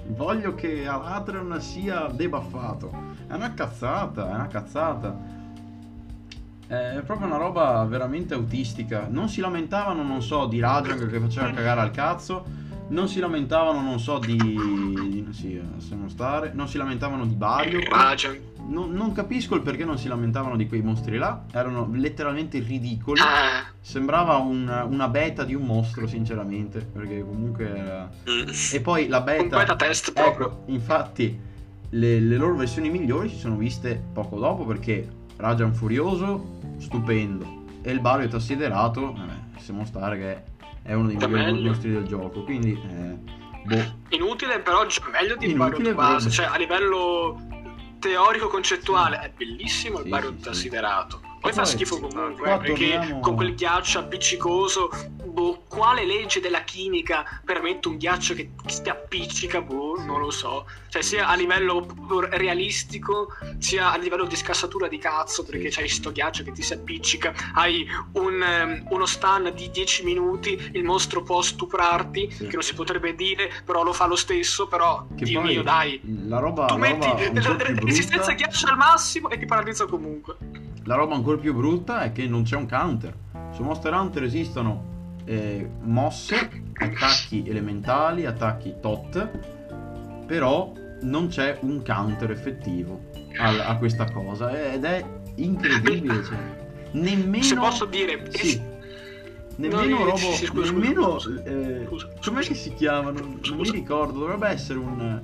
voglio 0.09 0.55
che 0.55 0.87
Alatreon 0.87 1.61
sia 1.61 2.09
debuffato. 2.13 2.93
È 3.27 3.35
una 3.35 3.55
cazzata, 3.55 4.31
è 4.31 4.35
una 4.35 4.49
cazzata. 4.49 5.33
È 6.67 7.03
proprio 7.05 7.27
una 7.27 7.37
roba 7.37 7.85
veramente 7.85 8.35
autistica. 8.35 9.07
Non 9.09 9.29
si 9.29 9.41
lamentavano, 9.41 10.03
non 10.03 10.23
so, 10.23 10.47
di 10.47 10.61
Rajang 10.61 11.09
che 11.11 11.21
faceva 11.21 11.51
cagare 11.51 11.81
al 11.81 11.91
cazzo. 11.91 12.63
Non 12.89 13.09
si 13.09 13.19
lamentavano, 13.19 13.81
non 13.81 13.99
so, 13.99 14.19
di. 14.19 15.27
Sì, 15.33 15.61
lasciamo 15.73 16.09
stare. 16.09 16.53
Non 16.55 16.69
si 16.69 16.77
lamentavano 16.77 17.25
di 17.27 17.35
Bario. 17.35 17.81
Non, 18.67 18.93
non 18.93 19.13
capisco 19.13 19.55
il 19.57 19.63
perché 19.63 19.85
non 19.85 19.99
si 19.99 20.09
lamentavano 20.09 20.57
di 20.57 20.67
quei 20.69 20.81
mostri 20.83 21.17
là. 21.19 21.45
Erano 21.53 21.89
letteralmente 21.93 22.59
ridicoli. 22.61 23.21
Ah, 23.21 23.65
Sembrava 23.81 24.37
un- 24.37 24.87
una 24.91 25.09
beta 25.09 25.45
di 25.45 25.55
un 25.55 25.65
mostro, 25.65 26.07
sinceramente. 26.07 26.81
Perché 26.81 27.21
comunque. 27.21 27.75
era- 27.77 28.11
Mm. 28.31 28.49
E 28.73 28.81
poi 28.81 29.09
la 29.09 29.19
un 29.19 29.25
beta. 29.25 29.59
beta 29.59 29.77
test 29.77 30.13
proprio. 30.13 30.47
Ecco, 30.47 30.63
infatti, 30.67 31.39
le, 31.91 32.21
le 32.21 32.37
loro 32.37 32.55
versioni 32.55 32.91
migliori 32.91 33.29
si 33.29 33.39
sono 33.39 33.57
viste 33.57 34.03
poco 34.13 34.39
dopo 34.39 34.65
perché 34.65 35.09
Rajan 35.37 35.75
Furioso, 35.75 36.59
stupendo. 36.79 37.63
E 37.83 37.91
il 37.93 38.01
Bario 38.01 38.29
Tassiderato, 38.29 39.13
vabbè, 39.13 39.33
possiamo 39.55 39.85
stare 39.85 40.17
che 40.19 40.43
è 40.85 40.93
uno 40.93 41.09
dei 41.09 41.17
migliori 41.17 41.63
mostri 41.67 41.93
del 41.93 42.05
gioco. 42.07 42.45
Quindi, 42.45 42.73
eh, 42.73 43.17
boh. 43.65 43.95
Inutile, 44.11 44.61
però 44.61 44.85
già 44.87 45.01
meglio 45.11 45.35
di 45.37 45.51
Inutile, 45.51 45.95
base. 45.95 46.29
però- 46.29 46.31
Cioè, 46.31 46.55
a 46.55 46.59
livello 46.59 47.41
teorico-concettuale 47.99 49.19
è 49.19 49.33
bellissimo 49.35 49.99
il 49.99 50.05
Sì, 50.05 50.11
Bario 50.11 50.31
sì, 50.31 50.37
sì. 50.37 50.43
Tassiderato. 50.43 51.21
Poi 51.41 51.51
E 51.51 51.55
fa 51.55 51.63
poi- 51.63 51.71
schifo 51.71 51.99
comunque, 52.01 52.59
perché 52.59 52.91
torniamo- 52.97 53.21
con 53.21 53.35
quel 53.35 53.55
ghiaccio 53.55 53.99
appiccicoso, 53.99 54.91
quale 55.75 56.07
legge 56.07 56.41
della 56.41 56.61
chimica 56.63 57.25
permette 57.45 57.89
un 57.89 57.97
ghiaccio 57.97 58.35
che 58.35 58.51
si 58.67 58.89
appiccica, 58.89 59.61
boh, 59.61 60.03
non 60.05 60.21
lo 60.21 60.31
so. 60.31 60.67
Cioè, 60.89 61.03
sia 61.03 61.27
a 61.29 61.35
livello 61.35 61.85
realistico, 62.31 63.29
sia 63.59 63.91
a 63.93 63.97
livello 63.99 64.25
di 64.27 64.37
scassatura 64.37 64.87
di 64.89 64.99
cazzo, 64.99 65.45
perché 65.45 65.69
c'hai 65.71 65.89
sto 65.89 66.13
ghiaccio 66.13 66.45
che 66.45 66.53
ti 66.53 66.63
si 66.63 66.73
appiccica, 66.73 67.35
hai 67.55 67.87
un, 68.13 68.41
ehm, 68.43 68.87
uno 68.91 69.07
stun 69.07 69.53
di 69.55 69.71
10 69.71 70.05
minuti, 70.05 70.71
il 70.73 70.85
mostro 70.85 71.23
può 71.23 71.43
stuprarti, 71.43 72.31
Sì. 72.31 72.47
che 72.47 72.55
non 72.55 72.63
si 72.63 72.75
potrebbe 72.75 73.15
dire, 73.15 73.51
però 73.65 73.83
lo 73.83 73.93
fa 73.93 74.07
lo 74.07 74.17
stesso, 74.17 74.67
però, 74.69 75.07
Che 75.17 75.25
Dio 75.25 75.41
mio, 75.41 75.63
dai. 75.63 76.01
La 76.29 76.39
roba, 76.39 76.67
Tu 76.67 76.75
la 76.75 76.81
metti 76.81 77.07
roba 77.09 77.65
la- 77.69 77.81
resistenza 77.81 78.33
ghiaccio 78.33 78.69
al 78.69 78.77
massimo 78.77 79.29
e 79.31 79.39
ti 79.39 79.47
paralizza 79.47 79.87
comunque. 79.87 80.37
la 80.85 80.95
roba 80.95 81.15
ancora 81.15 81.39
più 81.39 81.55
brutta 81.55 82.03
è 82.03 82.13
che 82.13 82.27
non 82.27 82.45
c'è 82.45 82.57
un 82.57 82.69
counter. 82.69 83.15
Su 83.53 83.63
Monster 83.63 83.93
Hunter 83.95 84.23
esistono 84.25 84.93
eh, 85.25 85.69
mosse, 85.83 86.51
attacchi 86.75 87.45
elementali, 87.47 88.27
attacchi 88.27 88.75
tot, 88.81 89.29
però 90.27 90.73
non 91.03 91.29
c'è 91.29 91.59
un 91.63 91.83
counter 91.85 92.31
effettivo 92.31 93.11
al- 93.39 93.61
a, 93.61 93.77
questa 93.77 94.11
cosa 94.11 94.73
ed 94.73 94.85
è 94.85 95.05
incredibile. 95.37 96.23
Cioè, 96.25 96.39
nemmeno, 96.93 97.43
Se 97.43 97.55
posso 97.57 97.85
dire, 97.87 98.27
sì, 98.31 98.61
nemmeno 99.57 99.99
No, 99.99 100.05
robo, 100.05 100.17
sì, 100.17 100.47
scusa, 100.47 100.73
nemmeno, 100.73 101.19
scusa, 101.19 101.43
eh, 101.45 101.85
scusa, 101.87 102.09
com'è 102.23 102.41
che 102.43 102.55
si 102.55 102.75
chiamano? 102.75 103.21
Non 103.21 103.59
mi 103.59 103.71
ricordo, 103.71 104.21
dovrebbe 104.21 104.49
essere 104.49 104.79
un, 104.79 105.23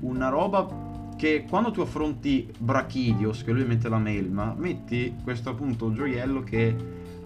una 0.00 0.28
roba 0.28 0.90
che 1.16 1.44
quando 1.48 1.70
tu 1.70 1.80
affronti 1.80 2.50
Brachidios, 2.58 3.44
che 3.44 3.52
lui 3.52 3.64
mette 3.64 3.88
la 3.88 3.98
melma, 3.98 4.54
metti 4.56 5.14
questo 5.22 5.50
appunto 5.50 5.92
gioiello 5.92 6.42
che 6.42 6.74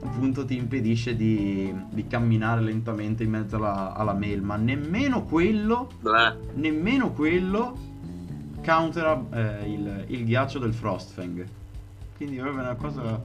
appunto 0.06 0.44
ti 0.44 0.56
impedisce 0.56 1.16
di, 1.16 1.74
di 1.90 2.06
camminare 2.06 2.60
lentamente 2.60 3.24
in 3.24 3.30
mezzo 3.30 3.56
alla, 3.56 3.94
alla 3.94 4.14
melma. 4.14 4.56
Nemmeno 4.56 5.24
quello, 5.24 5.90
Bleh. 6.00 6.36
nemmeno 6.54 7.12
quello 7.12 7.76
countera 8.64 9.22
eh, 9.32 9.70
il, 9.70 10.04
il 10.08 10.24
ghiaccio 10.24 10.58
del 10.58 10.74
Frostfang. 10.74 11.46
Quindi 12.16 12.36
è 12.36 12.42
una 12.42 12.74
cosa... 12.74 13.20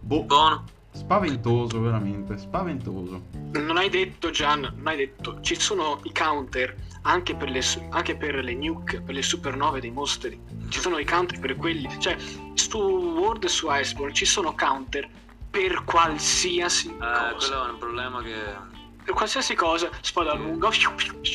Boh, 0.00 0.24
Buono. 0.24 0.64
spaventoso, 0.92 1.80
veramente, 1.80 2.36
spaventoso. 2.38 3.22
Non 3.52 3.76
hai 3.76 3.88
detto, 3.88 4.30
Gian, 4.30 4.60
non 4.60 4.86
hai 4.86 4.96
detto. 4.96 5.40
Ci 5.40 5.58
sono 5.58 6.00
i 6.04 6.12
counter 6.12 6.74
anche 7.02 7.34
per 7.34 7.50
le, 7.50 7.60
anche 7.90 8.16
per 8.16 8.44
le 8.44 8.54
nuke, 8.54 9.00
per 9.00 9.14
le 9.14 9.22
supernove 9.22 9.80
dei 9.80 9.90
mostri. 9.90 10.38
Ci 10.68 10.80
sono 10.80 10.98
i 10.98 11.04
counter 11.04 11.40
per 11.40 11.56
quelli. 11.56 11.88
Cioè, 11.98 12.16
su 12.54 12.78
World 12.78 13.44
e 13.44 13.48
su 13.48 13.66
Iceborne 13.70 14.12
ci 14.12 14.26
sono 14.26 14.54
counter 14.54 15.08
per 15.54 15.84
qualsiasi 15.84 16.88
Eh, 16.88 16.96
cosa. 16.98 17.32
quello 17.36 17.66
è 17.66 17.70
un 17.70 17.78
problema 17.78 18.22
che... 18.22 18.72
Per 19.04 19.12
qualsiasi 19.12 19.54
cosa, 19.54 19.90
spada 20.00 20.32
lunga, 20.32 20.70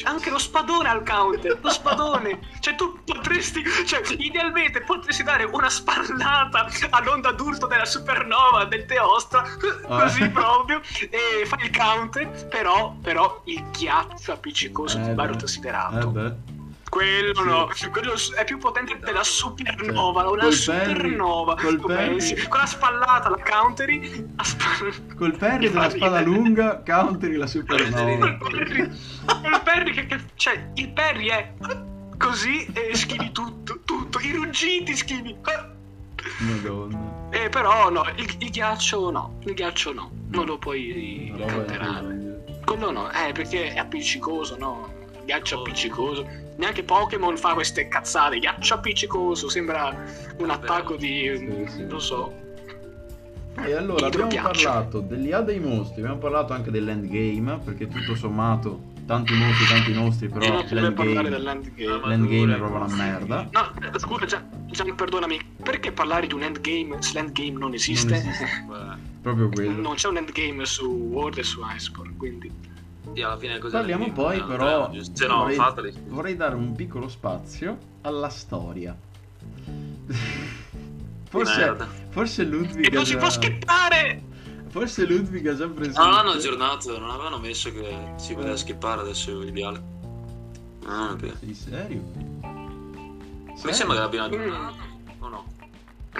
anche 0.05 0.31
lo 0.31 0.39
spadone 0.39 0.89
al 0.89 1.03
counter, 1.05 1.59
lo 1.61 1.69
spadone. 1.69 2.39
Cioè 2.59 2.73
tu 2.73 2.97
potresti, 3.05 3.63
cioè 3.85 4.01
idealmente 4.17 4.81
potresti 4.81 5.21
dare 5.21 5.43
una 5.43 5.69
spallata 5.69 6.65
all'onda 6.89 7.31
d'urto 7.31 7.67
della 7.67 7.85
supernova 7.85 8.65
del 8.65 8.85
Teostra, 8.85 9.43
così 9.87 10.23
Ah. 10.23 10.29
proprio, 10.29 10.81
e 11.11 11.45
fai 11.45 11.65
il 11.65 11.77
counter, 11.77 12.47
però, 12.47 12.95
però 13.03 13.39
il 13.45 13.63
ghiaccio 13.69 14.31
appiccicoso 14.31 14.97
Eh 14.97 15.01
beh, 15.01 15.13
Baruto 15.13 15.45
Siderato. 15.45 16.07
Eh 16.09 16.11
beh. 16.11 16.35
Quello 16.89 17.33
Sì. 17.35 17.43
no, 17.43 17.69
quello 17.91 18.13
è 18.35 18.43
più 18.45 18.57
potente 18.57 18.97
della 18.99 19.23
supernova, 19.23 20.21
Cioè, 20.23 20.31
una 20.31 20.41
col 20.41 20.63
Perry- 20.65 20.93
supernova. 20.95 21.55
col 21.55 21.79
Perry- 21.85 22.47
Con 22.47 22.59
la 22.59 22.65
spallata 22.65 23.29
la 23.29 23.37
counteri, 23.47 24.25
la 24.35 24.43
spall- 24.43 25.15
Col 25.15 25.37
Perry 25.37 25.69
della 25.69 25.87
ridere. 25.87 26.23
lunga 26.23 26.81
counteri 26.83 27.35
la 27.35 27.47
supernova. 27.47 28.11
Il 28.27 28.37
Perry, 28.39 28.79
il 28.81 29.61
Perry 29.63 29.91
che, 29.93 30.05
che- 30.07 30.21
cioè 30.35 30.71
il 30.75 30.89
Perry 30.91 31.27
è 31.27 31.53
così 32.17 32.65
e 32.73 32.95
schivi 32.95 33.31
tutto, 33.31 33.81
tutto, 33.85 34.19
i 34.19 34.31
ruggiti 34.31 34.95
schivi. 34.95 35.35
Madonna. 36.39 37.27
Eh, 37.31 37.49
però 37.49 37.89
no, 37.89 38.03
il, 38.15 38.35
il 38.39 38.49
ghiaccio 38.49 39.09
no, 39.11 39.39
il 39.45 39.53
ghiaccio 39.53 39.93
no, 39.93 40.11
non 40.29 40.45
lo 40.45 40.57
puoi 40.57 41.31
counterare. 41.37 41.99
incredibile. 42.13 42.61
Quello 42.65 42.91
no, 42.91 43.11
eh, 43.11 43.31
perché 43.31 43.73
è 43.73 43.77
appiccicoso, 43.77 44.57
no? 44.57 44.97
Ghiaccio 45.29 45.59
appiccicoso. 45.59 46.27
Neanche 46.55 46.83
Pokémon 46.83 47.37
fa 47.37 47.53
queste 47.53 47.87
cazzate, 47.87 48.39
ghiaccio 48.39 48.73
appiccicoso, 48.73 49.47
sembra 49.47 49.95
un 50.39 50.49
attacco 50.49 50.95
di... 50.95 51.31
Sì, 51.37 51.71
sì. 51.71 51.85
non 51.85 52.01
so. 52.01 52.33
E 53.63 53.73
allora 53.73 54.07
abbiamo 54.07 54.33
parlato 54.41 55.01
dell'IA 55.01 55.41
dei 55.41 55.59
mostri, 55.59 56.01
abbiamo 56.01 56.17
parlato 56.17 56.53
anche 56.53 56.71
dell'endgame, 56.71 57.59
perché 57.63 57.87
tutto 57.87 58.15
sommato 58.15 58.87
tanti 59.05 59.35
mostri, 59.35 59.65
tanti 59.67 59.93
mostri, 59.93 60.29
però 60.29 60.47
non 60.47 60.61
potrei 60.63 60.93
parlare 60.93 61.29
l'endgame, 61.29 61.29
dell'endgame. 61.29 62.07
l'endgame 62.07 62.53
è 62.55 62.57
proprio 62.57 62.83
una 62.83 62.95
merda. 62.95 63.49
No, 63.51 63.73
eh, 63.93 63.99
scusa, 63.99 64.25
Gian, 64.25 64.49
Gian, 64.71 64.95
perdonami, 64.95 65.39
perché 65.61 65.91
parlare 65.91 66.25
di 66.25 66.33
un 66.33 66.41
endgame 66.41 67.01
se 67.01 67.13
l'endgame 67.13 67.51
non 67.51 67.73
esiste? 67.75 68.17
Non 68.17 68.17
esiste. 68.17 68.63
Proprio 69.21 69.49
quello. 69.49 69.79
Non 69.79 69.93
c'è 69.93 70.07
un 70.07 70.17
endgame 70.17 70.65
su 70.65 70.85
World 70.85 71.37
e 71.37 71.43
su 71.43 71.61
Iceborne, 71.75 72.15
quindi... 72.17 72.77
sì, 73.13 73.21
alla 73.21 73.37
fine 73.37 73.57
così... 73.59 73.73
Parliamo 73.73 74.11
poi 74.11 74.43
però, 74.43 74.91
Se 75.01 75.27
no, 75.27 75.37
vorrei, 75.39 75.55
fateli. 75.55 75.93
vorrei 76.07 76.35
dare 76.35 76.55
un 76.55 76.73
piccolo 76.73 77.07
spazio 77.07 77.77
alla 78.01 78.29
storia. 78.29 78.95
Forse, 81.29 81.77
forse 82.09 82.43
Ludwig 82.43 82.87
E 82.87 82.89
non 82.89 83.05
si 83.05 83.15
può 83.15 83.29
skippare! 83.29 84.23
Forse 84.69 85.05
Ludwig 85.05 85.47
ha 85.47 85.55
già 85.55 85.67
preso. 85.67 85.99
No, 85.99 86.05
non 86.09 86.17
hanno 86.17 86.31
aggiornato, 86.31 86.97
non 86.99 87.09
avevano 87.09 87.39
messo 87.39 87.71
che 87.71 88.13
si 88.17 88.33
poteva 88.33 88.55
skippare 88.55 89.01
adesso 89.01 89.39
l'ideale. 89.39 89.81
Ah, 90.85 91.11
ok. 91.11 91.33
Sei 91.39 91.53
serio? 91.53 92.01
Mi 93.63 93.73
sembra 93.73 93.95
che 93.95 94.01
l'abbiano 94.01 94.25
aggiornato. 94.25 94.88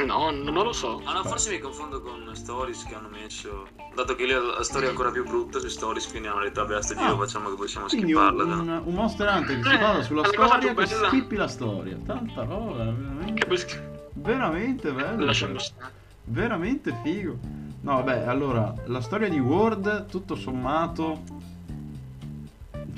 No? 0.06 0.32
No, 0.32 0.52
non 0.52 0.64
lo 0.64 0.72
so. 0.74 1.02
Ah 1.06 1.14
no, 1.14 1.24
forse 1.24 1.50
mi 1.52 1.60
confondo 1.60 2.02
con 2.02 2.30
Stories 2.34 2.84
che 2.86 2.96
hanno 2.96 3.10
messo. 3.10 3.68
Dato 3.96 4.16
che 4.16 4.26
lì 4.26 4.32
la 4.32 4.64
storia 4.64 4.88
è 4.88 4.92
ancora 4.92 5.12
più 5.12 5.24
brutta 5.24 5.60
su 5.60 5.68
Stories, 5.68 6.08
quindi 6.10 6.28
hanno 6.28 6.42
detto 6.42 6.62
vabbè 6.62 6.76
a 6.76 6.82
sto 6.82 6.96
giro 6.96 7.14
Ah. 7.14 7.18
facciamo 7.18 7.50
che 7.50 7.56
possiamo 7.56 7.88
Quindi 7.88 8.14
un, 8.14 8.22
skipparla. 8.24 8.44
dai. 8.56 8.82
un, 8.86 8.94
Monster 8.94 9.28
Hunter 9.28 9.58
che 9.60 9.64
si 9.70 9.76
Eh, 9.76 9.78
basa 9.80 10.02
sulla 10.04 10.24
storia 10.26 10.74
che 10.74 10.86
skippi 10.86 11.36
la 11.36 11.48
storia. 11.48 11.98
Tanta 12.06 12.44
roba, 12.44 12.84
Che 12.86 12.92
veramente, 12.94 13.46
poi- 13.46 13.66
veramente 14.14 14.92
bello. 14.92 15.26
Lasciamo 15.26 15.58
stare. 15.60 15.92
Veramente 16.24 16.96
figo. 17.04 17.38
No, 17.82 17.94
vabbè, 17.96 18.26
allora, 18.28 18.74
la 18.86 19.02
storia 19.02 19.30
di 19.30 19.40
Ward, 19.40 20.06
tutto 20.08 20.36
sommato, 20.36 21.22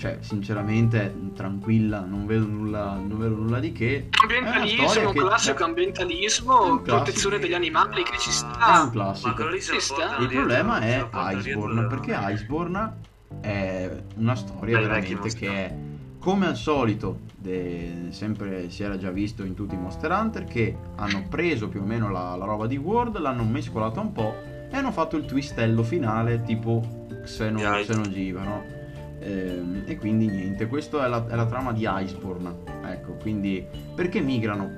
cioè, 0.02 0.18
sinceramente, 0.22 1.00
è 1.00 1.14
tranquilla, 1.36 2.00
non 2.04 2.26
vedo 2.26 2.48
nulla, 2.48 2.94
non 2.96 3.20
vedo 3.20 3.36
nulla 3.36 3.60
di 3.60 3.72
che. 3.72 4.08
È 4.10 4.24
Ambientalismo, 4.24 4.88
storia 4.88 5.12
che- 5.12 5.20
classico 5.20 5.64
ambientalismo, 5.64 6.54
Un 6.64 6.82
classico. 6.82 6.96
protezione 7.04 7.38
degli 7.38 7.54
animali 7.54 8.02
che 8.02 8.18
ci 8.18 8.30
È 8.30 8.32
sta. 8.32 8.82
un 8.84 8.90
classico. 8.90 9.28
Ma 9.30 9.34
quello 9.36 9.52
lì 9.52 9.62
se 9.62 9.74
lo 9.74 9.80
Ci 9.80 9.86
sta. 9.86 10.18
Il 10.18 10.28
problema 10.28 10.80
è 10.80 11.08
Iceborne, 11.14 11.86
perché. 11.86 12.18
Iceborne 12.20 12.94
è 13.42 13.92
una 14.16 14.34
storia 14.36 14.80
vecchi 14.80 14.88
veramente 15.14 15.34
che 15.38 15.48
è, 15.66 15.76
come 16.18 16.48
al 16.48 16.56
solito, 16.56 17.20
de- 17.38 18.08
sempre 18.10 18.72
si 18.72 18.82
era 18.82 18.98
già 18.98 19.12
visto 19.12 19.44
in 19.44 19.54
tutti 19.54 19.76
i 19.76 19.78
Monster 19.78 20.10
Hunter, 20.10 20.46
che 20.46 20.76
hanno 20.96 21.26
preso 21.30 21.68
più 21.70 21.82
o 21.82 21.86
meno 21.86 22.10
la, 22.10 22.36
la 22.36 22.46
roba 22.46 22.66
di 22.66 22.78
World, 22.78 23.20
l'hanno 23.20 23.44
mescolata 23.44 24.00
un 24.00 24.12
po' 24.14 24.34
e 24.72 24.76
hanno 24.76 24.92
fatto 24.92 25.16
il 25.16 25.26
twistello 25.26 25.84
finale 25.84 26.42
tipo 26.42 27.06
Xeno. 27.24 27.60
Xenogiva, 27.60 28.42
no? 28.42 28.80
Ehm, 29.22 29.84
e 29.86 29.98
quindi 29.98 30.28
niente, 30.28 30.68
questa 30.68 31.06
è 31.06 31.08
la, 31.08 31.26
è 31.28 31.36
la 31.36 31.46
trama 31.46 31.72
di 31.72 31.88
Iceborne. 31.88 32.56
Ecco, 32.84 33.14
quindi 33.14 33.66
perché 33.96 34.20
migrano? 34.20 34.70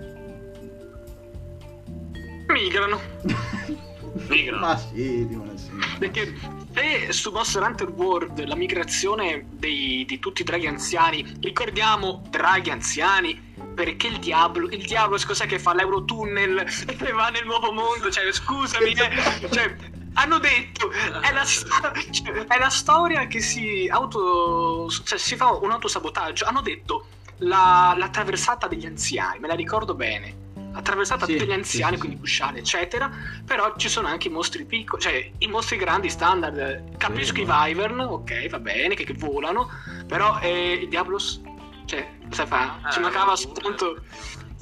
Migrano. 2.47 2.99
Migrano. 4.27 4.59
Ma 4.59 4.77
sì, 4.77 5.25
Dio, 5.27 5.43
sì. 5.55 5.71
Perché 5.97 6.35
se 6.73 7.11
su 7.11 7.31
Monster 7.31 7.63
Hunter 7.63 7.89
World 7.89 8.43
la 8.45 8.55
migrazione 8.55 9.45
dei- 9.49 10.05
di 10.05 10.19
tutti 10.19 10.41
i 10.41 10.45
draghi 10.45 10.67
anziani, 10.67 11.25
ricordiamo 11.39 12.21
draghi 12.29 12.69
anziani, 12.69 13.53
perché 13.73 14.07
il 14.07 14.19
diavolo, 14.19 14.69
il 14.69 14.85
diavolo 14.85 15.19
cos'è 15.25 15.47
che 15.47 15.57
fa 15.57 15.73
l'Eurotunnel 15.73 16.59
e 16.99 17.11
va 17.11 17.29
nel 17.29 17.45
nuovo 17.45 17.71
mondo? 17.71 18.11
Cioè, 18.11 18.31
scusami, 18.31 18.91
eh, 18.93 19.49
cioè, 19.49 19.75
hanno 20.13 20.39
detto, 20.39 20.91
è 21.21 21.31
la, 21.31 21.43
sto- 21.45 21.91
cioè, 22.11 22.45
è 22.45 22.57
la 22.59 22.69
storia 22.69 23.27
che 23.27 23.41
si 23.41 23.87
auto, 23.91 24.89
cioè, 25.03 25.17
si 25.17 25.35
fa 25.35 25.51
un 25.53 25.71
autosabotaggio, 25.71 26.45
hanno 26.45 26.61
detto 26.61 27.07
la, 27.37 27.95
la 27.97 28.09
traversata 28.09 28.67
degli 28.67 28.85
anziani, 28.85 29.39
me 29.39 29.47
la 29.47 29.55
ricordo 29.55 29.95
bene. 29.95 30.41
La 30.73 30.81
traversata 30.81 31.25
Sì, 31.27 31.33
degli 31.35 31.49
sì, 31.49 31.53
anziani, 31.53 31.93
sì, 31.93 31.99
quindi 31.99 32.15
sì. 32.15 32.21
Cusciale, 32.23 32.59
eccetera. 32.59 33.11
Però 33.45 33.75
ci 33.77 33.89
sono 33.89 34.07
anche 34.07 34.27
i 34.27 34.31
mostri 34.31 34.65
piccoli, 34.65 35.01
cioè 35.03 35.31
i 35.37 35.47
mostri 35.47 35.77
grandi 35.77 36.09
standard. 36.09 36.97
Capisco 36.97 37.35
Sì, 37.35 37.41
i 37.41 37.45
Wyvern, 37.45 37.99
ok, 37.99 38.49
va 38.49 38.59
bene, 38.59 38.95
che, 38.95 39.03
che 39.03 39.13
volano, 39.13 39.69
però 40.07 40.39
eh, 40.39 40.73
il 40.81 40.89
Diablos, 40.89 41.41
cioè, 41.85 42.17
cosa 42.27 42.47
fa? 42.47 42.79
Ci 42.91 42.97
Eh, 42.97 43.01
mancava 43.03 43.35
soltanto 43.35 44.01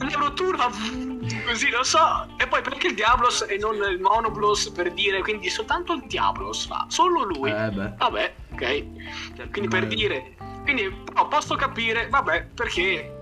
l'Eurotour 0.04 0.56
va 0.56 0.70
così, 1.46 1.70
non 1.70 1.84
so. 1.84 2.28
E 2.38 2.48
poi 2.48 2.62
perché 2.62 2.88
il 2.88 2.96
Diablos 2.96 3.46
e 3.48 3.58
non 3.58 3.76
il 3.76 4.00
Monoblos 4.00 4.70
per 4.70 4.92
dire, 4.94 5.22
quindi 5.22 5.50
soltanto 5.50 5.94
il 5.94 6.04
Diablos 6.08 6.66
fa, 6.66 6.86
solo 6.90 7.24
lui. 7.24 7.52
Eh 7.52 7.70
beh. 7.70 7.94
Vabbè, 7.98 8.34
ok. 8.54 9.50
Quindi 9.52 9.68
per 9.70 9.88
Beh. 9.88 9.96
dire, 9.96 10.36
quindi 10.64 10.90
però 11.06 11.28
posso 11.28 11.56
capire, 11.56 12.08
vabbè, 12.10 12.48
perché 12.54 13.16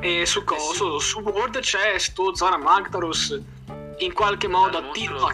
eh, 0.00 0.26
su 0.26 0.44
coso, 0.44 0.98
su 0.98 1.20
Word 1.20 1.60
c'è 1.60 1.98
sto 1.98 2.34
Zara 2.34 2.58
Magdaros 2.58 3.40
in 3.98 4.12
qualche 4.12 4.46
modo 4.46 4.76
attira. 4.78 5.14
no, 5.14 5.26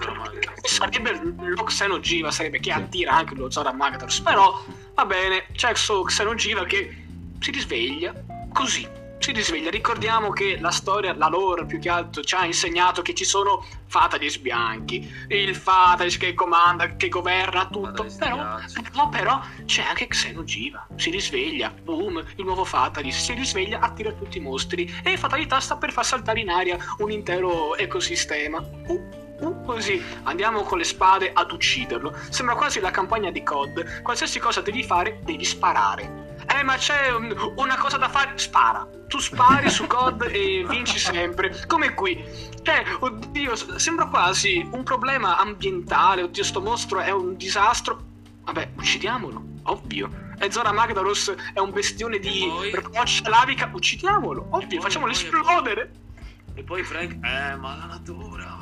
che 0.60 0.68
sarebbe 0.68 1.20
lo 1.36 1.64
Xenogiva, 1.64 2.30
sarebbe 2.30 2.60
che 2.60 2.72
Sì. 2.72 2.78
attira 2.78 3.12
anche 3.12 3.34
lo 3.34 3.50
Zara 3.50 3.72
Magdaros, 3.72 4.20
però 4.20 4.62
va 4.94 5.04
bene, 5.04 5.46
c'è 5.52 5.68
questo 5.70 6.02
Xenogiva 6.02 6.64
che 6.64 7.04
si 7.40 7.50
risveglia 7.50 8.14
così. 8.52 8.88
Si 9.22 9.30
risveglia, 9.30 9.70
ricordiamo 9.70 10.32
che 10.32 10.58
la 10.60 10.72
storia, 10.72 11.14
la 11.14 11.28
lore 11.28 11.64
più 11.64 11.78
che 11.78 11.88
altro 11.88 12.24
ci 12.24 12.34
ha 12.34 12.44
insegnato 12.44 13.02
che 13.02 13.14
ci 13.14 13.24
sono 13.24 13.64
Fatalis 13.86 14.38
bianchi, 14.38 15.08
il 15.28 15.54
Fatalis 15.54 16.16
che 16.16 16.34
comanda, 16.34 16.96
che 16.96 17.08
governa 17.08 17.68
tutto, 17.68 18.04
però, 18.18 18.34
bianchi. 18.34 18.82
però, 18.82 19.08
però 19.10 19.40
c'è 19.64 19.82
anche 19.82 20.08
Xenogiva, 20.08 20.88
si 20.96 21.10
risveglia, 21.10 21.70
boom, 21.70 22.20
il 22.34 22.44
nuovo 22.44 22.64
Fatalis, 22.64 23.16
si 23.16 23.34
risveglia, 23.34 23.78
attira 23.78 24.10
tutti 24.10 24.38
i 24.38 24.40
mostri 24.40 24.92
e 25.04 25.16
Fatalità 25.16 25.60
sta 25.60 25.76
per 25.76 25.92
far 25.92 26.04
saltare 26.04 26.40
in 26.40 26.50
aria 26.50 26.76
un 26.98 27.12
intero 27.12 27.76
ecosistema. 27.76 28.58
Uh, 28.58 29.08
uh, 29.38 29.64
così 29.64 30.02
andiamo 30.24 30.62
con 30.64 30.78
le 30.78 30.84
spade 30.84 31.30
ad 31.32 31.52
ucciderlo. 31.52 32.12
Sembra 32.28 32.56
quasi 32.56 32.80
la 32.80 32.90
campagna 32.90 33.30
di 33.30 33.44
COD. 33.44 34.02
Qualsiasi 34.02 34.40
cosa 34.40 34.62
devi 34.62 34.82
fare, 34.82 35.20
devi 35.22 35.44
sparare. 35.44 36.30
Eh, 36.48 36.62
ma 36.62 36.76
c'è 36.76 37.10
un- 37.10 37.52
una 37.56 37.76
cosa 37.76 37.96
da 37.96 38.08
fare, 38.08 38.32
spara. 38.36 38.86
Tu 39.08 39.18
spari 39.18 39.68
su 39.70 39.86
COD 39.86 40.22
e 40.32 40.64
vinci 40.68 40.98
sempre. 40.98 41.64
Come 41.66 41.94
qui. 41.94 42.22
Cioè, 42.62 42.84
oddio, 43.00 43.54
sembra 43.78 44.06
quasi 44.06 44.66
un 44.72 44.82
problema 44.82 45.38
ambientale. 45.38 46.22
Oddio, 46.22 46.42
sto 46.44 46.60
mostro 46.60 47.00
è 47.00 47.10
un 47.10 47.36
disastro. 47.36 48.10
Vabbè, 48.44 48.70
uccidiamolo, 48.76 49.42
ovvio. 49.64 50.10
e 50.38 50.50
Zora 50.50 50.72
Magdaros 50.72 51.32
è 51.54 51.60
un 51.60 51.70
bestione 51.70 52.18
di 52.18 52.44
poi? 52.48 52.70
roccia 52.72 53.28
lavica, 53.28 53.70
uccidiamolo, 53.72 54.48
ovvio, 54.50 54.80
facciamolo 54.80 55.12
esplodere. 55.12 55.92
E 56.54 56.62
poi 56.64 56.82
Frank, 56.82 57.12
eh, 57.24 57.54
ma 57.56 57.76
la 57.76 57.84
natura. 57.86 58.61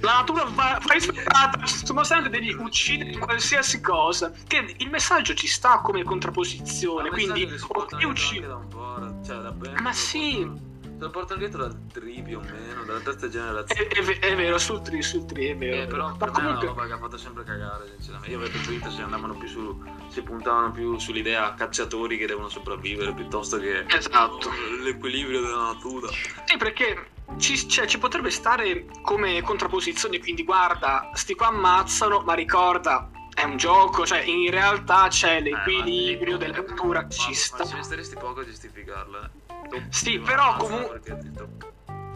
La 0.00 0.12
natura 0.18 0.44
va, 0.44 0.78
va 0.84 0.92
rispettata, 0.92 1.64
sono 1.66 2.04
sempre 2.04 2.30
devi 2.30 2.52
uccidere 2.52 3.16
qualsiasi 3.18 3.80
cosa. 3.80 4.30
Che 4.46 4.74
il 4.78 4.90
messaggio 4.90 5.34
ci 5.34 5.46
sta 5.46 5.78
come 5.80 6.02
contrapposizione, 6.04 7.08
quindi 7.10 7.48
ok 7.68 7.98
uccidi. 8.04 8.46
da 8.46 8.56
un 8.56 8.68
po', 8.68 9.20
cioè. 9.24 9.80
Ma 9.80 9.92
sì. 9.92 10.68
Lo 10.98 11.08
portano 11.08 11.38
dietro 11.38 11.62
dal 11.62 11.86
3 11.90 12.22
più 12.22 12.36
o 12.36 12.40
meno, 12.42 12.84
dalla 12.84 13.00
terza 13.00 13.24
È, 13.24 13.28
generazione. 13.30 13.88
è 13.88 14.02
ve- 14.02 14.18
è 14.18 14.36
vero, 14.36 14.58
sul 14.58 14.82
3, 14.82 15.00
sul 15.00 15.24
3 15.24 15.48
è 15.52 15.56
vero. 15.56 15.82
Eh, 15.82 15.86
però 15.86 16.08
Ma 16.08 16.16
per 16.16 16.28
me 16.30 16.36
è 16.36 16.40
una 16.40 16.44
comunque, 16.44 16.66
roba 16.66 16.86
che 16.86 16.92
ha 16.92 16.98
fatto 16.98 17.16
sempre 17.16 17.42
cagare, 17.44 17.86
sinceramente. 17.96 18.30
Io 18.30 18.36
avevo 18.36 18.52
preferito 18.52 18.90
se 18.90 19.00
andavano 19.00 19.34
più 19.34 19.48
su. 19.48 19.82
si 20.08 20.20
puntavano 20.20 20.70
più 20.72 20.98
sull'idea 20.98 21.54
cacciatori 21.54 22.18
che 22.18 22.26
devono 22.26 22.50
sopravvivere 22.50 23.14
piuttosto 23.14 23.56
che 23.58 23.86
Esatto. 23.88 24.50
l'equilibrio 24.82 25.40
della 25.40 25.72
natura. 25.72 26.08
Sì, 26.44 26.58
perché 26.58 27.12
ci, 27.38 27.68
cioè, 27.68 27.86
ci 27.86 27.98
potrebbe 27.98 28.30
stare 28.30 28.86
come 29.02 29.40
contrapposizione, 29.42 30.18
quindi 30.18 30.44
guarda, 30.44 31.10
sti 31.14 31.34
qua 31.34 31.48
ammazzano, 31.48 32.20
ma 32.20 32.34
ricorda, 32.34 33.10
è 33.34 33.44
un 33.44 33.56
gioco, 33.56 34.04
cioè 34.04 34.20
in 34.20 34.50
realtà 34.50 35.08
c'è 35.08 35.40
l'equilibrio 35.40 36.34
Eh, 36.36 36.38
ma- 36.38 36.44
della 36.44 36.58
ma- 37.02 37.08
ci 37.08 37.30
Ma 37.30 37.34
sta. 37.36 37.64
ci 37.64 37.74
resteresti 37.76 38.16
poco 38.16 38.40
a 38.40 38.44
giustificarla. 38.44 39.30
eh. 39.72 39.86
Sì, 39.90 40.18
però 40.18 40.56
ammazza 40.56 41.00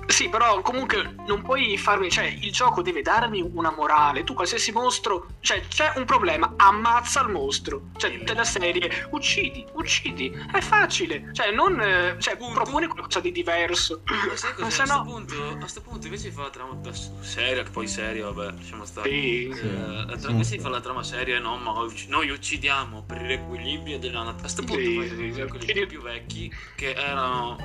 Sì, 0.06 0.28
però 0.28 0.60
comunque 0.60 1.14
non 1.26 1.42
puoi 1.42 1.76
farmi, 1.78 2.10
cioè 2.10 2.24
il 2.24 2.52
gioco 2.52 2.82
deve 2.82 3.02
darmi 3.02 3.40
una 3.54 3.70
morale. 3.70 4.24
Tu 4.24 4.34
qualsiasi 4.34 4.72
mostro, 4.72 5.26
cioè 5.40 5.62
c'è 5.68 5.92
un 5.96 6.04
problema, 6.04 6.54
ammazza 6.56 7.22
il 7.22 7.28
mostro. 7.30 7.88
Cioè 7.96 8.18
della 8.22 8.44
serie, 8.44 9.08
uccidi, 9.10 9.64
uccidi, 9.72 10.32
è 10.52 10.60
facile. 10.60 11.30
Cioè 11.32 11.50
non, 11.50 11.80
eh, 11.80 12.16
cioè 12.18 12.36
Punto. 12.36 12.54
proponi 12.62 12.86
qualcosa 12.86 13.20
di 13.20 13.32
diverso. 13.32 14.02
Ma 14.04 14.36
sai 14.36 14.52
Ma 14.58 14.64
cosa? 14.64 14.82
A 14.94 14.96
no... 14.96 15.04
punto, 15.04 15.58
a 15.62 15.66
sto 15.66 15.80
punto 15.80 16.06
invece 16.06 16.30
fare 16.30 16.46
la 16.46 16.50
trama 16.52 16.78
seria, 17.20 17.62
che 17.62 17.70
poi 17.70 17.86
seria, 17.86 18.30
vabbè, 18.30 18.52
lasciamo 18.52 18.84
stare. 18.84 19.08
Sì. 19.08 19.48
Eh, 19.48 20.04
la 20.06 20.16
tra- 20.16 20.18
Sì. 20.18 20.30
invece 20.30 20.58
fare 20.58 20.74
la 20.74 20.80
trama 20.80 21.02
seria, 21.02 21.38
no, 21.38 21.56
ma 21.56 21.72
noi 22.08 22.30
uccidiamo 22.30 23.02
per 23.04 23.22
l'equilibrio 23.22 23.98
della 23.98 24.22
natura. 24.22 24.46
A 24.46 24.48
sto 24.48 24.62
punto 24.62 24.80
Sì, 24.82 24.96
fai 24.96 25.08
sì, 25.08 25.32
sì. 25.34 25.46
quelli 25.46 25.86
più 25.86 26.00
vecchi 26.02 26.52
che 26.76 26.92
erano 26.94 27.56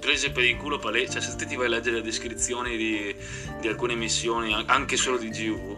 prese 0.00 0.30
per 0.30 0.44
il 0.44 0.56
culo 0.56 0.78
palese. 0.78 1.12
Cioè, 1.12 1.22
se 1.22 1.36
te 1.36 1.46
ti 1.56 1.62
vai 1.62 1.66
a 1.66 1.70
leggere 1.70 1.96
le 1.96 2.02
descrizioni 2.02 2.76
di, 2.76 3.14
di 3.60 3.66
alcune 3.68 3.94
missioni, 3.94 4.52
an- 4.52 4.64
anche 4.66 4.96
solo 4.96 5.16
di 5.16 5.30
GU, 5.30 5.76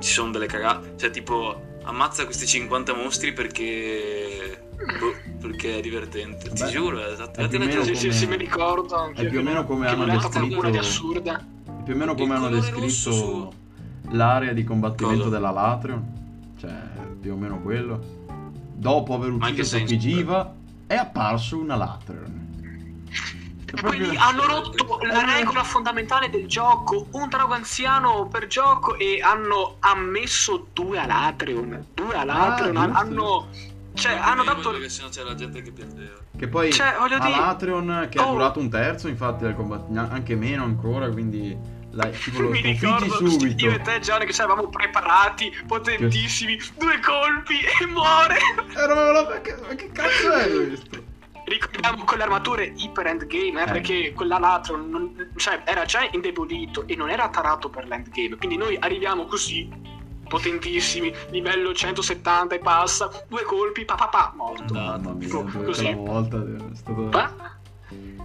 ci 0.00 0.10
sono 0.12 0.32
delle 0.32 0.46
cagate. 0.46 0.94
Cioè, 0.96 1.10
tipo, 1.10 1.60
ammazza 1.84 2.24
questi 2.24 2.46
50 2.46 2.94
mostri 2.94 3.32
perché. 3.32 4.66
boh, 4.76 5.14
perché 5.40 5.78
è 5.78 5.80
divertente. 5.80 6.50
Ti 6.50 6.64
Beh, 6.64 6.70
giuro, 6.70 7.00
è 7.00 7.12
esatto. 7.12 7.40
è 7.40 7.48
più 7.48 7.58
o 7.58 7.64
meno 7.64 7.80
come- 7.82 7.94
sì, 8.12 8.26
mi 8.26 8.36
ricordo. 8.36 8.94
anche 8.96 9.22
è 9.22 9.28
più 9.28 9.38
o 9.38 9.42
meno 9.42 9.64
come 9.64 9.86
hanno 9.86 10.04
descritto- 10.04 10.70
di 10.70 10.76
assurda. 10.78 11.44
Più 11.84 11.94
o 11.94 11.96
meno 11.96 12.14
come 12.14 12.34
hanno 12.34 12.48
descritto 12.48 12.88
su- 13.12 13.52
l'area 14.10 14.52
di 14.52 14.64
combattimento 14.64 15.24
Cosa? 15.24 15.34
della 15.36 15.50
Latrion. 15.50 16.04
Cioè, 16.58 16.72
più 17.20 17.32
o 17.32 17.36
meno 17.36 17.60
quello. 17.60 18.22
Dopo 18.74 19.14
aver 19.14 19.30
ucciso 19.30 19.62
senso? 19.62 19.94
Tokijiva 19.94 20.54
è 20.88 20.94
apparso 20.94 21.58
una 21.58 21.76
Latrion. 21.76 22.43
È 23.74 23.80
Quindi 23.82 24.16
hanno 24.16 24.46
rotto 24.46 24.98
la 25.02 25.24
regola 25.24 25.62
fondamentale 25.64 26.30
del 26.30 26.46
gioco, 26.46 27.06
un 27.12 27.28
drago 27.28 27.54
anziano 27.54 28.26
per 28.28 28.46
gioco 28.46 28.96
e 28.96 29.20
hanno 29.22 29.76
ammesso 29.80 30.68
due 30.72 30.98
Alatrion. 30.98 31.86
Due 31.94 32.14
Alatrion 32.14 32.76
Ah, 32.76 32.98
hanno 32.98 33.48
cioè 33.94 34.14
Non 34.14 34.22
hanno 34.24 34.42
dato 34.44 34.70
Perché 34.72 34.88
sennò 34.88 35.08
c'era 35.08 35.34
gente 35.36 35.62
che 35.62 35.70
piangeva. 35.70 36.18
Che 36.36 36.48
poi 36.48 36.72
Cioè, 36.72 36.96
voglio 36.98 37.18
dire- 37.20 38.08
che 38.08 38.18
è 38.18 38.22
Oh. 38.22 38.32
durato 38.32 38.58
un 38.58 38.68
terzo, 38.68 39.06
infatti, 39.06 39.44
del 39.44 39.54
combattimento, 39.54 40.12
anche 40.12 40.34
meno 40.34 40.64
ancora, 40.64 41.08
quindi 41.10 41.56
la, 41.92 42.06
tipo 42.10 42.40
lo 42.42 42.48
mi 42.50 42.60
ricordo 42.60 43.14
subito. 43.28 43.64
io 43.66 43.70
e 43.72 43.80
te 43.82 44.00
Gianni 44.00 44.26
che 44.26 44.32
ci 44.32 44.40
eravamo 44.40 44.66
preparati, 44.68 45.52
potentissimi, 45.64 46.58
due 46.76 46.98
colpi 46.98 47.54
e 47.80 47.86
muore. 47.86 48.36
Era 48.74 49.10
una- 49.10 49.22
ma 49.28 49.40
che, 49.40 49.54
ma 49.64 49.74
che 49.76 49.90
cazzo 49.92 50.32
è 50.32 50.50
questo? 50.50 51.12
Ricordiamo 51.54 52.02
con 52.04 52.16
le 52.18 52.24
armature 52.24 52.72
iper 52.76 53.06
endgame, 53.06 53.60
eh, 53.60 53.62
Eh. 53.62 53.72
perché 53.72 54.12
quell'Alatron 54.12 54.90
non- 54.90 55.30
cioè, 55.36 55.62
era 55.64 55.84
già 55.84 56.00
indebolito 56.10 56.86
e 56.88 56.96
non 56.96 57.10
era 57.10 57.28
tarato 57.28 57.68
per 57.70 57.86
l'endgame. 57.86 58.36
Quindi 58.36 58.56
noi 58.56 58.76
arriviamo 58.80 59.24
così, 59.26 59.68
potentissimi, 60.26 61.12
livello 61.30 61.72
170 61.72 62.56
e 62.56 62.58
passa, 62.58 63.08
due 63.28 63.42
colpi, 63.44 63.84
pa 63.84 63.94
pa 63.94 64.08
pa, 64.08 64.32
morto. 64.36 64.74
Mamma 64.74 65.12
mia, 65.12 65.28
quella 65.28 65.64
così. 65.64 65.92
volta 65.94 66.38
è 66.42 66.74
stato... 66.74 67.02
Pa? 67.04 67.32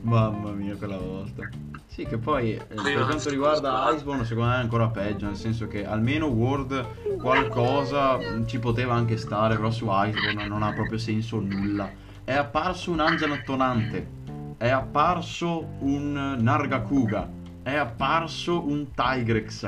Mamma 0.01 0.49
mia, 0.51 0.75
quella 0.75 0.97
volta. 0.97 1.47
Sì, 1.86 2.05
che 2.05 2.17
poi 2.17 2.53
eh, 2.53 2.63
per 2.65 3.03
quanto 3.05 3.30
riguarda 3.30 3.91
Iceborne, 3.93 4.23
secondo 4.25 4.49
me 4.49 4.55
è 4.55 4.59
ancora 4.59 4.88
peggio, 4.88 5.25
nel 5.25 5.36
senso 5.36 5.67
che 5.67 5.86
almeno 5.86 6.27
World 6.27 7.17
qualcosa 7.17 8.17
ci 8.45 8.57
poteva 8.57 8.95
anche 8.95 9.17
stare, 9.17 9.55
però 9.55 9.69
su 9.69 9.86
Iceborne 9.89 10.47
non 10.47 10.63
ha 10.63 10.71
proprio 10.73 10.97
senso 10.97 11.39
nulla. 11.39 12.07
È 12.30 12.36
apparso 12.36 12.91
un 12.91 12.99
Angianottonante, 12.99 14.07
è 14.59 14.69
apparso 14.69 15.67
un 15.80 16.36
Nargacuga, 16.39 17.27
è 17.63 17.73
apparso 17.73 18.67
un 18.67 18.93
Tigrex, 18.93 19.65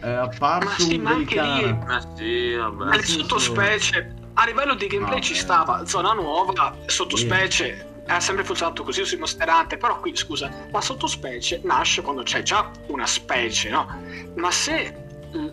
è 0.00 0.08
apparso 0.10 0.68
Ma 0.68 0.90
sì, 0.90 0.96
un 0.96 1.02
ma 1.02 1.10
anche 1.12 1.40
lì- 1.40 1.48
Velicana. 1.62 1.84
Ma 1.86 2.16
sì, 2.16 2.54
vabbè. 2.54 2.82
Alle 2.86 3.02
senso- 3.04 3.20
sottospecie, 3.20 4.14
a 4.34 4.44
livello 4.46 4.74
di 4.74 4.88
gameplay 4.88 5.18
Ah, 5.18 5.22
ci 5.22 5.32
beh. 5.34 5.38
stava, 5.38 5.86
zona 5.86 6.12
nuova, 6.12 6.74
sottospecie, 6.86 8.02
ha 8.08 8.18
sempre 8.18 8.42
funzionato 8.42 8.82
così 8.82 9.04
sui 9.04 9.18
Monster 9.18 9.48
Hunter, 9.48 9.78
però 9.78 10.00
qui 10.00 10.16
scusa, 10.16 10.50
la 10.72 10.80
sottospecie 10.80 11.60
nasce 11.62 12.02
quando 12.02 12.24
c'è 12.24 12.42
già 12.42 12.68
una 12.88 13.06
specie, 13.06 13.70
no? 13.70 13.86
Ma 14.34 14.50
se 14.50 14.92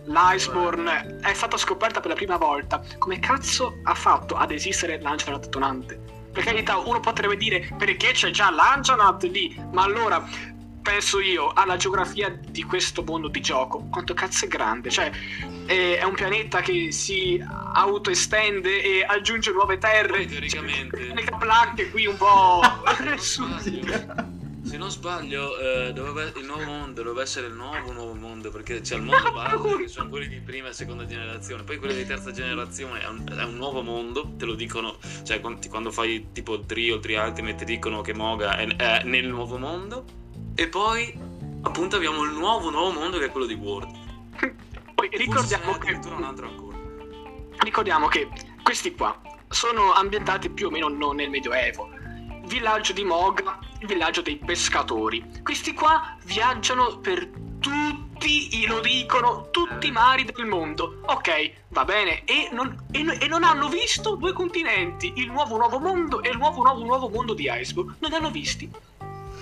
l'Iceborne 0.04 1.18
è 1.22 1.32
stata 1.32 1.56
scoperta 1.56 2.00
per 2.00 2.08
la 2.10 2.16
prima 2.16 2.36
volta, 2.38 2.82
come 2.98 3.20
cazzo 3.20 3.78
ha 3.84 3.94
fatto 3.94 4.34
ad 4.34 4.50
esistere 4.50 5.00
l'Angelot 5.00 5.48
tonante? 5.48 6.18
Per 6.32 6.44
carità, 6.44 6.78
uno 6.78 7.00
potrebbe 7.00 7.36
dire 7.36 7.68
perché 7.76 8.12
c'è 8.12 8.30
già 8.30 8.50
l'Angelot 8.50 9.24
lì, 9.24 9.60
ma 9.72 9.82
allora 9.82 10.24
penso 10.82 11.20
io 11.20 11.52
alla 11.52 11.76
geografia 11.76 12.28
di 12.30 12.62
questo 12.62 13.02
mondo 13.02 13.28
di 13.28 13.40
gioco, 13.40 13.86
quanto 13.90 14.14
cazzo 14.14 14.46
è 14.46 14.48
grande, 14.48 14.90
cioè 14.90 15.10
è 15.66 15.98
è 15.98 16.02
un 16.02 16.14
pianeta 16.14 16.60
che 16.60 16.90
si 16.90 17.40
autoestende 17.74 18.82
e 18.82 19.04
aggiunge 19.04 19.52
nuove 19.52 19.78
terre. 19.78 20.24
Teoricamente. 20.24 21.12
Le 21.14 21.24
placche 21.38 21.90
qui 21.90 22.06
un 22.06 22.16
po'. 22.16 22.60
su- 23.18 23.46
Se 24.70 24.76
non 24.76 24.88
sbaglio, 24.88 25.58
eh, 25.58 25.92
doveva- 25.92 26.30
il 26.38 26.46
nuovo 26.46 26.62
mondo 26.62 27.02
doveva 27.02 27.22
essere 27.22 27.48
il 27.48 27.54
nuovo 27.54 27.90
nuovo 27.90 28.14
mondo 28.14 28.52
perché 28.52 28.80
c'è 28.80 28.94
il 28.94 29.02
mondo 29.02 29.32
base 29.32 29.76
che 29.78 29.88
sono 29.88 30.08
quelli 30.08 30.28
di 30.28 30.38
prima 30.38 30.68
e 30.68 30.72
seconda 30.72 31.04
generazione, 31.04 31.64
poi 31.64 31.78
quelli 31.78 31.96
di 31.96 32.06
terza 32.06 32.30
generazione 32.30 33.00
è 33.00 33.08
un, 33.08 33.26
è 33.36 33.42
un 33.42 33.56
nuovo 33.56 33.82
mondo, 33.82 34.30
te 34.36 34.44
lo 34.44 34.54
dicono, 34.54 34.98
cioè 35.24 35.40
quando, 35.40 35.68
quando 35.68 35.90
fai 35.90 36.28
tipo 36.30 36.54
il 36.54 36.66
3 36.66 36.92
o 36.92 36.94
il 36.94 37.00
3 37.00 37.18
Ultimate 37.18 37.54
ti 37.56 37.64
dicono 37.64 38.00
che 38.00 38.14
Moga 38.14 38.58
è, 38.58 38.76
è 38.76 39.02
nel 39.02 39.26
nuovo 39.26 39.58
mondo 39.58 40.04
e 40.54 40.68
poi 40.68 41.18
appunto 41.62 41.96
abbiamo 41.96 42.22
il 42.22 42.30
nuovo 42.30 42.70
nuovo 42.70 42.92
mondo 42.92 43.18
che 43.18 43.24
è 43.24 43.30
quello 43.32 43.46
di 43.46 43.54
World. 43.54 43.90
Poi 44.94 45.08
ricordiamo 45.10 45.78
che, 45.78 45.94
un 45.94 46.22
altro 46.22 46.46
ancora. 46.46 46.78
ricordiamo 47.64 48.06
che 48.06 48.28
questi 48.62 48.94
qua 48.94 49.20
sono 49.48 49.94
ambientati 49.94 50.48
più 50.48 50.68
o 50.68 50.70
meno 50.70 50.86
non 50.86 51.16
nel 51.16 51.28
Medioevo. 51.28 51.99
Villaggio 52.50 52.92
di 52.92 53.04
Moga, 53.04 53.60
il 53.78 53.86
villaggio 53.86 54.22
dei 54.22 54.36
pescatori. 54.36 55.24
Questi 55.40 55.72
qua 55.72 56.16
viaggiano 56.24 56.98
per 56.98 57.30
tutti, 57.60 58.66
lo 58.66 58.80
dicono, 58.80 59.50
tutti 59.52 59.86
i 59.86 59.92
mari 59.92 60.24
del 60.24 60.46
mondo. 60.46 60.98
Ok, 61.06 61.52
va 61.68 61.84
bene. 61.84 62.24
E 62.24 62.48
non, 62.50 62.86
e 62.90 63.18
e 63.20 63.28
non 63.28 63.44
hanno 63.44 63.68
visto 63.68 64.16
due 64.16 64.32
continenti, 64.32 65.12
il 65.14 65.30
nuovo 65.30 65.58
nuovo 65.58 65.78
mondo 65.78 66.22
e 66.22 66.30
il 66.30 66.38
nuovo 66.38 66.64
nuovo 66.64 66.82
nuovo 66.82 67.08
mondo 67.08 67.34
di 67.34 67.48
Iceberg. 67.48 67.94
Non 68.00 68.10
li 68.10 68.16
hanno 68.16 68.32
visti. 68.32 68.68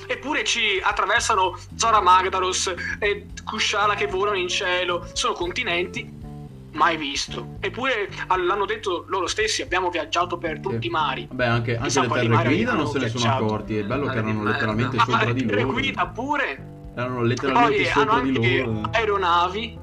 Eppure 0.06 0.44
ci 0.44 0.78
attraversano 0.82 1.58
Zora 1.76 2.02
Magdaros 2.02 2.74
e 2.98 3.28
Kushala 3.42 3.94
che 3.94 4.06
volano 4.06 4.36
in 4.36 4.48
cielo. 4.48 5.08
Sono 5.14 5.32
continenti 5.32 6.17
mai 6.78 6.96
visto. 6.96 7.56
Eppure 7.60 8.08
l'hanno 8.28 8.64
detto 8.64 9.04
loro 9.08 9.26
stessi, 9.26 9.60
abbiamo 9.62 9.90
viaggiato 9.90 10.38
per 10.38 10.60
tutti 10.60 10.86
i 10.86 10.90
mari. 10.90 11.26
Vabbè, 11.28 11.44
anche, 11.46 11.76
anche 11.76 12.00
le 12.00 12.08
terre 12.28 12.44
guida 12.54 12.70
non 12.72 12.80
hanno 12.80 12.90
se 12.90 12.98
ne 13.00 13.08
sono 13.08 13.34
accorti. 13.34 13.76
È 13.78 13.82
bello 13.84 14.06
che 14.06 14.12
di 14.22 14.28
erano 14.28 14.42
letteralmente 14.44 14.96
Ma 14.96 15.04
sopra 15.04 15.32
di 15.32 15.44
le 15.44 15.54
loro. 15.62 15.72
guida 15.72 16.06
pure. 16.06 16.76
Erano 16.94 17.22
letteralmente 17.22 17.82
Poi 17.82 17.90
hanno 17.90 18.10
sopra 18.12 18.20
di 18.22 18.36
anche 18.36 18.62
loro. 18.62 18.88
aeronavi. 18.92 19.78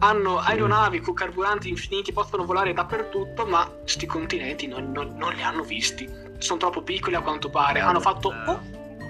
Hanno 0.00 0.40
Sì. 0.42 0.50
aeronavi 0.50 1.00
con 1.00 1.14
carburanti 1.14 1.68
infiniti, 1.68 2.12
possono 2.12 2.44
volare 2.44 2.72
dappertutto, 2.72 3.46
ma 3.46 3.68
sti 3.84 4.06
continenti 4.06 4.66
non, 4.68 4.92
non- 4.92 5.14
non 5.16 5.32
li 5.34 5.42
hanno 5.42 5.62
visti. 5.64 6.08
Sono 6.38 6.58
troppo 6.60 6.82
piccoli 6.82 7.16
a 7.16 7.20
quanto 7.20 7.50
pare. 7.50 7.80
Eh, 7.80 7.82
hanno 7.82 8.00
fatto. 8.00 8.32
eh. 8.32 8.36
Oh, 8.46 8.60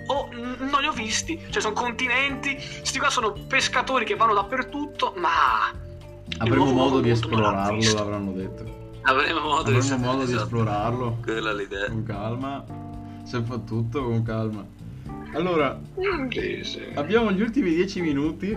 oh, 0.07 0.29
non 0.33 0.81
li 0.81 0.87
ho 0.87 0.93
visti. 0.93 1.39
Cioè, 1.51 1.61
sono 1.61 1.75
continenti. 1.75 2.57
Sti 2.59 2.99
qua 2.99 3.11
sono 3.11 3.33
pescatori 3.33 4.07
che 4.07 4.17
vanno 4.17 4.33
dappertutto, 4.35 5.13
ma. 5.19 5.71
Avremo 6.39 6.73
modo 6.73 7.01
di 7.01 7.11
esplorarlo, 7.11 7.95
l'avranno 7.95 8.33
detto. 8.33 8.77
Avremo 9.03 9.41
modo, 9.41 9.71
avremo 9.71 9.97
di, 9.97 10.03
modo 10.03 10.25
di 10.25 10.33
esatto. 10.33 10.43
esplorarlo 10.45 11.19
Quella 11.23 11.51
è 11.51 11.55
l'idea. 11.55 11.87
con 11.89 12.03
calma. 12.05 12.65
Se 13.25 13.43
fa 13.43 13.59
tutto 13.59 14.03
con 14.05 14.23
calma. 14.23 14.65
Allora, 15.35 15.79
abbiamo 16.95 17.33
gli 17.33 17.41
ultimi 17.41 17.75
10 17.75 18.01
minuti 18.01 18.57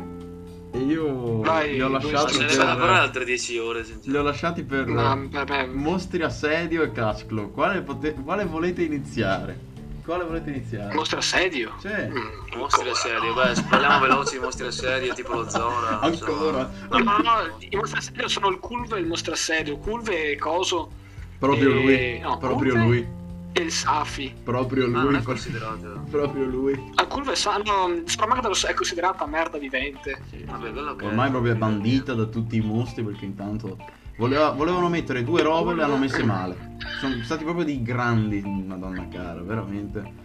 e 0.73 0.77
io 0.79 1.39
Vai, 1.41 1.73
li 1.73 1.81
ho 1.81 1.89
lasciati 1.89 2.37
per, 2.37 2.59
ancora 2.59 3.01
altre 3.01 3.25
10 3.25 3.57
ore. 3.57 3.85
li 4.03 4.15
ho 4.15 4.21
lasciati 4.21 4.63
per 4.63 4.87
No, 4.87 5.29
mostri 5.73 6.21
assedio 6.23 6.83
e 6.83 6.91
casclo. 6.91 7.49
Quale, 7.49 7.81
pote- 7.81 8.13
quale 8.13 8.45
volete 8.45 8.83
iniziare? 8.83 9.69
Quale 10.11 10.25
volete 10.25 10.49
iniziare? 10.49 10.93
Mostro 10.93 11.19
assedio? 11.19 11.71
C'è. 11.79 12.09
Mm, 12.09 12.57
Mostri 12.57 12.89
ancora. 12.89 12.91
a 12.91 12.95
serie, 12.95 13.33
beh, 13.33 13.61
parliamo 13.69 13.99
veloci 14.01 14.33
di 14.37 14.43
mostri 14.43 14.67
a 14.67 14.71
serie, 14.71 15.13
tipo 15.13 15.31
lo 15.35 15.49
Zora. 15.49 15.99
non 16.01 16.13
so. 16.17 16.25
Ancora? 16.25 16.69
No, 16.89 16.97
no, 16.97 17.17
no, 17.19 17.55
i 17.59 17.75
mostri 17.77 17.99
assedio 17.99 18.27
sono 18.27 18.49
il 18.49 18.59
Culve 18.59 18.97
e 18.97 18.99
il 18.99 19.07
mostro 19.07 19.31
assedio. 19.31 19.77
Culve 19.77 20.31
e 20.31 20.37
Coso 20.37 20.91
Proprio 21.39 21.69
Eh, 21.69 21.73
lui. 21.73 22.19
no, 22.19 22.37
proprio 22.39 22.75
lui. 22.75 23.07
e 23.53 23.61
il 23.61 23.71
Safi. 23.71 24.35
Proprio 24.43 24.87
non 24.87 25.05
lui. 25.05 25.15
è 25.15 25.21
considerato. 25.21 26.03
Proprio 26.09 26.43
lui. 26.43 26.91
Al 26.95 27.07
Culve 27.07 27.33
sanno. 27.37 28.01
Sopra 28.03 28.27
Magdaros 28.27 28.65
è 28.65 28.73
considerata 28.73 29.25
merda 29.25 29.57
vivente. 29.59 30.21
Vabbè, 30.43 30.71
quello 30.73 30.93
che 30.97 31.05
Ormai 31.05 31.29
proprio 31.29 31.53
è 31.53 31.55
bandita 31.55 32.13
da 32.13 32.25
tutti 32.25 32.57
i 32.57 32.61
mostri 32.61 33.01
perché 33.01 33.23
intanto 33.23 33.77
voleva- 34.17 34.51
volevano 34.51 34.89
mettere 34.89 35.23
due 35.23 35.41
robe 35.41 35.71
e 35.71 35.75
le 35.75 35.83
hanno 35.83 35.97
messe 35.97 36.23
male. 36.23 36.77
Sono 36.99 37.21
stati 37.23 37.43
proprio 37.43 37.65
dei 37.65 37.81
grandi, 37.81 38.41
madonna 38.41 39.07
cara, 39.07 39.41
veramente. 39.41 40.19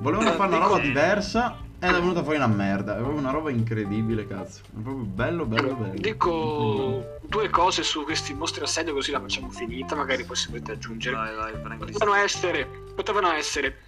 Volevano 0.00 0.32
fare 0.32 0.54
una 0.54 0.64
roba 0.66 0.78
diversa 0.78 1.58
ed 1.78 1.90
è 1.90 1.92
venuta 2.00 2.22
fuori 2.22 2.36
una 2.36 2.46
merda. 2.46 2.94
È 2.94 2.98
proprio 2.98 3.18
una 3.18 3.30
roba 3.30 3.50
incredibile, 3.50 4.26
cazzo. 4.26 4.60
È 4.66 4.80
proprio 4.82 5.04
bello, 5.04 5.44
bello, 5.46 5.74
bello. 5.74 5.94
Dico 5.94 7.18
due 7.26 7.48
cose 7.50 7.82
su 7.82 8.04
questi 8.04 8.34
mostri 8.34 8.62
assedio 8.62 8.92
così 8.94 9.10
la 9.10 9.20
facciamo 9.20 9.50
finita, 9.50 9.94
magari 9.94 10.24
poi 10.24 10.36
se 10.36 10.48
volete 10.50 10.72
aggiungere. 10.72 11.16
Vai, 11.16 11.34
vai, 11.34 11.52
prendi. 11.52 11.92
Potevano 11.92 12.14
essere, 12.14 12.66
potevano 12.94 13.30
essere 13.32 13.78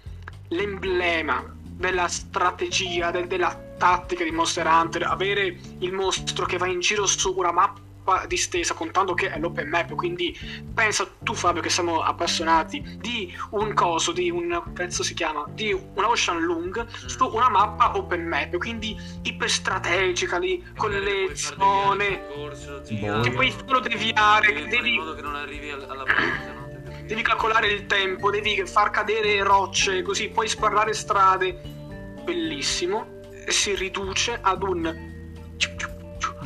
l'emblema 0.49 1.43
della 1.75 2.07
strategia, 2.07 3.09
del- 3.11 3.27
della 3.27 3.59
tattica 3.77 4.23
di 4.23 4.31
Monster 4.31 4.67
Hunter, 4.67 5.03
avere 5.03 5.57
il 5.79 5.91
mostro 5.91 6.45
che 6.45 6.57
va 6.57 6.67
in 6.67 6.79
giro 6.79 7.05
su 7.07 7.33
una 7.35 7.51
mappa 7.51 7.81
distesa 8.27 8.73
contando 8.73 9.13
che 9.13 9.31
è 9.31 9.39
l'open 9.39 9.67
map 9.69 9.93
quindi 9.95 10.37
pensa 10.73 11.07
tu 11.21 11.33
Fabio 11.33 11.61
che 11.61 11.69
siamo 11.69 12.01
appassionati 12.01 12.97
di 12.99 13.33
un 13.51 13.73
coso 13.73 14.11
di 14.11 14.29
un 14.29 14.61
pezzo 14.73 15.03
si 15.03 15.13
chiama 15.13 15.45
di 15.49 15.71
una 15.95 16.09
ocean 16.09 16.41
lung 16.41 16.85
su 16.87 17.27
una 17.33 17.49
mappa 17.49 17.95
open 17.95 18.27
map 18.27 18.57
quindi 18.57 18.95
iperstrategica 19.23 20.37
lì 20.37 20.63
con 20.75 20.91
le 20.91 21.35
zone 21.35 22.21
Boh. 22.99 23.21
che 23.21 23.31
puoi 23.31 23.51
solo 23.51 23.79
deviare 23.79 24.47
devi 24.47 24.63
che 24.63 24.75
fare 24.75 24.77
in 24.77 24.83
devi 24.83 24.97
modo 24.97 25.13
che 25.15 25.21
non 25.21 25.35
arrivi 25.35 25.69
al- 25.71 25.87
alla 25.89 26.03
porta, 26.03 26.53
no? 26.53 26.63
devi 27.05 27.21
calcolare 27.21 27.67
il 27.67 27.85
tempo, 27.85 28.31
devi 28.31 28.65
far 28.65 28.89
cadere 28.89 29.43
rocce, 29.43 30.01
così 30.01 30.29
puoi 30.29 30.47
sparare 30.47 30.93
strade. 30.93 31.59
Bellissimo. 32.23 33.21
Si 33.47 33.75
riduce 33.75 34.37
ad 34.41 34.63
un. 34.63 35.12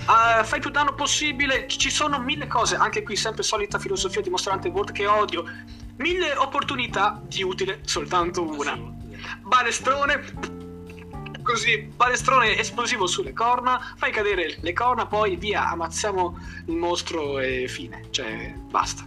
Ah, 0.10 0.44
fai 0.44 0.60
più 0.60 0.70
danno 0.70 0.94
possibile. 0.94 1.68
Ci 1.68 1.90
sono 1.90 2.20
mille 2.20 2.48
cose, 2.48 2.76
anche 2.76 3.04
qui, 3.04 3.16
sempre 3.16 3.44
solita 3.44 3.78
filosofia 3.78 4.22
di 4.22 4.30
Monster 4.30 4.54
Hunter 4.54 4.72
World 4.72 4.92
che 4.92 5.06
odio. 5.06 5.44
Mille 5.98 6.36
opportunità 6.36 7.22
di 7.24 7.44
utile, 7.44 7.82
soltanto 7.84 8.44
una. 8.44 8.78
Balestrone. 9.42 10.56
Così, 11.44 11.78
balestrone 11.78 12.58
esplosivo 12.58 13.08
sulle 13.08 13.32
corna, 13.32 13.94
fai 13.96 14.12
cadere 14.12 14.58
le 14.60 14.74
corna, 14.74 15.06
poi 15.06 15.38
via, 15.38 15.70
ammazziamo 15.70 16.40
il 16.66 16.76
mostro 16.76 17.40
e 17.40 17.68
fine. 17.68 18.08
Cioè, 18.10 18.54
basta 18.70 19.06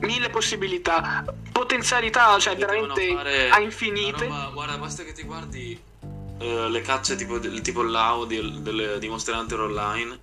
mille 0.00 0.28
possibilità, 0.28 1.24
potenzialità, 1.52 2.38
cioè 2.38 2.56
veramente 2.56 3.16
a 3.50 3.60
infinite. 3.60 4.24
roba- 4.26 4.50
guarda, 4.52 4.76
basta 4.76 5.02
che 5.04 5.12
ti 5.12 5.22
guardi 5.22 5.78
eh, 6.38 6.68
le 6.68 6.80
cacce 6.82 7.16
tipo, 7.16 7.38
del- 7.38 7.60
tipo 7.60 7.82
l'AO 7.82 8.24
di, 8.24 8.60
delle- 8.62 8.98
di 8.98 9.08
Monster 9.08 9.34
Hunter 9.36 9.60
Online, 9.60 10.18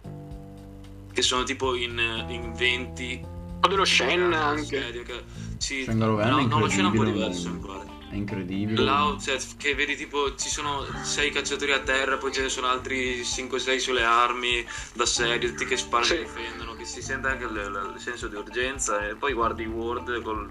che 1.12 1.22
sono 1.22 1.44
tipo 1.44 1.76
in, 1.76 1.98
in 2.30 2.54
20. 2.54 3.26
O 3.62 3.68
dello 3.68 3.86
Shen 3.86 4.34
anche. 4.34 4.82
serio, 4.82 5.04
che- 5.04 5.24
Sì, 5.58 5.86
no, 5.94 6.16
no, 6.16 6.60
lo 6.60 6.68
Shen 6.68 6.86
è 6.86 6.88
un 6.88 6.92
po' 6.92 7.04
incredibile. 7.04 7.12
diverso, 7.14 7.50
mi 7.50 7.60
pare. 7.60 7.92
È 8.10 8.16
incredibile. 8.16 8.84
L'AO, 8.84 9.18
cioè, 9.20 9.40
che 9.58 9.74
vedi 9.74 9.96
tipo 9.96 10.36
ci 10.36 10.50
sono 10.50 10.86
6 11.02 11.32
cacciatori 11.32 11.72
a 11.72 11.80
terra, 11.80 12.18
poi 12.18 12.32
ce 12.32 12.42
ne 12.44 12.50
sono 12.50 12.68
altri 12.68 13.24
5-6 13.24 13.78
sulle 13.80 14.04
armi 14.04 14.64
da 14.94 15.06
serie, 15.06 15.50
tutti 15.50 15.66
che 15.66 15.78
sparano 15.78 16.06
Sì. 16.06 16.16
e 16.18 16.20
difendono, 16.20 16.76
che 16.76 16.86
si 16.86 17.02
sente 17.02 17.28
anche 17.30 17.46
il, 17.46 17.92
il 17.96 18.00
senso 18.00 18.28
di 18.28 18.36
urgenza 18.36 19.08
e 19.08 19.16
poi 19.16 19.34
guardi 19.34 19.66
Word 19.66 20.22
col, 20.22 20.48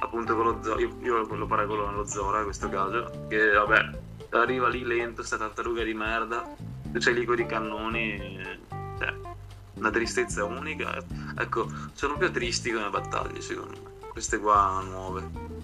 appunto 0.00 0.34
con 0.36 0.44
lo 0.44 0.58
Zora, 0.62 0.80
io, 0.80 0.98
io 1.02 1.22
lo 1.34 1.46
paragono 1.46 1.86
allo 1.88 2.04
Zora 2.06 2.38
in 2.40 2.44
questo 2.44 2.68
caso, 2.68 3.26
che 3.30 3.52
vabbè, 3.52 3.90
arriva 4.30 4.68
lì 4.68 4.84
lento, 4.84 5.22
sta 5.22 5.36
tartaruga 5.36 5.82
di 5.82 5.94
merda, 5.94 6.42
tu 6.92 6.98
c'hai 6.98 7.14
lì 7.14 7.24
con 7.24 7.38
i 7.38 7.46
cannoni, 7.46 8.58
cioè, 8.98 9.14
una 9.74 9.90
tristezza 9.90 10.44
unica, 10.44 11.02
ecco, 11.38 11.68
sono 11.92 12.16
più 12.16 12.30
tristi 12.30 12.70
come 12.70 12.90
battaglie 12.90 13.40
secondo 13.40 13.80
me, 13.82 14.08
queste 14.10 14.38
qua 14.38 14.82
nuove. 14.82 15.56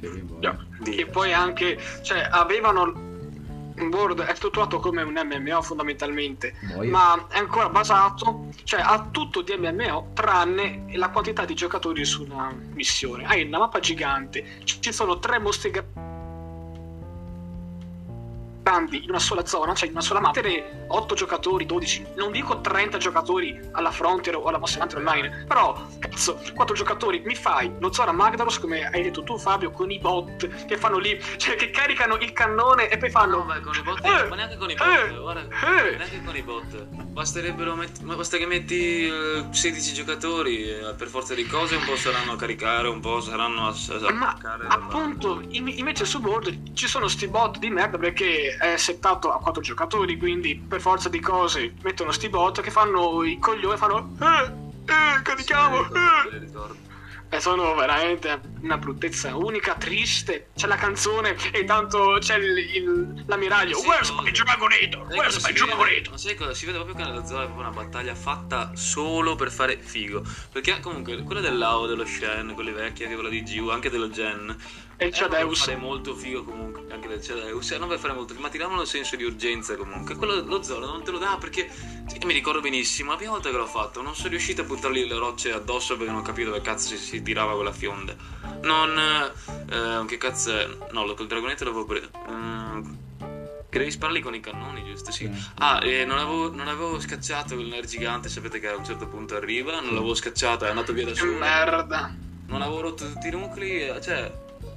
Sì. 0.00 0.24
Yeah. 0.40 0.66
E 0.84 1.06
poi 1.06 1.32
anche, 1.32 1.80
cioè, 2.02 2.28
avevano 2.30 3.04
un 3.78 3.90
board 3.90 4.22
è 4.22 4.34
strutturato 4.34 4.78
come 4.78 5.02
un 5.02 5.12
MMO 5.12 5.62
fondamentalmente, 5.62 6.54
Boia. 6.74 6.90
ma 6.90 7.26
è 7.28 7.38
ancora 7.38 7.68
basato, 7.68 8.48
cioè 8.64 8.80
ha 8.80 9.08
tutto 9.10 9.42
di 9.42 9.54
MMO 9.56 10.12
tranne 10.14 10.86
la 10.94 11.10
quantità 11.10 11.44
di 11.44 11.54
giocatori 11.54 12.04
su 12.04 12.24
una 12.24 12.54
missione. 12.74 13.24
Hai 13.26 13.42
una 13.42 13.58
mappa 13.58 13.80
gigante, 13.80 14.60
ci 14.64 14.80
ci 14.80 14.92
sono 14.92 15.18
tre 15.18 15.38
mostri 15.38 15.70
grandi 18.66 19.04
in 19.04 19.10
una 19.10 19.20
sola 19.20 19.46
zona, 19.46 19.74
cioè 19.74 19.86
in 19.86 19.94
una 19.94 20.02
sola 20.02 20.18
mappa, 20.18 20.40
mettere 20.40 20.86
8 20.88 21.14
giocatori, 21.14 21.66
12, 21.66 22.06
non 22.16 22.32
dico 22.32 22.60
30 22.60 22.98
giocatori 22.98 23.60
alla 23.72 23.92
Frontier 23.92 24.34
o 24.34 24.44
alla 24.44 24.58
Monster 24.58 24.82
Hunter 24.82 24.98
Online, 24.98 25.44
però 25.46 25.80
cazzo, 26.00 26.40
4 26.52 26.74
giocatori, 26.74 27.22
mi 27.24 27.36
fai 27.36 27.72
lo 27.78 27.92
Zora 27.92 28.10
Magdaros 28.10 28.58
come 28.58 28.84
hai 28.84 29.02
detto 29.04 29.22
tu 29.22 29.38
Fabio 29.38 29.70
con 29.70 29.92
i 29.92 30.00
bot 30.00 30.66
che 30.66 30.76
fanno 30.76 30.98
lì, 30.98 31.20
cioè 31.36 31.54
che 31.54 31.70
caricano 31.70 32.16
il 32.16 32.32
cannone 32.32 32.88
e 32.88 32.96
poi 32.96 33.08
fanno 33.10 33.36
No, 33.36 33.44
beh, 33.44 33.60
con 33.60 33.74
i 33.76 33.82
bot, 33.82 34.04
Eh, 34.04 34.28
ma 34.28 34.34
neanche 34.34 34.56
con 34.56 34.70
i 34.70 34.74
bot, 34.74 34.86
eh, 34.86 35.16
guarda, 35.16 35.40
eh. 35.42 35.96
neanche 35.96 36.22
con 36.24 36.36
i 36.36 36.42
bot. 36.42 36.84
Basterebbero 37.16 37.74
met- 37.76 38.00
ma 38.02 38.14
basta 38.16 38.36
che 38.36 38.46
metti 38.46 39.06
eh, 39.06 39.46
16 39.50 39.92
giocatori, 39.94 40.68
eh, 40.68 40.94
per 40.96 41.06
forza 41.08 41.34
di 41.34 41.46
cose 41.46 41.76
un 41.76 41.84
po' 41.84 41.96
saranno 41.96 42.32
a 42.32 42.36
caricare, 42.36 42.88
un 42.88 43.00
po' 43.00 43.20
saranno 43.20 43.68
a, 43.68 43.74
a 43.74 44.12
Ma 44.12 44.36
appunto, 44.68 45.42
in- 45.50 45.68
invece 45.68 46.04
su 46.04 46.20
board 46.20 46.74
ci 46.74 46.88
sono 46.88 47.06
sti 47.08 47.28
bot 47.28 47.58
di 47.58 47.70
merda 47.70 47.96
perché 47.98 48.55
è 48.58 48.76
settato 48.76 49.32
a 49.32 49.38
quattro 49.38 49.62
giocatori, 49.62 50.16
quindi 50.18 50.56
per 50.56 50.80
forza 50.80 51.08
di 51.08 51.20
cose 51.20 51.74
mettono 51.82 52.12
sti 52.12 52.28
bot 52.28 52.60
che 52.60 52.70
fanno 52.70 53.22
i 53.24 53.38
coglioni 53.38 53.74
e 53.74 53.76
fanno 53.78 54.16
eh, 54.20 54.52
eh, 54.92 55.22
carichiamo, 55.22 55.80
eh. 55.92 56.74
E 57.28 57.40
sono 57.40 57.74
veramente 57.74 58.40
una 58.60 58.78
bruttezza 58.78 59.34
unica, 59.34 59.74
triste. 59.74 60.50
C'è 60.54 60.68
la 60.68 60.76
canzone 60.76 61.36
e 61.50 61.58
intanto 61.58 62.18
c'è 62.20 62.36
il- 62.36 62.56
il- 62.76 63.24
l'ammiraglio. 63.26 63.76
Sì, 63.78 63.84
Where's 63.86 64.10
no. 64.10 64.22
my? 64.22 64.32
Sai 64.32 64.44
Where's 65.08 65.44
my? 65.44 65.52
Dragonator? 65.52 66.10
Ma 66.12 66.18
sai 66.18 66.34
cosa? 66.36 66.54
Si 66.54 66.66
vede 66.66 66.78
proprio 66.78 66.96
che 66.96 67.02
nella 67.10 67.24
zona 67.26 67.42
è 67.42 67.46
proprio 67.46 67.66
una 67.66 67.74
battaglia 67.76 68.14
fatta 68.14 68.70
solo 68.76 69.34
per 69.34 69.50
fare 69.50 69.76
figo. 69.76 70.22
Perché 70.52 70.78
comunque 70.78 71.20
quella 71.24 71.40
dell'AO, 71.40 71.86
dello 71.86 72.04
Shen, 72.06 72.54
quelle 72.54 72.70
vecchie, 72.70 73.06
anche 73.06 73.16
quella 73.16 73.30
di 73.30 73.44
Giu, 73.44 73.70
anche 73.70 73.90
dello 73.90 74.08
Gen. 74.08 74.56
E 74.98 75.04
il 75.06 75.10
per 75.10 75.30
Cedeus. 75.30 75.58
fare 75.58 75.76
molto 75.76 76.14
figo 76.14 76.42
comunque, 76.42 76.86
anche 76.90 77.06
del 77.08 77.22
Cedeus, 77.22 77.70
erano 77.70 77.86
per 77.86 77.98
fare 77.98 78.14
molto 78.14 78.32
figo, 78.32 78.42
ma 78.42 78.50
ti 78.50 78.56
davano 78.58 78.80
il 78.80 78.86
senso 78.86 79.14
di 79.16 79.24
urgenza 79.24 79.76
comunque. 79.76 80.14
Quello 80.14 80.40
lo 80.42 80.62
Zoro 80.62 80.86
non 80.86 81.02
te 81.04 81.10
lo 81.10 81.18
dà 81.18 81.36
perché 81.38 81.68
sì, 82.06 82.18
mi 82.24 82.32
ricordo 82.32 82.60
benissimo, 82.60 83.10
la 83.10 83.16
prima 83.16 83.32
volta 83.32 83.50
che 83.50 83.56
l'ho 83.56 83.66
fatto 83.66 84.00
non 84.00 84.14
sono 84.14 84.30
riuscito 84.30 84.62
a 84.62 84.64
buttargli 84.64 85.04
le 85.06 85.16
rocce 85.18 85.52
addosso 85.52 85.96
perché 85.96 86.10
non 86.10 86.20
ho 86.20 86.24
capito 86.24 86.48
dove 86.48 86.62
cazzo 86.62 86.88
si, 86.88 86.96
si 86.96 87.22
tirava 87.22 87.54
quella 87.54 87.72
fionda. 87.72 88.14
Non... 88.62 88.98
eh, 89.70 90.04
che 90.06 90.16
cazzo 90.16 90.58
è? 90.58 90.66
No, 90.92 91.04
lo- 91.04 91.14
col 91.14 91.26
dragonetto 91.26 91.64
l'avevo 91.64 91.84
preso. 91.84 92.08
Mm, 92.30 92.94
che 93.68 93.78
devi 93.78 93.90
spararli 93.90 94.20
con 94.22 94.34
i 94.34 94.40
cannoni, 94.40 94.82
giusto? 94.84 95.10
Sì. 95.10 95.26
Sì. 95.30 95.50
Ah, 95.56 95.78
e 95.84 96.06
non 96.06 96.16
avevo, 96.18 96.50
non 96.50 96.68
avevo 96.68 96.98
scacciato 96.98 97.54
il 97.54 97.84
gigante, 97.86 98.28
sapete 98.30 98.58
che 98.60 98.68
a 98.68 98.76
un 98.76 98.84
certo 98.84 99.06
punto 99.08 99.36
arriva, 99.36 99.78
non 99.80 99.92
l'avevo 99.94 100.14
scacciato, 100.14 100.64
è 100.64 100.68
andato 100.70 100.92
via 100.94 101.04
da 101.04 101.14
solo 101.14 101.32
merda. 101.32 102.14
non 102.46 102.62
avevo 102.62 102.80
rotto 102.80 103.06
tutti 103.12 103.28
i 103.28 103.30
nuclei, 103.30 103.88
eh, 103.88 104.00
cioè, 104.00 104.32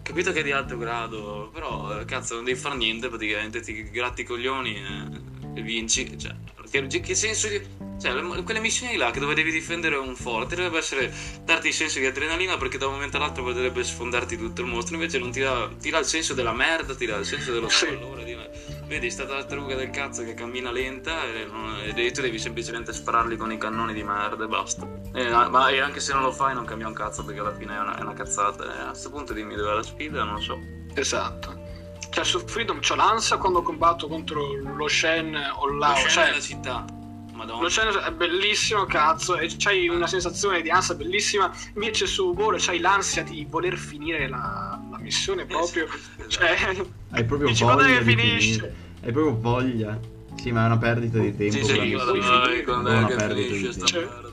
capito 0.09 0.31
che 0.31 0.39
è 0.39 0.43
di 0.43 0.51
alto 0.51 0.75
grado, 0.75 1.51
però, 1.53 1.99
eh, 1.99 2.05
cazzo, 2.05 2.33
non 2.33 2.43
devi 2.43 2.57
fare 2.57 2.75
niente 2.75 3.09
praticamente, 3.09 3.61
ti 3.61 3.91
gratti 3.91 4.21
i 4.21 4.23
coglioni 4.23 4.75
e, 4.75 5.59
e 5.59 5.61
vinci, 5.61 6.17
cioè, 6.17 6.35
che, 6.69 6.87
che 6.87 7.13
senso 7.15 7.47
di... 7.47 7.61
Cioè, 8.01 8.13
le- 8.13 8.43
quelle 8.43 8.59
missioni 8.59 8.95
là 8.95 9.11
che 9.11 9.19
dove 9.19 9.35
devi 9.35 9.51
difendere 9.51 9.97
un 9.97 10.15
forte 10.15 10.55
dovrebbe 10.55 10.77
essere 10.77 11.13
darti 11.43 11.67
il 11.67 11.73
senso 11.73 11.99
di 11.99 12.05
adrenalina 12.05 12.57
perché 12.57 12.77
da 12.77 12.87
un 12.87 12.93
momento 12.93 13.17
all'altro 13.17 13.43
potrebbe 13.43 13.83
sfondarti 13.83 14.37
tutto 14.37 14.61
il 14.61 14.67
mostro, 14.67 14.95
invece 14.95 15.19
non 15.19 15.31
ti 15.31 15.41
dà, 15.41 15.69
ti 15.79 15.89
dà 15.89 15.99
il 15.99 16.05
senso 16.05 16.33
della 16.33 16.53
merda, 16.53 16.95
ti 16.95 17.05
dà 17.05 17.17
il 17.17 17.25
senso 17.25 17.51
dello 17.51 17.69
squallore, 17.69 18.23
di- 18.23 18.37
vedi 18.89 19.11
sta 19.11 19.25
tartaruga 19.25 19.75
del 19.75 19.91
cazzo 19.91 20.23
che 20.23 20.33
cammina 20.33 20.71
lenta 20.71 21.23
e, 21.23 21.45
non, 21.45 21.77
e 21.95 22.11
tu 22.11 22.21
devi 22.21 22.39
semplicemente 22.39 22.91
spararli 22.91 23.37
con 23.37 23.51
i 23.51 23.57
cannoni 23.59 23.93
di 23.93 24.03
merda 24.03 24.43
e 24.43 24.47
basta. 24.47 24.87
E, 25.13 25.29
ma 25.29 25.69
e 25.69 25.79
anche 25.79 25.99
se 25.99 26.11
non 26.11 26.23
lo 26.23 26.31
fai 26.31 26.55
non 26.55 26.65
cambia 26.65 26.87
un 26.87 26.93
cazzo 26.93 27.23
perché 27.23 27.39
alla 27.39 27.53
fine 27.53 27.75
è 27.75 27.79
una, 27.79 27.97
è 27.97 28.01
una 28.01 28.13
cazzata. 28.13 28.63
E 28.63 28.81
a 28.81 28.87
questo 28.87 29.11
punto 29.11 29.31
dimmi 29.33 29.55
dove 29.55 29.71
è 29.71 29.75
la 29.75 29.83
sfida, 29.83 30.23
non 30.23 30.33
lo 30.33 30.41
so. 30.41 30.59
Esatto. 30.95 31.67
Cioè 32.09 32.23
su 32.23 32.39
Freedom 32.39 32.79
c'ho 32.79 32.95
l'ansia 32.95 33.37
quando 33.37 33.61
combatto 33.61 34.07
contro 34.07 34.55
lo 34.55 34.87
Shen 34.87 35.35
o 35.35 35.71
Lao. 35.71 35.91
Lo 35.91 35.97
Shen 35.99 36.09
cioè, 36.09 36.29
è 36.29 36.33
la 36.33 36.41
città. 36.41 36.85
Madonna. 37.39 37.61
Lo 37.63 37.69
Shen 37.69 37.87
è 38.05 38.11
bellissimo, 38.11 38.85
cazzo, 38.85 39.37
e 39.37 39.49
c'hai 39.57 39.87
una 39.87 40.07
sensazione 40.07 40.61
di 40.61 40.69
ansia 40.69 40.93
bellissima. 40.95 41.51
Invece 41.73 42.05
su 42.05 42.33
War 42.37 42.55
c'hai 42.59 42.79
l'ansia 42.79 43.23
di 43.23 43.45
voler 43.49 43.77
finire 43.77 44.27
la, 44.27 44.79
la 44.91 44.97
missione 44.99 45.45
proprio. 45.45 45.85
Esatto. 45.85 46.07
Cioè, 46.29 46.85
Hai 47.11 47.23
proprio 47.25 47.47
dici, 47.47 47.63
voglia 47.63 47.75
"Quando 47.75 47.93
è 47.93 47.97
che 47.97 48.03
finisce?" 48.03 48.73
Hai 49.03 49.11
proprio 49.11 49.37
voglia. 49.39 49.99
Sì, 50.35 50.51
ma 50.51 50.63
è 50.63 50.65
una 50.67 50.77
perdita 50.77 51.17
di 51.17 51.35
tempo. 51.35 51.53
Sì, 51.53 51.63
sì, 51.63 51.73
quando 52.63 52.89
È 52.89 52.93
è 52.93 52.97
una 52.97 53.07
che 53.07 53.33
finisce 53.33 53.71
sta 53.73 53.99
merda. 53.99 54.27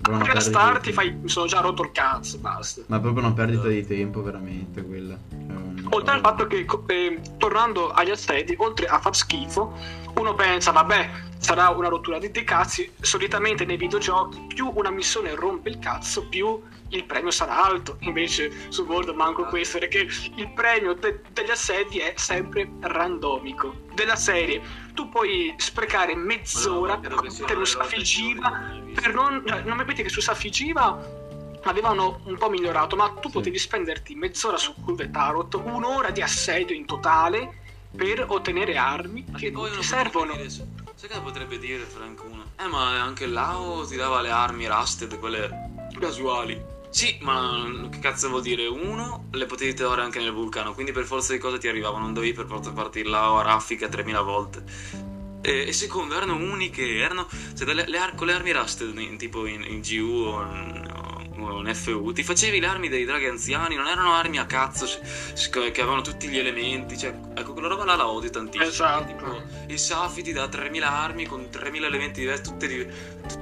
Perdita 0.00 0.32
di 0.34 0.40
starti 0.40 0.80
tempo. 0.92 1.00
fai, 1.00 1.12
mi 1.22 1.28
sono 1.28 1.46
già 1.46 1.60
rotto 1.60 1.82
il 1.82 1.90
cazzo, 1.92 2.38
basta. 2.38 2.82
Ma 2.86 2.98
è 2.98 3.00
proprio 3.00 3.24
una 3.24 3.32
perdita 3.34 3.66
di 3.68 3.84
tempo, 3.86 4.22
veramente, 4.22 4.82
quella. 4.82 5.14
È 5.14 5.34
un- 5.34 5.86
Oltre 5.90 6.14
al 6.14 6.20
fatto 6.20 6.46
che, 6.46 6.66
eh, 6.86 7.20
tornando 7.38 7.90
agli 7.90 8.10
atleti, 8.10 8.54
oltre 8.58 8.86
a 8.86 8.98
far 9.00 9.16
schifo, 9.16 9.76
uno 10.18 10.34
pensa, 10.34 10.70
vabbè, 10.72 11.10
sarà 11.38 11.68
una 11.70 11.88
rottura 11.88 12.18
di 12.18 12.30
dei 12.30 12.44
cazzi. 12.44 12.92
Solitamente 13.00 13.64
nei 13.64 13.76
videogiochi, 13.76 14.46
più 14.48 14.70
una 14.74 14.90
missione 14.90 15.34
rompe 15.34 15.68
il 15.68 15.78
cazzo, 15.78 16.26
più 16.28 16.60
il 16.90 17.04
premio 17.04 17.30
sarà 17.30 17.64
alto. 17.64 17.96
Invece 18.00 18.50
su 18.70 18.82
World 18.82 19.10
manco 19.10 19.44
questo, 19.44 19.78
perché 19.78 20.08
il 20.36 20.52
premio 20.54 20.94
de- 20.94 21.20
degli 21.32 21.50
assedi 21.50 21.98
è 21.98 22.14
sempre 22.16 22.68
randomico. 22.80 23.86
Della 23.94 24.16
serie, 24.16 24.60
tu 24.94 25.08
puoi 25.08 25.54
sprecare 25.56 26.14
mezz'ora 26.14 26.94
una 26.94 27.20
delle 27.46 27.66
Safigiva 27.66 28.50
per 28.94 29.14
non, 29.14 29.42
cioè, 29.46 29.62
non 29.62 29.76
mi 29.76 29.84
metti 29.84 30.02
che 30.02 30.08
su 30.08 30.20
Safigiva 30.20 31.16
avevano 31.64 32.20
un 32.24 32.36
po' 32.38 32.48
migliorato, 32.48 32.96
ma 32.96 33.08
tu 33.20 33.28
Sì. 33.28 33.34
potevi 33.34 33.58
spenderti 33.58 34.14
mezz'ora 34.14 34.56
su 34.56 34.74
Curve 34.82 35.10
Tarot, 35.10 35.54
un'ora 35.54 36.10
di 36.10 36.22
assedio 36.22 36.74
in 36.74 36.86
totale 36.86 37.66
per 37.96 38.24
ottenere 38.28 38.76
armi 38.76 39.24
Ma 39.30 39.38
che 39.38 39.50
non 39.50 39.70
ti 39.70 39.82
servono. 39.82 40.34
sai 40.34 41.08
cosa 41.08 41.20
potrebbe 41.20 41.58
dire 41.58 41.84
Frank 41.84 42.22
uno? 42.24 42.44
Eh 42.58 42.66
ma 42.66 43.00
anche 43.02 43.26
Lao 43.26 43.86
ti 43.86 43.96
dava 43.96 44.20
le 44.20 44.30
armi 44.30 44.66
rusted, 44.66 45.18
quelle 45.18 45.70
casuali. 45.98 46.76
Sì, 46.90 47.18
ma 47.20 47.88
che 47.90 47.98
cazzo 47.98 48.28
vuol 48.30 48.42
dire? 48.42 48.66
Uno, 48.66 49.26
le 49.32 49.44
potevi 49.46 49.74
trovare 49.74 50.02
anche 50.02 50.18
nel 50.20 50.32
vulcano, 50.32 50.72
quindi 50.74 50.92
per 50.92 51.04
forza 51.04 51.32
di 51.32 51.38
cose 51.38 51.58
ti 51.58 51.68
arrivavano, 51.68 52.04
non 52.04 52.14
dovevi 52.14 52.32
per 52.32 52.46
forza 52.46 52.72
partire 52.72 53.08
Lao 53.08 53.38
a 53.38 53.42
raffica 53.42 53.88
3000 53.88 54.20
volte. 54.22 54.64
E, 55.42 55.66
e 55.68 55.72
secondo, 55.72 56.16
erano 56.16 56.34
uniche, 56.36 56.96
erano... 56.96 57.28
Cioè, 57.56 57.66
delle- 57.66 57.86
le 57.86 57.98
ar- 57.98 58.14
con 58.14 58.26
le 58.26 58.32
armi 58.32 58.52
rusted, 58.52 58.96
in- 58.98 59.18
tipo 59.18 59.44
in, 59.46 59.62
in 59.62 59.80
GU 59.82 60.24
o 60.24 60.42
in, 60.42 60.97
in 61.38 61.74
FU, 61.74 62.12
ti 62.12 62.22
facevi 62.22 62.60
le 62.60 62.66
armi 62.66 62.88
dei 62.88 63.04
draghi 63.04 63.26
anziani, 63.26 63.76
non 63.76 63.86
erano 63.86 64.12
armi 64.12 64.38
a 64.38 64.46
cazzo 64.46 64.86
che 65.50 65.80
avevano 65.80 66.02
tutti 66.02 66.28
gli 66.28 66.38
elementi, 66.38 66.98
cioè, 66.98 67.14
ecco, 67.34 67.52
quella 67.52 67.68
roba 67.68 67.84
là 67.84 67.96
la 67.96 68.08
odio 68.08 68.30
tantissimo. 68.30 68.70
Esatto. 68.70 69.06
Tipo, 69.06 69.42
il 69.66 69.78
Safi 69.78 70.22
ti 70.22 70.32
dà 70.32 70.48
3000 70.48 70.90
armi 70.90 71.26
con 71.26 71.48
3000 71.48 71.86
elementi 71.86 72.20
diversi, 72.20 72.42
tutte 72.42 72.66
di... 72.66 72.86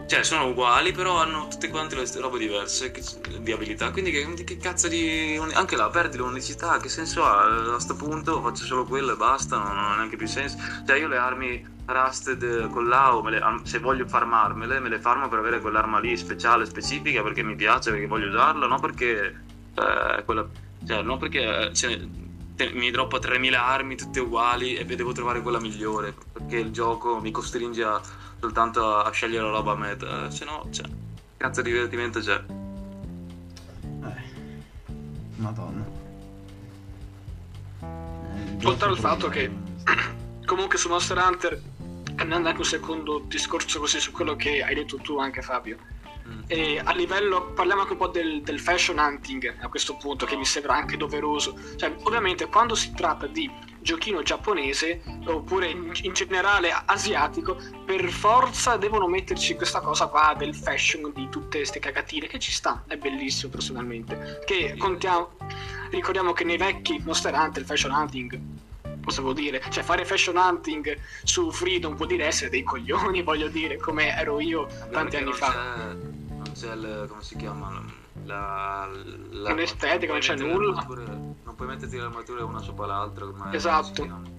cioè 0.07 0.22
sono 0.22 0.47
uguali, 0.49 0.92
però 0.92 1.16
hanno 1.16 1.49
tutte 1.49 1.68
quante 1.68 1.97
le 1.97 2.07
robe 2.20 2.38
diverse 2.38 2.90
che- 2.90 3.03
di 3.40 3.53
abilità. 3.53 3.90
Quindi 3.90 4.11
che, 4.11 4.44
che 4.44 4.57
cazzo 4.59 4.88
di. 4.88 5.40
Anche 5.53 5.76
là, 5.76 5.88
perdi 5.88 6.18
l'unicità, 6.18 6.78
che 6.78 6.88
senso 6.88 7.24
ha? 7.24 7.74
A 7.74 7.80
sto 7.80 7.97
punto 7.97 8.40
faccio 8.42 8.64
solo 8.64 8.84
quello 8.84 9.12
e 9.12 9.16
basta, 9.16 9.57
non, 9.57 9.74
non 9.74 9.84
ha 9.84 9.97
neanche 9.97 10.16
più 10.16 10.26
senso. 10.26 10.57
Cioè, 10.86 10.99
io 10.99 11.09
le 11.09 11.16
armi 11.16 11.74
rusted 11.87 12.68
con 12.70 12.89
l'AO, 12.89 13.26
le- 13.28 13.43
se 13.62 13.78
voglio 13.78 14.07
farmarmele, 14.07 14.80
me 14.80 14.89
le 14.89 14.99
farmo 14.99 15.28
per 15.28 15.39
avere 15.39 15.61
quell'arma 15.61 15.99
lì 16.01 16.16
speciale, 16.16 16.66
specifica, 16.66 17.22
perché 17.22 17.43
mi 17.43 17.55
piace, 17.57 17.91
perché 17.91 18.07
voglio 18.07 18.28
usarla, 18.28 18.66
non 18.66 18.80
perché. 18.80 19.45
eh, 19.74 20.22
quella, 20.24 20.47
cioè, 20.87 21.03
non 21.03 21.18
perché. 21.18 21.72
cioè, 21.74 21.99
te- 22.57 22.70
mi 22.72 22.91
droppa 22.91 23.18
3000 23.18 23.64
armi 23.66 23.97
tutte 23.97 24.20
uguali 24.20 24.74
e 24.76 24.84
devo 24.87 25.12
trovare 25.12 25.43
quella 25.43 25.61
migliore 25.61 26.14
perché 26.32 26.57
il 26.57 26.70
gioco 26.70 27.20
mi 27.20 27.30
costringe 27.30 27.84
a- 27.84 28.01
soltanto 28.41 28.97
a 28.97 29.11
scegliere 29.11 29.45
la 29.45 29.51
roba 29.51 29.72
a 29.72 29.76
meta 29.76 30.30
se 30.30 30.47
no 30.47 30.66
cioè 30.70 30.87
cazzo 31.37 31.61
di 31.61 31.70
divertimento 31.70 32.20
c'è 32.20 32.43
Eh, 34.05 34.22
Madonna. 35.37 35.84
Eh, 37.82 38.66
Oltre 38.66 38.89
al 38.89 38.99
fatto 38.99 39.26
problema. 39.28 39.55
Comunque 40.47 40.78
su 40.78 40.89
Monster 40.89 41.18
Hunter, 41.18 41.61
andando 42.17 42.49
anche 42.49 42.61
un 42.61 42.67
secondo 42.67 43.25
discorso 43.27 43.79
così 43.79 44.01
su 44.01 44.12
quello 44.12 44.37
che 44.37 44.62
hai 44.62 44.75
detto 44.75 44.99
tu 44.99 45.19
anche 45.19 45.43
Fabio, 45.43 45.79
Mm. 46.29 46.41
E 46.49 46.81
a 46.83 46.93
livello, 46.93 47.53
parliamo 47.53 47.83
anche 47.83 47.93
un 47.93 47.99
po' 47.99 48.09
del, 48.09 48.43
del 48.43 48.59
fashion 48.59 48.99
hunting 48.99 49.59
a 49.61 49.69
questo 49.69 49.97
punto, 49.97 50.27
che 50.27 50.37
mi 50.37 50.45
sembra 50.45 50.75
anche 50.75 50.97
doveroso. 50.97 51.57
Cioè, 51.77 51.95
ovviamente, 52.03 52.47
quando 52.47 52.75
si 52.75 52.93
tratta 52.95 53.27
di 53.27 53.49
giochino 53.81 54.23
giapponese 54.23 55.01
oppure 55.27 55.69
in, 55.69 55.93
in 56.03 56.12
generale 56.12 56.73
asiatico, 56.87 57.57
per 57.85 58.09
forza 58.11 58.77
devono 58.77 59.07
metterci 59.07 59.55
questa 59.55 59.81
cosa 59.81 60.09
qua 60.09 60.35
del 60.37 60.57
fashion 60.57 61.12
di 61.14 61.29
tutte 61.29 61.59
queste 61.59 61.79
cagatine, 61.79 62.27
che 62.27 62.41
ci 62.41 62.51
sta, 62.51 62.83
è 62.89 62.97
bellissimo 62.97 63.53
personalmente. 63.53 64.41
Che 64.45 64.75
contiamo, 64.77 65.37
ricordiamo 65.91 66.33
che 66.33 66.43
nei 66.43 66.57
vecchi 66.57 67.01
Monster 67.05 67.35
Hunter 67.35 67.62
il 67.62 67.69
fashion 67.69 67.93
hunting 67.93 68.41
cosa 69.07 69.22
vuol 69.22 69.34
dire? 69.34 69.62
Cioè 69.70 69.84
fare 69.84 70.04
fashion 70.04 70.36
hunting 70.36 70.98
su 71.22 71.50
Freedom 71.52 71.94
vuol 71.94 72.09
dire 72.09 72.26
essere 72.26 72.50
dei 72.50 72.64
coglioni, 72.64 73.22
voglio 73.24 73.48
dire, 73.48 73.76
come 73.76 74.14
ero 74.14 74.40
io 74.40 74.66
tanti 74.90 75.16
anni 75.16 75.26
non 75.26 75.34
fa. 75.34 75.50
c'è, 75.52 75.94
non 76.28 76.52
c'è 76.52 76.72
il, 76.74 77.07
come 77.09 77.22
si 77.22 77.36
chiama 77.36 77.84
la, 78.24 78.88
la 79.30 79.52
Un'estetica, 79.52 80.11
non 80.12 80.20
c'è 80.20 80.34
nulla. 80.36 80.84
non 81.44 81.54
puoi 81.54 81.68
metterti 81.68 81.96
le 81.96 82.02
armature 82.02 82.42
una 82.42 82.61
sopra 82.61 82.86
l'altra 82.86 83.26
Esatto. 83.52 84.34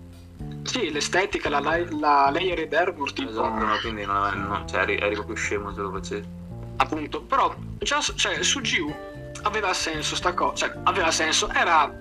Sì, 0.64 0.92
l'estetica, 0.92 1.50
la, 1.50 1.60
la, 1.62 1.78
la 1.90 2.30
layer 2.30 2.60
ed 2.60 2.74
armor, 2.74 3.12
tipo, 3.14 3.30
esatto 3.30 3.66
ma 3.66 3.80
quindi 3.80 4.06
non, 4.06 4.28
è- 4.28 4.36
non- 4.36 4.68
cioè, 4.68 4.82
eri, 4.82 4.98
eri 4.98 5.16
proprio 5.16 5.36
scemo 5.36 5.74
se 5.74 5.80
lo 5.82 5.92
facevi 5.92 6.28
appunto. 6.78 7.22
Però, 7.22 7.56
già 7.80 8.00
cioè, 8.02 8.44
su 8.44 8.62
GU 8.62 8.94
aveva 9.44 9.74
senso 9.74 10.16
sta 10.16 10.34
cosa, 10.34 10.68
cioè, 10.68 10.80
aveva 10.84 11.10
senso, 11.12 11.50
era... 11.50 11.92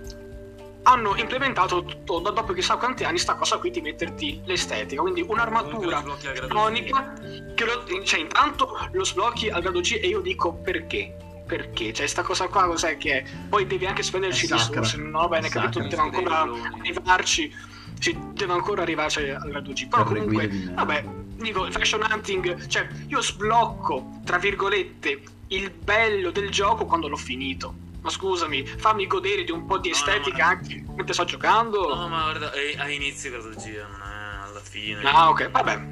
Hanno 0.88 1.16
implementato 1.16 1.84
tutto, 1.84 2.20
da- 2.20 2.30
dopo 2.30 2.52
chissà 2.52 2.76
quanti 2.76 3.02
anni, 3.02 3.18
sta 3.18 3.34
cosa 3.34 3.58
qui 3.58 3.70
di 3.70 3.80
metterti 3.80 4.40
l'estetica, 4.44 5.02
quindi 5.02 5.20
un'armatura 5.26 5.72
Comunque 5.72 5.90
lo 5.90 5.98
sblocchi 5.98 6.26
a 6.28 6.32
grado 6.32 6.54
canonica 6.54 7.12
che 7.54 7.64
lo, 7.64 8.02
cioè 8.04 8.20
intanto 8.20 8.78
lo 8.92 9.04
sblocchi 9.04 9.48
al 9.48 9.62
grado 9.62 9.80
G 9.80 9.98
e 10.00 10.06
io 10.06 10.20
dico 10.20 10.54
perché? 10.54 11.16
Perché? 11.44 11.92
Cioè 11.92 12.06
sta 12.06 12.22
cosa 12.22 12.46
qua 12.46 12.66
cos'è 12.66 12.96
che 12.98 13.18
è? 13.18 13.24
Poi 13.48 13.66
devi 13.66 13.84
anche 13.86 14.04
spenderci 14.04 14.46
risorse 14.46 14.96
non 14.96 15.14
ho 15.16 15.28
bene 15.28 15.48
capito? 15.48 15.80
deve 15.80 15.96
ancora 15.96 16.42
arrivarci 16.42 17.52
sì, 17.98 18.16
deve 18.32 18.52
ancora 18.52 18.82
arrivarci 18.82 19.28
al 19.30 19.48
grado 19.48 19.72
G 19.72 19.88
però 19.88 20.04
Per 20.04 20.18
comunque 20.18 20.48
vabbè 20.72 21.04
dico 21.36 21.68
fashion 21.70 22.06
hunting 22.08 22.66
cioè 22.68 22.86
io 23.08 23.20
sblocco 23.22 24.20
tra 24.24 24.38
virgolette 24.38 25.20
il 25.48 25.70
bello 25.70 26.30
del 26.30 26.50
gioco 26.50 26.84
quando 26.84 27.08
l'ho 27.08 27.16
finito 27.16 27.74
ma 28.06 28.10
scusami 28.12 28.64
fammi 28.66 29.06
godere 29.06 29.42
di 29.44 29.50
un 29.50 29.66
po' 29.66 29.78
di 29.78 29.88
No, 29.90 29.94
estetica 29.96 30.44
ma- 30.44 30.50
anche 30.50 30.84
mentre 30.94 31.12
sto 31.12 31.24
giocando. 31.24 31.94
No 31.94 32.08
ma 32.08 32.22
guarda 32.22 32.52
è- 32.52 32.76
a 32.78 32.88
inizio 32.88 33.30
grado 33.32 33.50
G 33.50 33.66
eh, 33.66 33.82
non 33.82 34.00
è 34.00 34.44
alla 34.46 34.60
fine. 34.60 35.02
Ah, 35.02 35.28
ok, 35.28 35.50
vabbè. 35.50 35.86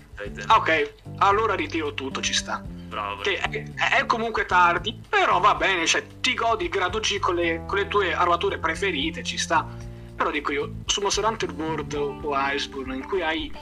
Ah, 0.47 0.57
ok 0.57 0.93
allora 1.19 1.55
ritiro 1.55 1.93
tutto 1.95 2.21
ci 2.21 2.33
sta. 2.33 2.63
Bravo. 2.65 3.23
Che 3.23 3.39
è, 3.39 3.99
è 3.99 4.07
comunque 4.07 4.47
tardi, 4.47 4.99
però 5.09 5.41
va 5.41 5.55
bene, 5.57 5.85
cioè 5.87 6.07
ti 6.21 6.35
godi 6.35 6.65
il 6.65 6.71
grado 6.71 7.01
G 7.01 7.19
con 7.19 7.35
le, 7.35 7.65
con 7.67 7.79
le 7.79 7.89
tue 7.89 8.15
armature 8.15 8.59
preferite, 8.59 9.23
ci 9.25 9.37
sta. 9.37 9.67
Però 10.17 10.31
dico 10.31 10.53
io, 10.53 10.75
su 10.87 11.01
Monster 11.01 11.25
Hunter 11.25 11.51
World 11.51 11.93
o 11.95 12.21
Iceborne, 12.33 12.95
in 12.95 13.05
cui 13.05 13.21
hai 13.21 13.53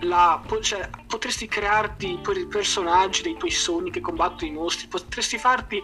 la... 0.00 0.42
cioè, 0.60 0.88
potresti 1.06 1.46
crearti 1.46 2.18
i 2.36 2.46
personaggi 2.46 3.22
dei 3.22 3.36
tuoi 3.36 3.50
sogni 3.50 3.90
che 3.90 4.00
combattono 4.00 4.50
i 4.50 4.54
mostri, 4.54 4.86
potresti 4.86 5.38
farti... 5.38 5.82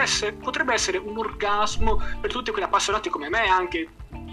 essere, 0.00 0.32
potrebbe 0.32 0.74
essere 0.74 0.98
un 0.98 1.16
orgasmo 1.16 2.00
per 2.20 2.30
tutti 2.30 2.50
quelli 2.50 2.66
appassionati 2.66 3.08
come 3.08 3.28
me 3.28 3.48
anche 3.48 3.88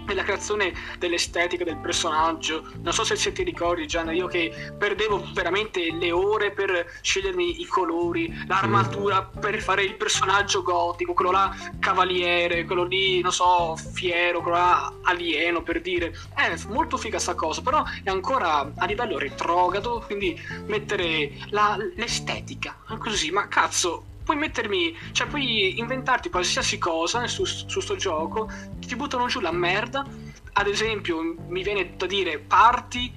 nella 0.06 0.22
creazione 0.22 0.72
dell'estetica 0.98 1.64
del 1.64 1.76
personaggio. 1.78 2.64
Non 2.82 2.92
so 2.92 3.04
se, 3.04 3.16
se 3.16 3.32
ti 3.32 3.42
ricordi, 3.42 3.86
Gian, 3.86 4.14
io 4.14 4.26
che 4.26 4.72
perdevo 4.76 5.24
veramente 5.32 5.92
le 5.92 6.12
ore 6.12 6.52
per 6.52 6.98
scegliermi 7.00 7.60
i 7.60 7.66
colori, 7.66 8.32
l'armatura 8.46 9.22
per 9.22 9.60
fare 9.60 9.82
il 9.84 9.96
personaggio 9.96 10.62
gotico, 10.62 11.12
quello 11.12 11.30
là 11.30 11.54
cavaliere, 11.78 12.64
quello 12.64 12.84
lì, 12.84 13.20
non 13.20 13.32
so, 13.32 13.76
fiero, 13.76 14.40
quello 14.40 14.56
là 14.56 14.92
alieno 15.02 15.62
per 15.62 15.80
dire. 15.80 16.14
È 16.34 16.54
molto 16.68 16.96
figa 16.96 17.18
sta 17.18 17.34
cosa, 17.34 17.60
però 17.62 17.84
è 18.02 18.10
ancora 18.10 18.72
a 18.76 18.86
livello 18.86 19.18
retrogrado, 19.18 20.02
quindi 20.06 20.40
mettere 20.66 21.32
la- 21.50 21.76
l'estetica, 21.96 22.76
così, 22.98 23.30
ma 23.30 23.48
cazzo. 23.48 24.14
Puoi 24.26 24.38
mettermi, 24.38 24.92
cioè 25.12 25.28
puoi 25.28 25.78
inventarti 25.78 26.30
qualsiasi 26.30 26.78
cosa 26.78 27.28
su, 27.28 27.44
su 27.44 27.78
sto 27.78 27.94
gioco, 27.94 28.50
ti 28.84 28.96
buttano 28.96 29.28
giù 29.28 29.38
la 29.38 29.52
merda. 29.52 30.04
Ad 30.54 30.66
esempio, 30.66 31.36
mi 31.46 31.62
viene 31.62 31.94
da 31.96 32.06
dire 32.06 32.40
parti 32.40 33.12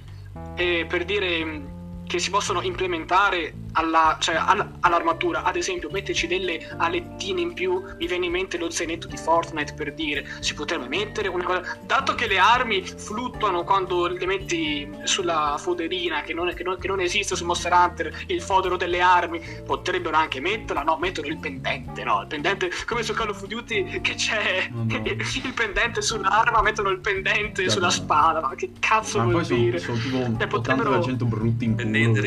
eh, 0.54 0.86
per 0.88 1.04
dire 1.04 2.02
che 2.06 2.20
si 2.20 2.30
possono 2.30 2.62
implementare 2.62 3.54
alla, 3.72 4.16
cioè, 4.20 4.36
all'armatura. 4.80 5.42
Ad 5.42 5.56
esempio, 5.56 5.90
metterci 5.90 6.26
delle 6.26 6.68
alettine 6.76 7.40
in 7.40 7.52
più. 7.52 7.82
Mi 7.98 8.06
viene 8.06 8.26
in 8.26 8.32
mente 8.32 8.58
lo 8.58 8.70
zainetto 8.70 9.06
di 9.06 9.16
Fortnite 9.16 9.74
per 9.74 9.94
dire 9.94 10.26
si 10.40 10.54
potrebbe 10.54 10.88
mettere 10.88 11.28
una 11.28 11.44
cosa. 11.44 11.78
Dato 11.84 12.14
che 12.14 12.26
le 12.26 12.38
armi 12.38 12.82
fluttuano 12.82 13.64
quando 13.64 14.06
le 14.06 14.26
metti 14.26 14.88
sulla 15.04 15.56
foderina, 15.58 16.22
che 16.22 16.34
non, 16.34 16.52
che 16.54 16.62
non, 16.62 16.78
che 16.78 16.88
non 16.88 17.00
esiste 17.00 17.36
su 17.36 17.44
Monster 17.44 17.72
Hunter, 17.72 18.24
il 18.26 18.42
fodero 18.42 18.76
delle 18.76 19.00
armi, 19.00 19.40
potrebbero 19.64 20.16
anche 20.16 20.40
metterla. 20.40 20.82
No, 20.82 20.96
mettono 20.98 21.28
il 21.28 21.38
pendente. 21.38 22.04
No, 22.04 22.22
il 22.22 22.26
pendente 22.26 22.70
come 22.86 23.02
su 23.02 23.12
Call 23.12 23.30
of 23.30 23.44
Duty 23.46 24.00
che 24.00 24.14
c'è 24.14 24.68
no, 24.70 24.84
no. 24.84 25.02
il 25.04 25.52
pendente 25.54 26.02
sull'arma, 26.02 26.62
mettono 26.62 26.90
il 26.90 26.98
pendente 26.98 27.62
Chiaro. 27.62 27.70
sulla 27.70 27.90
spada. 27.90 28.40
Ma 28.40 28.54
che 28.54 28.72
cazzo 28.78 29.18
Ma 29.18 29.24
vuol 29.24 29.46
dire? 29.46 29.78
Sono, 29.78 29.98
sono 29.98 30.22
tipo 30.24 30.42
eh, 30.42 30.46
potrebbero... 30.46 30.98
80% 30.98 31.24
brutti 31.24 31.64
in 31.64 31.74
culo 31.74 31.90
pendente 31.90 32.20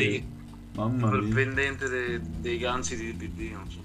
Mamma 0.74 1.10
mia. 1.10 1.34
pendente 1.34 1.88
dei, 1.88 2.20
dei 2.20 2.58
ganzi 2.58 2.96
di 2.96 3.16
DD, 3.16 3.52
non 3.52 3.70
so. 3.70 3.82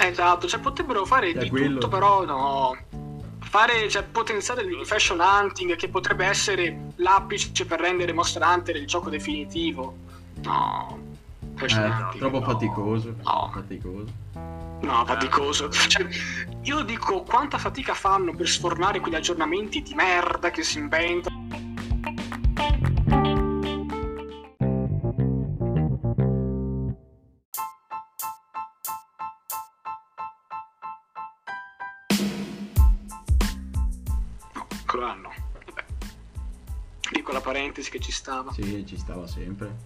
Esatto, 0.00 0.46
cioè 0.48 0.60
potrebbero 0.60 1.04
fare 1.04 1.30
È 1.30 1.38
di 1.38 1.48
quello. 1.48 1.74
tutto, 1.74 1.88
però 1.88 2.24
no. 2.24 2.76
Fare, 3.40 3.88
cioè, 3.88 4.02
potenziare 4.02 4.62
il 4.62 4.86
fashion 4.86 5.20
hunting 5.20 5.76
che 5.76 5.88
potrebbe 5.88 6.24
essere 6.24 6.92
l'apice 6.96 7.66
per 7.66 7.80
rendere 7.80 8.12
Monster 8.12 8.42
Hunter 8.42 8.76
il 8.76 8.86
gioco 8.86 9.10
definitivo. 9.10 9.96
No. 10.42 10.98
Fashion 11.54 11.84
eh, 11.84 11.88
hunting, 11.88 12.18
troppo 12.18 12.38
no. 12.40 12.46
faticoso. 12.46 13.14
No. 13.22 13.50
Faticoso. 13.52 14.12
No, 14.80 15.04
faticoso. 15.06 15.70
Cioè, 15.70 16.06
io 16.62 16.82
dico 16.82 17.22
quanta 17.22 17.58
fatica 17.58 17.94
fanno 17.94 18.34
per 18.34 18.48
sfornare 18.48 18.98
quegli 18.98 19.14
aggiornamenti 19.14 19.82
di 19.82 19.94
merda 19.94 20.50
che 20.50 20.62
si 20.64 20.78
inventano 20.78 21.61
parentesi 37.42 37.90
che 37.90 38.00
ci 38.00 38.12
stava. 38.12 38.52
Sì, 38.52 38.84
ci 38.86 38.96
stava 38.96 39.26
sempre. 39.26 39.76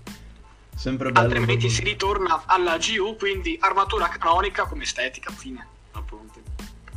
Sempre 0.77 1.11
bello. 1.11 1.27
Altrimenti 1.27 1.71
si 1.71 1.83
ritorna 1.83 2.45
alla 2.47 2.77
GU, 2.77 3.17
quindi 3.17 3.57
armatura 3.61 4.09
canonica 4.09 4.67
come 4.67 4.85
estetica, 4.85 5.33
fine. 5.33 5.67
Appunto. 5.93 6.41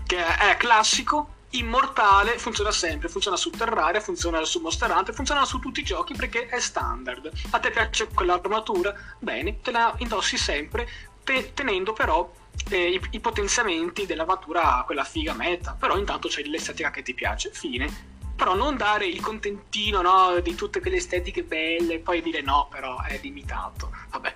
Che 0.05 0.17
è 0.17 0.57
classico, 0.57 1.35
immortale, 1.51 2.37
funziona 2.37 2.71
sempre, 2.71 3.07
funziona 3.07 3.37
su 3.37 3.49
Terraria, 3.51 4.01
funziona 4.01 4.43
su 4.43 4.59
Monster 4.59 4.91
Hunter, 4.91 5.13
funziona 5.13 5.45
su 5.45 5.59
tutti 5.59 5.79
i 5.79 5.83
giochi 5.83 6.13
perché 6.13 6.47
è 6.47 6.59
standard. 6.59 7.31
A 7.51 7.59
te 7.59 7.71
piace 7.71 8.07
quell'armatura? 8.07 8.93
Bene, 9.17 9.61
te 9.61 9.71
la 9.71 9.95
indossi 9.99 10.37
sempre, 10.37 10.87
te- 11.23 11.53
tenendo 11.53 11.93
però 11.93 12.29
eh, 12.69 12.89
i-, 12.89 13.01
i, 13.11 13.19
potenziamenti 13.21 14.05
dell'armatura 14.05 14.83
quella 14.85 15.05
figa 15.05 15.33
meta, 15.33 15.75
però 15.79 15.97
intanto 15.97 16.27
c'è 16.27 16.43
l'estetica 16.43 16.91
che 16.91 17.01
ti 17.01 17.13
piace, 17.13 17.49
fine 17.53 18.17
però 18.39 18.55
non 18.55 18.77
dare 18.77 19.05
il 19.05 19.19
contentino 19.19 20.01
no, 20.01 20.39
di 20.39 20.55
tutte 20.55 20.79
quelle 20.79 20.95
estetiche 20.95 21.43
belle 21.43 21.95
e 21.95 21.99
poi 21.99 22.21
dire 22.21 22.41
no, 22.41 22.69
però 22.71 23.03
è 23.03 23.19
limitato. 23.21 23.91
Vabbè. 24.11 24.35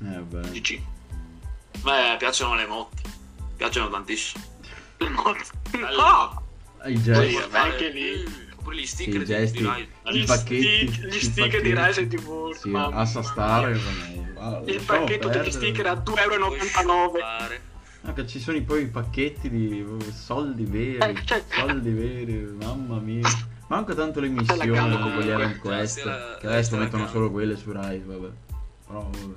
Eh, 0.00 0.18
beh. 0.20 0.50
GG. 0.50 0.82
Beh, 1.82 2.16
piacciono 2.18 2.54
le 2.54 2.66
motte. 2.66 3.02
Piacciono 3.54 3.90
tantissimo. 3.90 4.42
Le 4.96 5.08
motte. 5.10 5.44
No! 5.94 6.42
I 6.86 7.02
gesti. 7.02 7.36
anche 7.52 7.88
lì. 7.90 8.50
Oppure 8.56 8.76
gli 8.76 8.86
sticker 8.86 9.20
i 9.20 9.24
gesti, 9.26 9.58
di, 9.58 9.88
di 10.10 10.20
I 10.20 10.24
pacchetti. 10.24 10.88
Gli 10.88 11.20
sticker 11.20 11.60
di 11.60 11.74
Resident 11.74 12.14
Evil. 12.14 12.56
Sì, 12.56 12.72
Assa 12.74 13.22
Star. 13.22 13.68
Il 14.64 14.82
pacchetto 14.86 15.28
degli 15.28 15.50
sticker 15.50 15.86
a 15.86 15.92
2,99 15.92 16.88
euro. 16.88 17.70
Ah, 18.04 18.12
che 18.12 18.26
ci 18.26 18.40
sono 18.40 18.60
poi 18.62 18.82
i 18.82 18.88
pacchetti 18.88 19.48
di 19.48 19.86
soldi 20.12 20.64
veri, 20.64 20.98
eh, 20.98 21.24
cioè, 21.24 21.44
soldi 21.48 21.92
veri, 21.92 22.34
mamma 22.60 22.98
mia. 22.98 23.28
Manca 23.68 23.94
tanto 23.94 24.18
le 24.20 24.28
missioni 24.28 24.68
con 24.68 25.12
quegli 25.14 25.28
errand 25.28 25.58
quest, 25.58 26.02
che 26.38 26.46
adesso 26.46 26.76
mettono 26.76 27.06
solo 27.06 27.30
quelle 27.30 27.56
su 27.56 27.70
Rise, 27.70 28.04
vabbè. 28.04 28.28
Però 28.86 29.08
vabbè. 29.08 29.34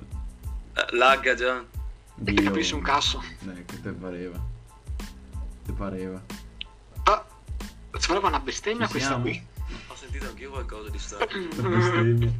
Eh, 0.74 0.96
lagga 0.96 1.34
già. 1.34 1.64
Dio. 2.16 2.40
E 2.40 2.44
capisci 2.44 2.74
un 2.74 2.82
cazzo. 2.82 3.22
Eh, 3.46 3.64
che 3.64 3.80
te 3.80 3.92
pareva. 3.92 4.38
Te 5.64 5.72
pareva. 5.72 6.20
Ah, 7.04 7.24
sembrava 7.98 8.28
una 8.28 8.40
bestemmia 8.40 8.86
Ci 8.86 8.92
questa 8.92 9.08
siamo? 9.10 9.22
qui. 9.22 9.46
Ho 9.86 9.94
sentito 9.94 10.26
anch'io 10.26 10.50
qualcosa 10.50 10.90
di 10.90 10.98
strano. 10.98 11.26
bestemmia. 11.68 12.32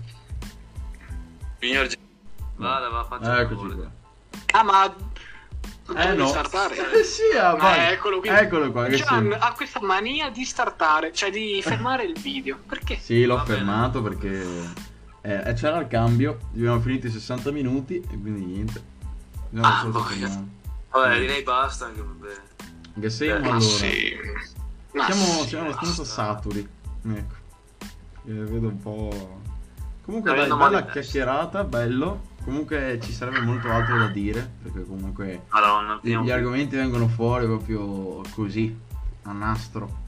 Signor 1.61 1.87
G... 1.87 1.97
Vada, 2.57 2.89
va, 2.89 3.05
faccia 3.05 3.41
Eccoci 3.41 3.74
qua. 3.74 3.91
Ah, 4.53 4.62
ma 4.62 4.97
eh 5.95 6.14
no. 6.14 6.26
startare. 6.26 6.74
Eh, 6.99 7.05
sì, 7.05 7.37
ah, 7.37 7.53
ah, 7.53 7.91
eccolo, 7.91 8.20
qui. 8.20 8.28
eccolo 8.28 8.72
qua. 8.72 8.91
Sì. 8.91 9.03
ha 9.03 9.53
questa 9.53 9.80
mania 9.82 10.30
di 10.30 10.45
startare, 10.45 11.12
cioè 11.12 11.30
di 11.30 11.61
fermare 11.62 12.05
il 12.05 12.18
video. 12.18 12.59
Perché? 12.66 12.99
Sì, 12.99 13.24
l'ho 13.24 13.37
Va 13.37 13.45
fermato 13.45 14.01
bene. 14.01 14.16
perché 14.16 14.47
eh, 15.22 15.53
c'era 15.55 15.78
il 15.78 15.87
cambio. 15.87 16.39
Abbiamo 16.55 16.80
finito 16.80 17.07
i 17.07 17.11
60 17.11 17.53
minuti 17.53 17.97
e 17.97 18.20
quindi 18.20 18.45
niente. 18.45 18.95
Ah, 19.61 19.87
vabbè, 19.87 21.18
direi 21.20 21.43
basta. 21.43 21.87
Anche, 21.87 22.03
vabbè. 22.03 22.34
Che 23.01 23.24
eh, 23.24 23.30
allora? 23.30 23.61
Sì. 23.61 24.16
siamo, 24.93 25.24
sì, 25.24 25.49
siamo 25.49 25.68
abbastanza 25.68 26.05
saturi. 26.05 26.68
Ecco. 27.12 27.34
Eh, 28.26 28.32
vedo 28.32 28.68
un 28.68 28.78
po'. 28.78 29.41
Comunque, 30.05 30.34
dai, 30.34 30.49
bella 30.49 30.84
chiacchierata, 30.87 31.64
bello. 31.64 32.34
Comunque 32.47 33.01
ci 33.03 33.13
sarebbe 33.13 33.41
molto 33.41 33.69
altro 33.73 33.99
da 33.99 34.07
dire, 34.07 34.49
perché 34.63 34.85
comunque 34.85 35.47
Madonna, 35.51 35.99
gli, 36.01 36.17
gli 36.17 36.31
argomenti 36.31 36.77
vengono 36.77 37.09
fuori 37.09 37.45
proprio 37.45 38.23
così, 38.37 38.73
a 39.23 39.33
nastro. 39.33 40.05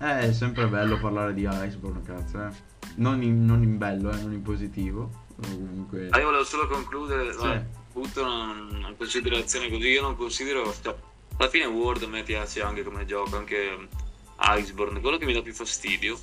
Eh, 0.00 0.20
è 0.20 0.32
sempre 0.32 0.68
bello 0.68 0.96
parlare 1.00 1.34
di 1.34 1.42
Iceborne, 1.42 2.02
cazzo, 2.04 2.46
eh. 2.46 2.50
Non 2.94 3.20
in, 3.24 3.44
non 3.44 3.64
in 3.64 3.78
bello, 3.78 4.12
eh, 4.12 4.22
non 4.22 4.32
in 4.32 4.42
positivo. 4.42 5.10
Comunque... 5.42 6.06
Ah, 6.10 6.20
io 6.20 6.26
volevo 6.26 6.44
solo 6.44 6.68
concludere, 6.68 7.32
sì. 7.32 7.38
vabbè, 7.38 7.66
butto 7.92 8.22
una, 8.22 8.76
una, 8.78 8.94
considerazione 8.96 9.68
così, 9.68 9.88
io 9.88 10.02
non 10.02 10.14
considero... 10.14 10.72
Cioè, 10.80 10.94
alla 11.36 11.48
fine 11.48 11.64
World 11.64 12.04
a 12.04 12.06
me 12.06 12.22
piace 12.22 12.62
anche 12.62 12.84
come 12.84 13.04
gioco, 13.06 13.36
anche 13.36 13.88
Iceborne. 14.38 15.00
Quello 15.00 15.16
che 15.16 15.24
mi 15.24 15.32
dà 15.32 15.42
più 15.42 15.52
fastidio 15.52 16.16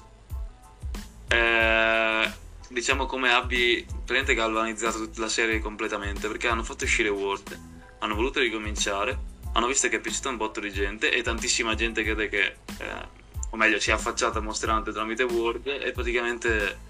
è 1.28 2.32
diciamo 2.70 3.06
come 3.06 3.32
abbi 3.32 3.84
praticamente 3.86 4.34
galvanizzato 4.36 5.00
tutta 5.00 5.22
la 5.22 5.30
serie 5.30 5.60
completamente 5.60 6.28
perché 6.28 6.48
hanno 6.48 6.64
fatto 6.64 6.84
uscire 6.84 7.10
World, 7.10 7.60
hanno 8.00 8.16
voluto 8.16 8.40
ricominciare, 8.40 9.18
hanno 9.54 9.68
visto 9.68 9.90
che 9.90 9.98
è 9.98 10.00
piaciuto 10.00 10.30
un 10.30 10.38
botto 10.38 10.60
di 10.60 10.72
gente 10.72 11.12
e 11.12 11.22
tantissima 11.22 11.76
gente 11.76 12.04
crede 12.04 12.30
che, 12.30 12.44
eh, 12.78 13.08
o 13.50 13.58
meglio, 13.58 13.80
si 13.80 13.90
è 13.90 13.94
affacciata 13.94 14.40
a 14.40 14.42
Monster 14.42 14.82
tramite 14.94 15.24
World 15.24 15.68
e 15.68 15.92
praticamente 15.92 16.88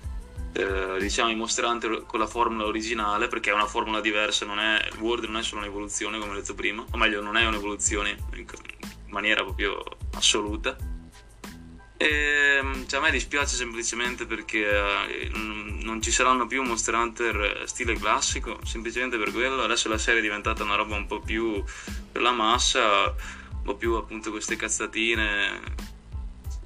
eh, 0.54 0.98
diciamo 1.00 1.30
i 1.30 1.36
Monster 1.36 2.04
con 2.06 2.20
la 2.20 2.28
formula 2.28 2.66
originale 2.66 3.28
perché 3.28 3.52
è 3.52 3.54
una 3.54 3.68
formula 3.68 4.02
diversa, 4.02 4.46
non 4.46 4.60
è, 4.60 4.86
World 5.00 5.26
non 5.26 5.38
è 5.38 5.44
solo 5.44 5.62
un'evoluzione 5.62 6.20
come 6.20 6.32
ho 6.34 6.36
detto 6.36 6.56
prima, 6.56 6.84
o 6.92 6.98
meglio 6.98 7.22
non 7.22 7.38
è 7.38 7.46
un'evoluzione 7.46 8.18
in 8.34 8.46
maniera 9.08 9.44
proprio 9.44 9.82
assoluta 10.14 10.76
e, 12.02 12.60
ehm, 12.60 12.88
cioè, 12.88 13.02
a 13.02 13.04
me 13.04 13.12
dispiace 13.12 13.58
semplicemente 13.58 14.26
perché 14.26 14.66
eh, 14.66 15.30
non 15.34 16.02
ci 16.02 16.12
saranno 16.12 16.48
più 16.48 16.64
Monster 16.64 16.94
Hunter 16.94 17.64
stile 17.66 17.94
classico, 17.96 18.58
semplicemente 18.64 19.18
per 19.18 19.34
quello. 19.34 19.64
Adesso 19.64 19.90
la 19.90 19.98
serie 19.98 20.22
è 20.22 20.24
diventata 20.24 20.64
una 20.64 20.76
roba 20.76 20.96
un 20.96 21.08
po' 21.08 21.20
più 21.20 21.62
per 22.10 22.22
la 22.22 22.32
massa, 22.32 23.04
un 23.04 23.62
po' 23.64 23.76
più 23.76 23.96
appunto 23.96 24.32
queste 24.32 24.56
cazzatine 24.56 25.60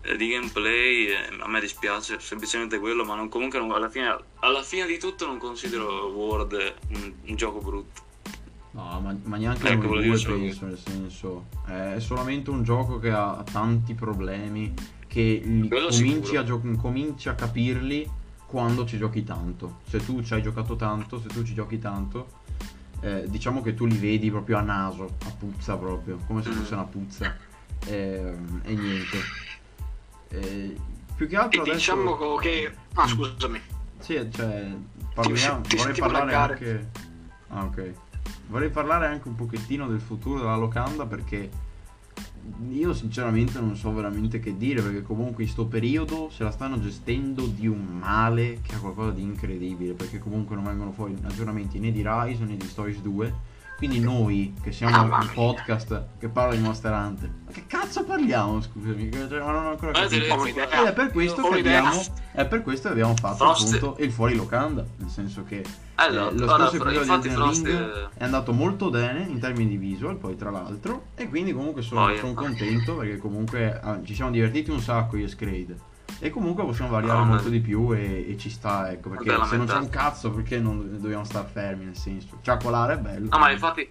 eh, 0.03 0.15
di 0.17 0.27
gameplay. 0.27 1.15
a 1.39 1.47
me 1.47 1.59
dispiace 1.59 2.19
semplicemente 2.19 2.77
quello, 2.77 3.03
ma 3.03 3.15
non, 3.15 3.27
comunque 3.27 3.57
non, 3.57 3.71
alla, 3.71 3.89
fine, 3.89 4.15
alla, 4.41 4.61
fine, 4.61 4.86
di 4.86 4.99
tutto 4.99 5.25
non 5.25 5.39
considero 5.39 6.09
World 6.09 6.75
un, 6.89 7.13
un 7.25 7.36
gioco 7.36 7.57
brutto. 7.57 8.01
No, 8.73 8.99
ma, 9.01 9.15
ma 9.23 9.38
neanche 9.38 9.67
ecco, 9.67 9.88
due 9.88 10.01
penso, 10.01 10.36
nel 10.36 10.77
senso, 10.77 11.45
è 11.65 11.99
solamente 11.99 12.51
un 12.51 12.63
gioco 12.63 12.99
che 12.99 13.09
ha 13.09 13.43
tanti 13.51 13.95
problemi 13.95 15.01
che 15.14 15.43
cominci 15.70 16.38
a, 16.38 16.43
gio- 16.43 16.59
cominci 16.76 17.30
a, 17.30 17.36
capirli 17.36 18.09
quando 18.47 18.84
ci 18.84 18.97
giochi 18.97 19.24
tanto. 19.24 19.82
Se 19.88 20.03
tu 20.03 20.24
ci 20.24 20.34
hai 20.34 20.41
giocato 20.41 20.76
tanto, 20.76 21.22
se 21.22 21.28
tu 21.28 21.43
ci 21.43 21.53
giochi 21.53 21.78
tanto, 21.78 22.30
eh, 23.01 23.26
diciamo 23.28 23.61
che 23.61 23.76
tu 23.76 23.86
li 23.86 23.95
vedi 23.95 24.32
proprio 24.32 24.57
a 24.57 24.61
naso, 24.61 25.18
a 25.26 25.30
puzza 25.38 25.78
proprio, 25.78 26.18
come 26.26 26.41
se 26.41 26.49
mm. 26.49 26.53
fosse 26.53 26.74
una 26.74 26.86
puzza. 26.86 27.36
Eh, 27.86 28.34
e 28.64 28.74
niente. 28.74 29.18
Eh, 30.30 30.76
più 31.16 31.28
che 31.28 31.36
altro 31.36 31.61
adesso... 31.61 31.76
diciamo 31.78 32.36
che... 32.38 32.74
Ah, 32.95 33.07
scusami. 33.07 33.61
Sì, 33.99 34.28
cioè, 34.32 34.76
parliamo, 35.14 35.61
ti, 35.61 35.70
ti 35.70 35.76
vorrei 35.76 35.95
parlare 35.95 36.26
laggare. 36.26 36.53
anche... 36.53 36.89
Ah, 37.49 37.64
ok. 37.66 37.93
Vorrei 38.47 38.70
parlare 38.72 39.05
anche 39.05 39.28
un 39.28 39.36
pochettino 39.36 39.88
del 39.88 40.01
futuro 40.01 40.39
della 40.39 40.55
locanda 40.55 41.05
perché 41.05 41.51
io 42.69 42.93
sinceramente 42.93 43.59
non 43.59 43.75
so 43.75 43.93
veramente 43.93 44.39
che 44.39 44.57
dire 44.57 44.81
perché 44.81 45.01
comunque 45.01 45.43
in 45.43 45.49
sto 45.49 45.65
periodo 45.65 46.29
se 46.29 46.43
la 46.43 46.51
stanno 46.51 46.79
gestendo 46.79 47.45
di 47.47 47.67
un 47.67 47.85
male 47.85 48.59
che 48.61 48.75
ha 48.75 48.79
qualcosa 48.79 49.11
di 49.11 49.21
incredibile 49.21 49.93
perché 49.93 50.19
comunque 50.19 50.55
non 50.55 50.65
vengono 50.65 50.91
fuori 50.91 51.15
aggiornamenti 51.23 51.79
né 51.79 51.91
di 51.91 52.03
Rise 52.05 52.43
né 52.43 52.57
di 52.57 52.67
Stories 52.67 53.01
2 53.01 53.33
quindi 53.78 53.99
noi 53.99 54.53
che 54.61 54.71
siamo 54.71 54.95
Ah, 54.95 55.19
un 55.21 55.30
podcast 55.34 56.03
che 56.19 56.30
parla 56.30 56.55
di 56.55 56.61
Monster 56.61 56.91
Hunter. 56.93 57.30
Ma 57.45 57.51
che 57.51 57.65
cazzo 57.67 58.03
parliamo 58.03 58.61
scusami? 58.61 59.11
Cioè, 59.11 59.39
ma 59.39 59.51
non 59.51 59.65
ho 59.65 59.69
ancora 59.71 59.91
capito. 59.91 60.34
Ho 60.34 60.47
ed 60.47 60.57
è 60.57 60.93
per 60.93 61.11
questo 61.11 61.41
che 61.49 61.59
abbiamo 61.59 62.01
è 62.32 62.45
per 62.45 62.61
questo 62.61 62.88
che 62.88 62.93
abbiamo 62.93 63.15
fatto 63.15 63.36
Frost- 63.36 63.76
appunto 63.76 64.01
il 64.03 64.11
fuori 64.11 64.36
locanda. 64.36 64.86
Nel 64.97 65.09
senso 65.09 65.43
che 65.43 65.63
Allora, 65.95 66.30
eh, 66.30 66.38
lo 66.38 66.47
scorso 66.47 66.76
episodio 66.76 67.01
infatti 67.01 67.28
di 67.30 67.34
Frost 67.36 67.65
Elden 67.65 67.93
Ring 67.93 68.09
è 68.17 68.24
andato 68.24 68.53
molto 68.53 68.89
bene 68.89 69.26
in 69.28 69.39
termini 69.39 69.69
di 69.69 69.78
visual 69.78 70.15
poi 70.17 70.36
tra 70.36 70.49
l'altro. 70.49 71.07
E 71.15 71.28
quindi 71.28 71.53
comunque 71.53 71.82
sono, 71.82 72.05
Poi, 72.05 72.17
sono 72.17 72.32
eh. 72.32 72.36
contento 72.36 72.95
perché 72.95 73.17
comunque 73.17 73.80
ah, 73.80 73.99
ci 74.03 74.15
siamo 74.15 74.32
divertiti 74.32 74.71
un 74.71 74.80
sacco 74.80 75.17
io 75.17 75.26
e 75.26 75.30
Scrade 75.30 75.91
e 76.20 76.30
comunque 76.30 76.64
possiamo 76.64 76.91
variare 76.91 77.20
No, 77.20 77.26
ma- 77.26 77.34
molto 77.34 77.49
di 77.49 77.60
più 77.60 77.91
e, 77.93 78.30
e 78.32 78.38
ci 78.38 78.49
sta 78.49 78.91
ecco 78.91 79.10
perché 79.10 79.32
Vabbè, 79.32 79.47
se 79.47 79.58
non 79.58 79.66
c'è 79.66 79.76
un 79.78 79.89
cazzo 79.89 80.32
perché 80.32 80.60
non 80.60 80.99
dobbiamo 80.99 81.24
star 81.24 81.45
fermi 81.45 81.86
nel 81.86 81.97
senso 81.97 82.38
ciaccolare 82.41 82.93
è 82.93 82.97
bello 82.97 83.28
No, 83.30 83.38
ma 83.39 83.51
infatti, 83.51 83.88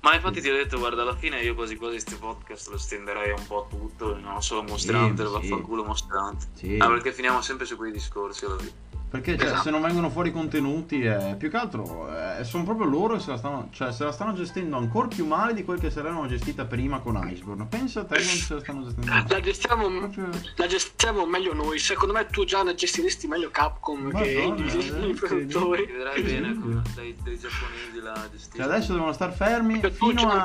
ma 0.00 0.14
infatti 0.14 0.40
ti 0.40 0.48
ho 0.48 0.54
detto, 0.54 0.78
guarda, 0.78 1.02
alla 1.02 1.14
fine 1.16 1.40
io 1.40 1.54
quasi 1.54 1.76
quasi 1.76 1.94
questi 1.94 2.14
podcast 2.16 2.68
lo 2.70 2.78
stenderei 2.78 3.30
un 3.32 3.46
po' 3.46 3.64
a 3.64 3.68
tutto, 3.68 4.18
non 4.18 4.42
solo 4.42 4.62
Monster 4.62 4.94
Sì, 4.96 5.14
sì. 5.16 5.22
vaffanculo 5.22 5.84
Monster 5.84 6.16
Hunter. 6.16 6.48
sì. 6.54 6.76
Ah, 6.78 6.86
perché 6.88 7.12
finiamo 7.12 7.40
sempre 7.42 7.66
su 7.66 7.76
quei 7.76 7.92
discorsi 7.92 8.44
alla 8.44 8.56
fine. 8.58 8.86
Perché 9.10 9.36
cioè, 9.38 9.46
Esatto. 9.46 9.62
se 9.62 9.70
non 9.70 9.80
vengono 9.80 10.10
fuori 10.10 10.30
contenuti, 10.32 11.00
eh, 11.02 11.34
più 11.38 11.48
che 11.48 11.56
altro 11.56 12.08
eh, 12.14 12.44
sono 12.44 12.64
proprio 12.64 12.86
loro 12.86 13.14
che 13.14 13.20
se 13.20 13.30
la, 13.30 13.38
stanno, 13.38 13.68
cioè, 13.72 13.90
se 13.90 14.04
la 14.04 14.12
stanno 14.12 14.34
gestendo 14.34 14.76
ancora 14.76 15.08
più 15.08 15.24
male 15.24 15.54
di 15.54 15.64
quel 15.64 15.80
che 15.80 15.90
se 15.90 16.02
l'erano 16.02 16.26
gestita 16.26 16.66
prima 16.66 16.98
con 17.00 17.16
Iceborne. 17.30 17.64
Pensa 17.66 18.00
a 18.00 18.04
te 18.04 18.16
quando 18.16 18.30
se 18.30 18.54
la 18.54 18.60
stanno 18.60 18.84
gestendo 18.84 19.10
male. 19.10 19.24
La 19.28 19.40
gestiamo, 19.40 19.88
Proprio- 19.88 20.28
la 20.56 20.66
gestiamo 20.66 21.24
meglio 21.26 21.54
noi. 21.54 21.78
Secondo 21.78 22.12
me 22.12 22.26
tu 22.26 22.44
già 22.44 22.62
la 22.62 22.74
gestiresti 22.74 23.26
meglio 23.26 23.50
Capcom 23.50 24.10
che 24.12 24.44
Madonna, 24.46 24.72
i, 24.72 24.88
eh, 24.88 25.06
i 25.06 25.14
produttori. 25.14 25.86
Vedrai 25.86 26.22
bene 26.22 26.58
con 26.60 26.82
dei, 26.94 27.16
dei 27.22 27.38
giapponesi 27.38 28.00
la 28.02 28.14
Cioè, 28.14 28.28
gestiscono. 28.30 28.64
adesso 28.64 28.92
devono 28.92 29.12
star 29.14 29.32
fermi 29.32 29.78
Perché 29.80 29.96
tu 29.96 30.08
fino 30.08 30.22
non 30.22 30.30
a, 30.38 30.44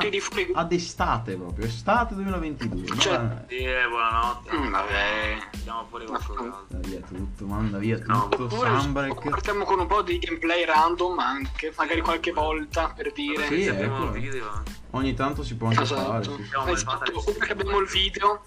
ad 0.61 0.72
estate 0.72 1.36
proprio, 1.36 1.66
estate 1.66 2.16
2022. 2.16 2.97
Cioè- 2.97 3.18
Ma- 3.18 3.43
Sì, 3.47 3.55
eh, 3.57 3.88
buonanotte. 3.89 4.55
Mm, 4.55 4.72
vabbè. 4.72 5.38
Andiamo 5.53 5.86
fuori 5.89 6.05
qualcos'altro. 6.05 6.66
Manda 6.72 6.88
via 6.88 6.99
tutto, 7.01 7.45
manda 7.45 7.78
via 7.78 7.99
No, 8.05 8.30
tutto, 8.30 8.47
Oppure 8.53 8.79
Sunbreak. 8.79 9.29
partiamo 9.29 9.65
con 9.65 9.79
un 9.79 9.87
po' 9.87 10.01
di 10.01 10.19
gameplay 10.19 10.65
random 10.65 11.19
anche, 11.19 11.73
magari 11.75 12.01
qualche 12.01 12.31
volta 12.31 12.89
per 12.95 13.11
dire. 13.11 13.47
Sì, 13.47 13.65
ecco. 13.65 14.11
video. 14.11 14.45
eh. 14.65 14.71
Ogni 14.91 15.13
tanto 15.13 15.43
si 15.43 15.55
può 15.55 15.67
anche 15.69 15.85
fare. 15.85 16.19
Esatto. 16.21 16.35
sì, 16.37 16.43
sì. 16.43 16.47
Abbiamo 16.49 16.67
il 16.69 16.73
Esatto, 16.75 16.91
Fatalist. 16.97 17.27
oppure 17.29 17.51
abbiamo 17.51 17.79
il 17.79 17.87
video. 17.87 18.41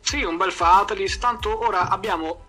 Sì, 0.00 0.22
un 0.22 0.36
bel 0.36 0.52
Fatalist. 0.52 1.20
Tanto 1.20 1.64
ora 1.66 1.88
abbiamo 1.88 2.44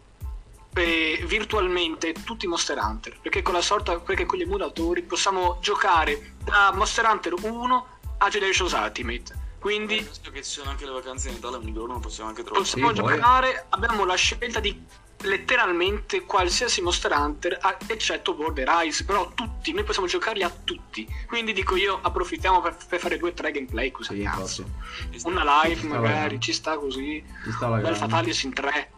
eh, 0.76 1.24
virtualmente 1.28 2.14
tutti 2.24 2.46
i 2.46 2.48
Monster 2.48 2.78
Hunter. 2.78 3.20
Perché 3.22 3.42
con 3.42 3.54
la 3.54 3.62
sorta, 3.62 4.00
perché 4.00 4.26
con 4.26 4.38
gli 4.40 4.44
emulatori 4.44 5.02
possiamo 5.04 5.58
giocare 5.62 6.36
da 6.44 6.72
Monster 6.74 7.06
Hunter 7.06 7.34
1 7.42 7.88
a 8.18 8.30
Generations 8.30 8.72
Ultimate. 8.74 9.48
Quindi 9.60 10.00
Visto 10.00 10.32
che 10.32 10.42
ci 10.42 10.50
sono 10.52 10.70
anche 10.70 10.86
le 10.86 10.92
vacanze 10.92 11.28
di 11.30 11.36
Natale, 11.36 11.58
un 11.58 11.74
giorno 11.74 12.00
possiamo 12.00 12.30
anche 12.30 12.44
trovare. 12.44 12.64
possiamo 12.64 12.94
Sì, 12.94 13.02
poi- 13.02 13.12
giocare, 13.16 13.66
abbiamo 13.70 14.06
la 14.06 14.16
scelta 14.16 14.60
di 14.62 14.82
letteralmente 15.24 16.24
qualsiasi 16.24 16.82
Monster 16.82 17.12
Hunter 17.12 17.60
eccetto 17.88 18.34
Border 18.36 18.68
Rise 18.68 19.04
però 19.04 19.30
tutti, 19.34 19.74
noi 19.74 19.84
possiamo 19.84 20.08
giocarli 20.08 20.44
a 20.44 20.50
tutti. 20.50 21.08
Quindi 21.28 21.54
dico 21.54 21.76
io 21.76 22.00
approfittiamo 22.02 22.62
per, 22.62 22.78
per 22.88 23.00
fare 23.00 23.18
due 23.18 23.30
o 23.30 23.34
tre 23.34 23.52
gameplay 23.52 23.92
così 23.92 24.16
Sì, 24.18 24.24
cazzo. 24.24 24.66
una 25.24 25.64
live 25.64 25.88
magari 25.88 26.36
la- 26.36 26.40
ci 26.42 26.54
sta 26.54 26.78
così. 26.78 27.24
Ci 27.44 27.52
sta 27.52 27.68
la 27.68 27.76
un 27.78 27.82
bel. 27.82 27.96
Fatalis 27.96 28.44
in 28.44 28.54
3 28.54 28.92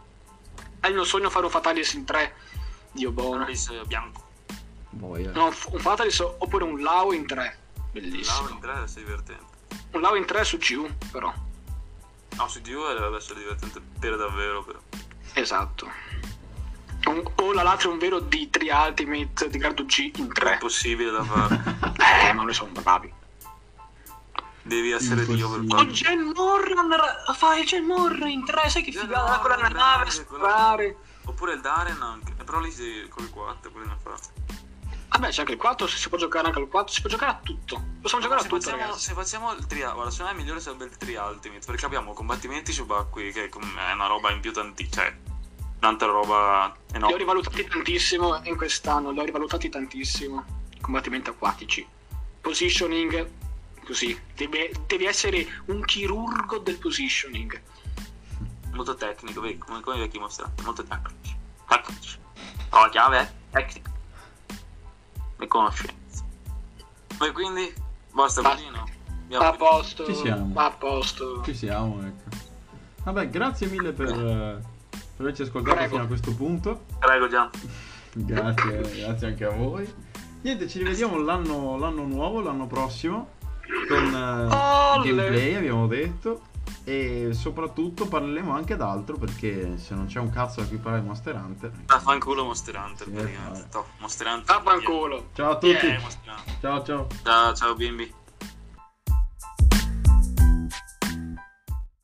è 0.80 0.86
il 0.88 0.94
mio 0.94 1.04
sogno 1.04 1.30
fare 1.30 1.44
un 1.44 1.50
Fatalis 1.50 1.92
in 1.94 2.04
3 2.04 2.34
Dio 2.92 3.10
buono 3.10 3.36
Analysis 3.36 3.84
bianco. 3.86 4.28
Boia. 4.90 5.30
no, 5.32 5.46
un 5.46 5.78
Fatalis 5.80 6.20
oppure 6.20 6.64
un 6.64 6.80
Lao 6.82 7.12
in 7.12 7.26
3 7.26 7.36
Lao 7.42 7.56
bellissimo 7.92 8.48
in 8.50 8.60
3 8.60 8.86
sei 8.86 9.02
divertente. 9.04 9.44
un 9.92 10.00
Lao 10.00 10.14
in 10.14 10.24
3 10.24 10.44
su 10.44 10.58
GU 10.58 10.88
però. 11.10 11.32
No, 12.36 12.48
su 12.48 12.60
Dio 12.60 12.86
deve 12.94 13.16
essere 13.16 13.40
divertente 13.40 13.80
per 13.98 14.16
davvero, 14.16 14.62
però. 14.64 14.78
esatto 15.34 15.90
Un- 17.06 17.22
o 17.36 17.52
la 17.52 17.62
l'altro 17.62 17.90
è 17.90 17.92
un 17.92 17.98
vero 17.98 18.18
D3 18.20 18.86
Ultimate 18.88 19.48
di 19.50 19.58
grado 19.58 19.84
G 19.84 20.10
in 20.16 20.28
È 20.28 20.32
3 20.32 20.52
impossibile 20.52 21.10
da 21.10 21.22
fare. 21.24 21.90
Eh, 22.28 22.32
ma 22.32 22.42
noi 22.44 22.54
siamo 22.54 22.70
bravi. 22.72 23.12
Devi 24.62 24.90
essere 24.92 25.24
Dio 25.26 25.50
per 25.50 25.60
Impossibile. 25.60 25.74
Oh, 25.74 25.76
farlo. 25.76 25.92
Gen 25.92 26.32
Morran, 26.34 26.96
ra- 26.96 27.32
fai 27.34 27.64
Gen 27.64 27.84
Morran 27.84 28.28
in 28.28 28.44
tre, 28.44 28.68
sai 28.70 28.82
che 28.82 28.92
figata 28.92 29.38
con 29.40 29.50
la 29.50 29.68
nave 29.68 30.10
sparare. 30.10 30.96
Oppure 31.24 31.54
il 31.54 31.60
Darren 31.60 32.00
anche. 32.00 32.34
Eh, 32.38 32.44
Però 32.44 32.60
lì 32.60 32.70
si 32.70 33.06
con 33.08 33.24
il 33.24 33.30
4, 33.30 33.70
quello 33.70 33.86
ne 33.88 33.96
fa. 34.00 34.14
Vabbè, 35.08 35.28
c'è 35.28 35.40
anche 35.40 35.52
il 35.52 35.58
4, 35.58 35.86
si 35.88 36.08
può 36.08 36.16
giocare 36.16 36.46
anche 36.46 36.58
al 36.60 36.68
4, 36.68 36.92
si 36.94 37.00
può 37.00 37.10
giocare 37.10 37.32
a 37.32 37.40
tutto. 37.42 37.82
Possiamo 38.00 38.22
giocare 38.22 38.40
a 38.40 38.42
se, 38.44 38.48
tutto, 38.48 38.62
facciamo, 38.62 38.82
ragazzi. 38.82 39.00
se 39.00 39.12
facciamo 39.14 39.52
il 39.52 39.66
tri 39.66 39.80
guarda, 39.80 40.10
secondo 40.10 40.24
me 40.24 40.30
il 40.30 40.36
migliore 40.44 40.60
sarebbe 40.60 40.84
il 40.84 40.96
tri 40.96 41.14
ultimate 41.16 41.66
perché 41.66 41.84
abbiamo 41.84 42.12
combattimenti 42.14 42.72
subacquei 42.72 43.32
che 43.32 43.48
è 43.48 43.92
una 43.92 44.06
roba 44.06 44.30
in 44.30 44.40
più 44.40 44.52
tanti, 44.52 44.90
cioè 44.90 45.14
tanta 45.82 46.06
roba 46.06 46.66
Li 46.66 46.92
ho 46.92 46.96
enorme. 46.96 47.16
rivalutati 47.16 47.66
tantissimo 47.66 48.40
in 48.44 48.56
quest'anno, 48.56 49.10
li 49.10 49.18
ho 49.18 49.24
rivalutati 49.24 49.68
tantissimo. 49.68 50.44
Combattimenti 50.80 51.30
acquatici. 51.30 51.84
Positioning, 52.40 53.28
così. 53.84 54.16
Devi, 54.36 54.70
devi 54.86 55.06
essere 55.06 55.44
un 55.66 55.84
chirurgo 55.84 56.58
del 56.58 56.78
positioning. 56.78 57.60
Molto 58.74 58.94
tecnico, 58.94 59.40
vedi, 59.40 59.58
come, 59.58 59.80
come 59.80 59.96
i 59.96 59.98
vecchi 59.98 60.20
mostrati, 60.20 60.62
molto 60.62 60.84
tecnici. 60.84 61.36
Tecnici. 61.66 62.18
Oh, 62.70 62.88
chiave 62.88 63.18
è 63.18 63.32
tecnica. 63.50 63.90
E 65.40 65.46
conoscenza. 65.48 66.24
E 67.20 67.32
quindi, 67.32 67.74
basta 68.12 68.40
così, 68.40 68.68
no? 68.70 68.88
Abbiamo 69.24 69.44
a 69.46 69.52
posto. 69.56 70.06
Ci 70.06 70.14
siamo. 70.14 70.48
Va 70.52 70.66
a 70.66 70.70
posto. 70.70 71.42
Ci 71.42 71.54
siamo, 71.56 72.00
ecco. 72.06 72.30
Vabbè, 73.02 73.28
grazie 73.30 73.66
mille 73.66 73.92
per, 73.92 74.08
eh, 74.08 74.71
per 75.22 75.30
averci 75.30 75.42
ascoltato 75.42 75.76
Prego. 75.76 75.90
fino 75.92 76.02
a 76.02 76.06
questo 76.06 76.34
punto. 76.34 76.84
Prego, 76.98 77.28
Gian. 77.28 77.50
Grazie, 78.14 78.80
grazie 78.80 79.26
anche 79.28 79.44
a 79.44 79.50
voi. 79.50 79.90
Niente, 80.42 80.68
ci 80.68 80.78
rivediamo 80.78 81.18
l'anno, 81.22 81.78
l'anno 81.78 82.04
nuovo, 82.04 82.40
l'anno 82.40 82.66
prossimo, 82.66 83.30
con 83.88 84.04
eh, 84.14 84.54
Olle. 84.54 85.14
gameplay, 85.14 85.54
abbiamo 85.54 85.86
detto. 85.86 86.42
E 86.84 87.28
soprattutto 87.32 88.08
parleremo 88.08 88.52
anche 88.52 88.74
d'altro 88.76 89.16
perché 89.16 89.78
se 89.78 89.94
non 89.94 90.06
c'è 90.06 90.18
un 90.18 90.30
cazzo 90.30 90.60
da 90.60 90.66
cui 90.66 90.78
parlare 90.78 91.02
di 91.02 91.06
Monster 91.08 91.34
Hunter. 91.36 91.70
Vaffanculo 91.86 92.44
Monster 92.44 92.76
Hunter, 92.76 93.06
Sì, 93.06 93.12
praticamente. 93.12 93.68
Top, 93.70 93.86
Monster 93.98 94.26
Hunter. 94.26 94.56
Vaffanculo. 94.56 95.28
Ciao 95.32 95.50
a 95.52 95.58
tutti. 95.58 95.86
Yeah. 95.86 96.00
Ciao 96.60 96.82
ciao. 96.82 97.06
Ciao, 97.22 97.54
ciao 97.54 97.74
bimbi. 97.74 98.12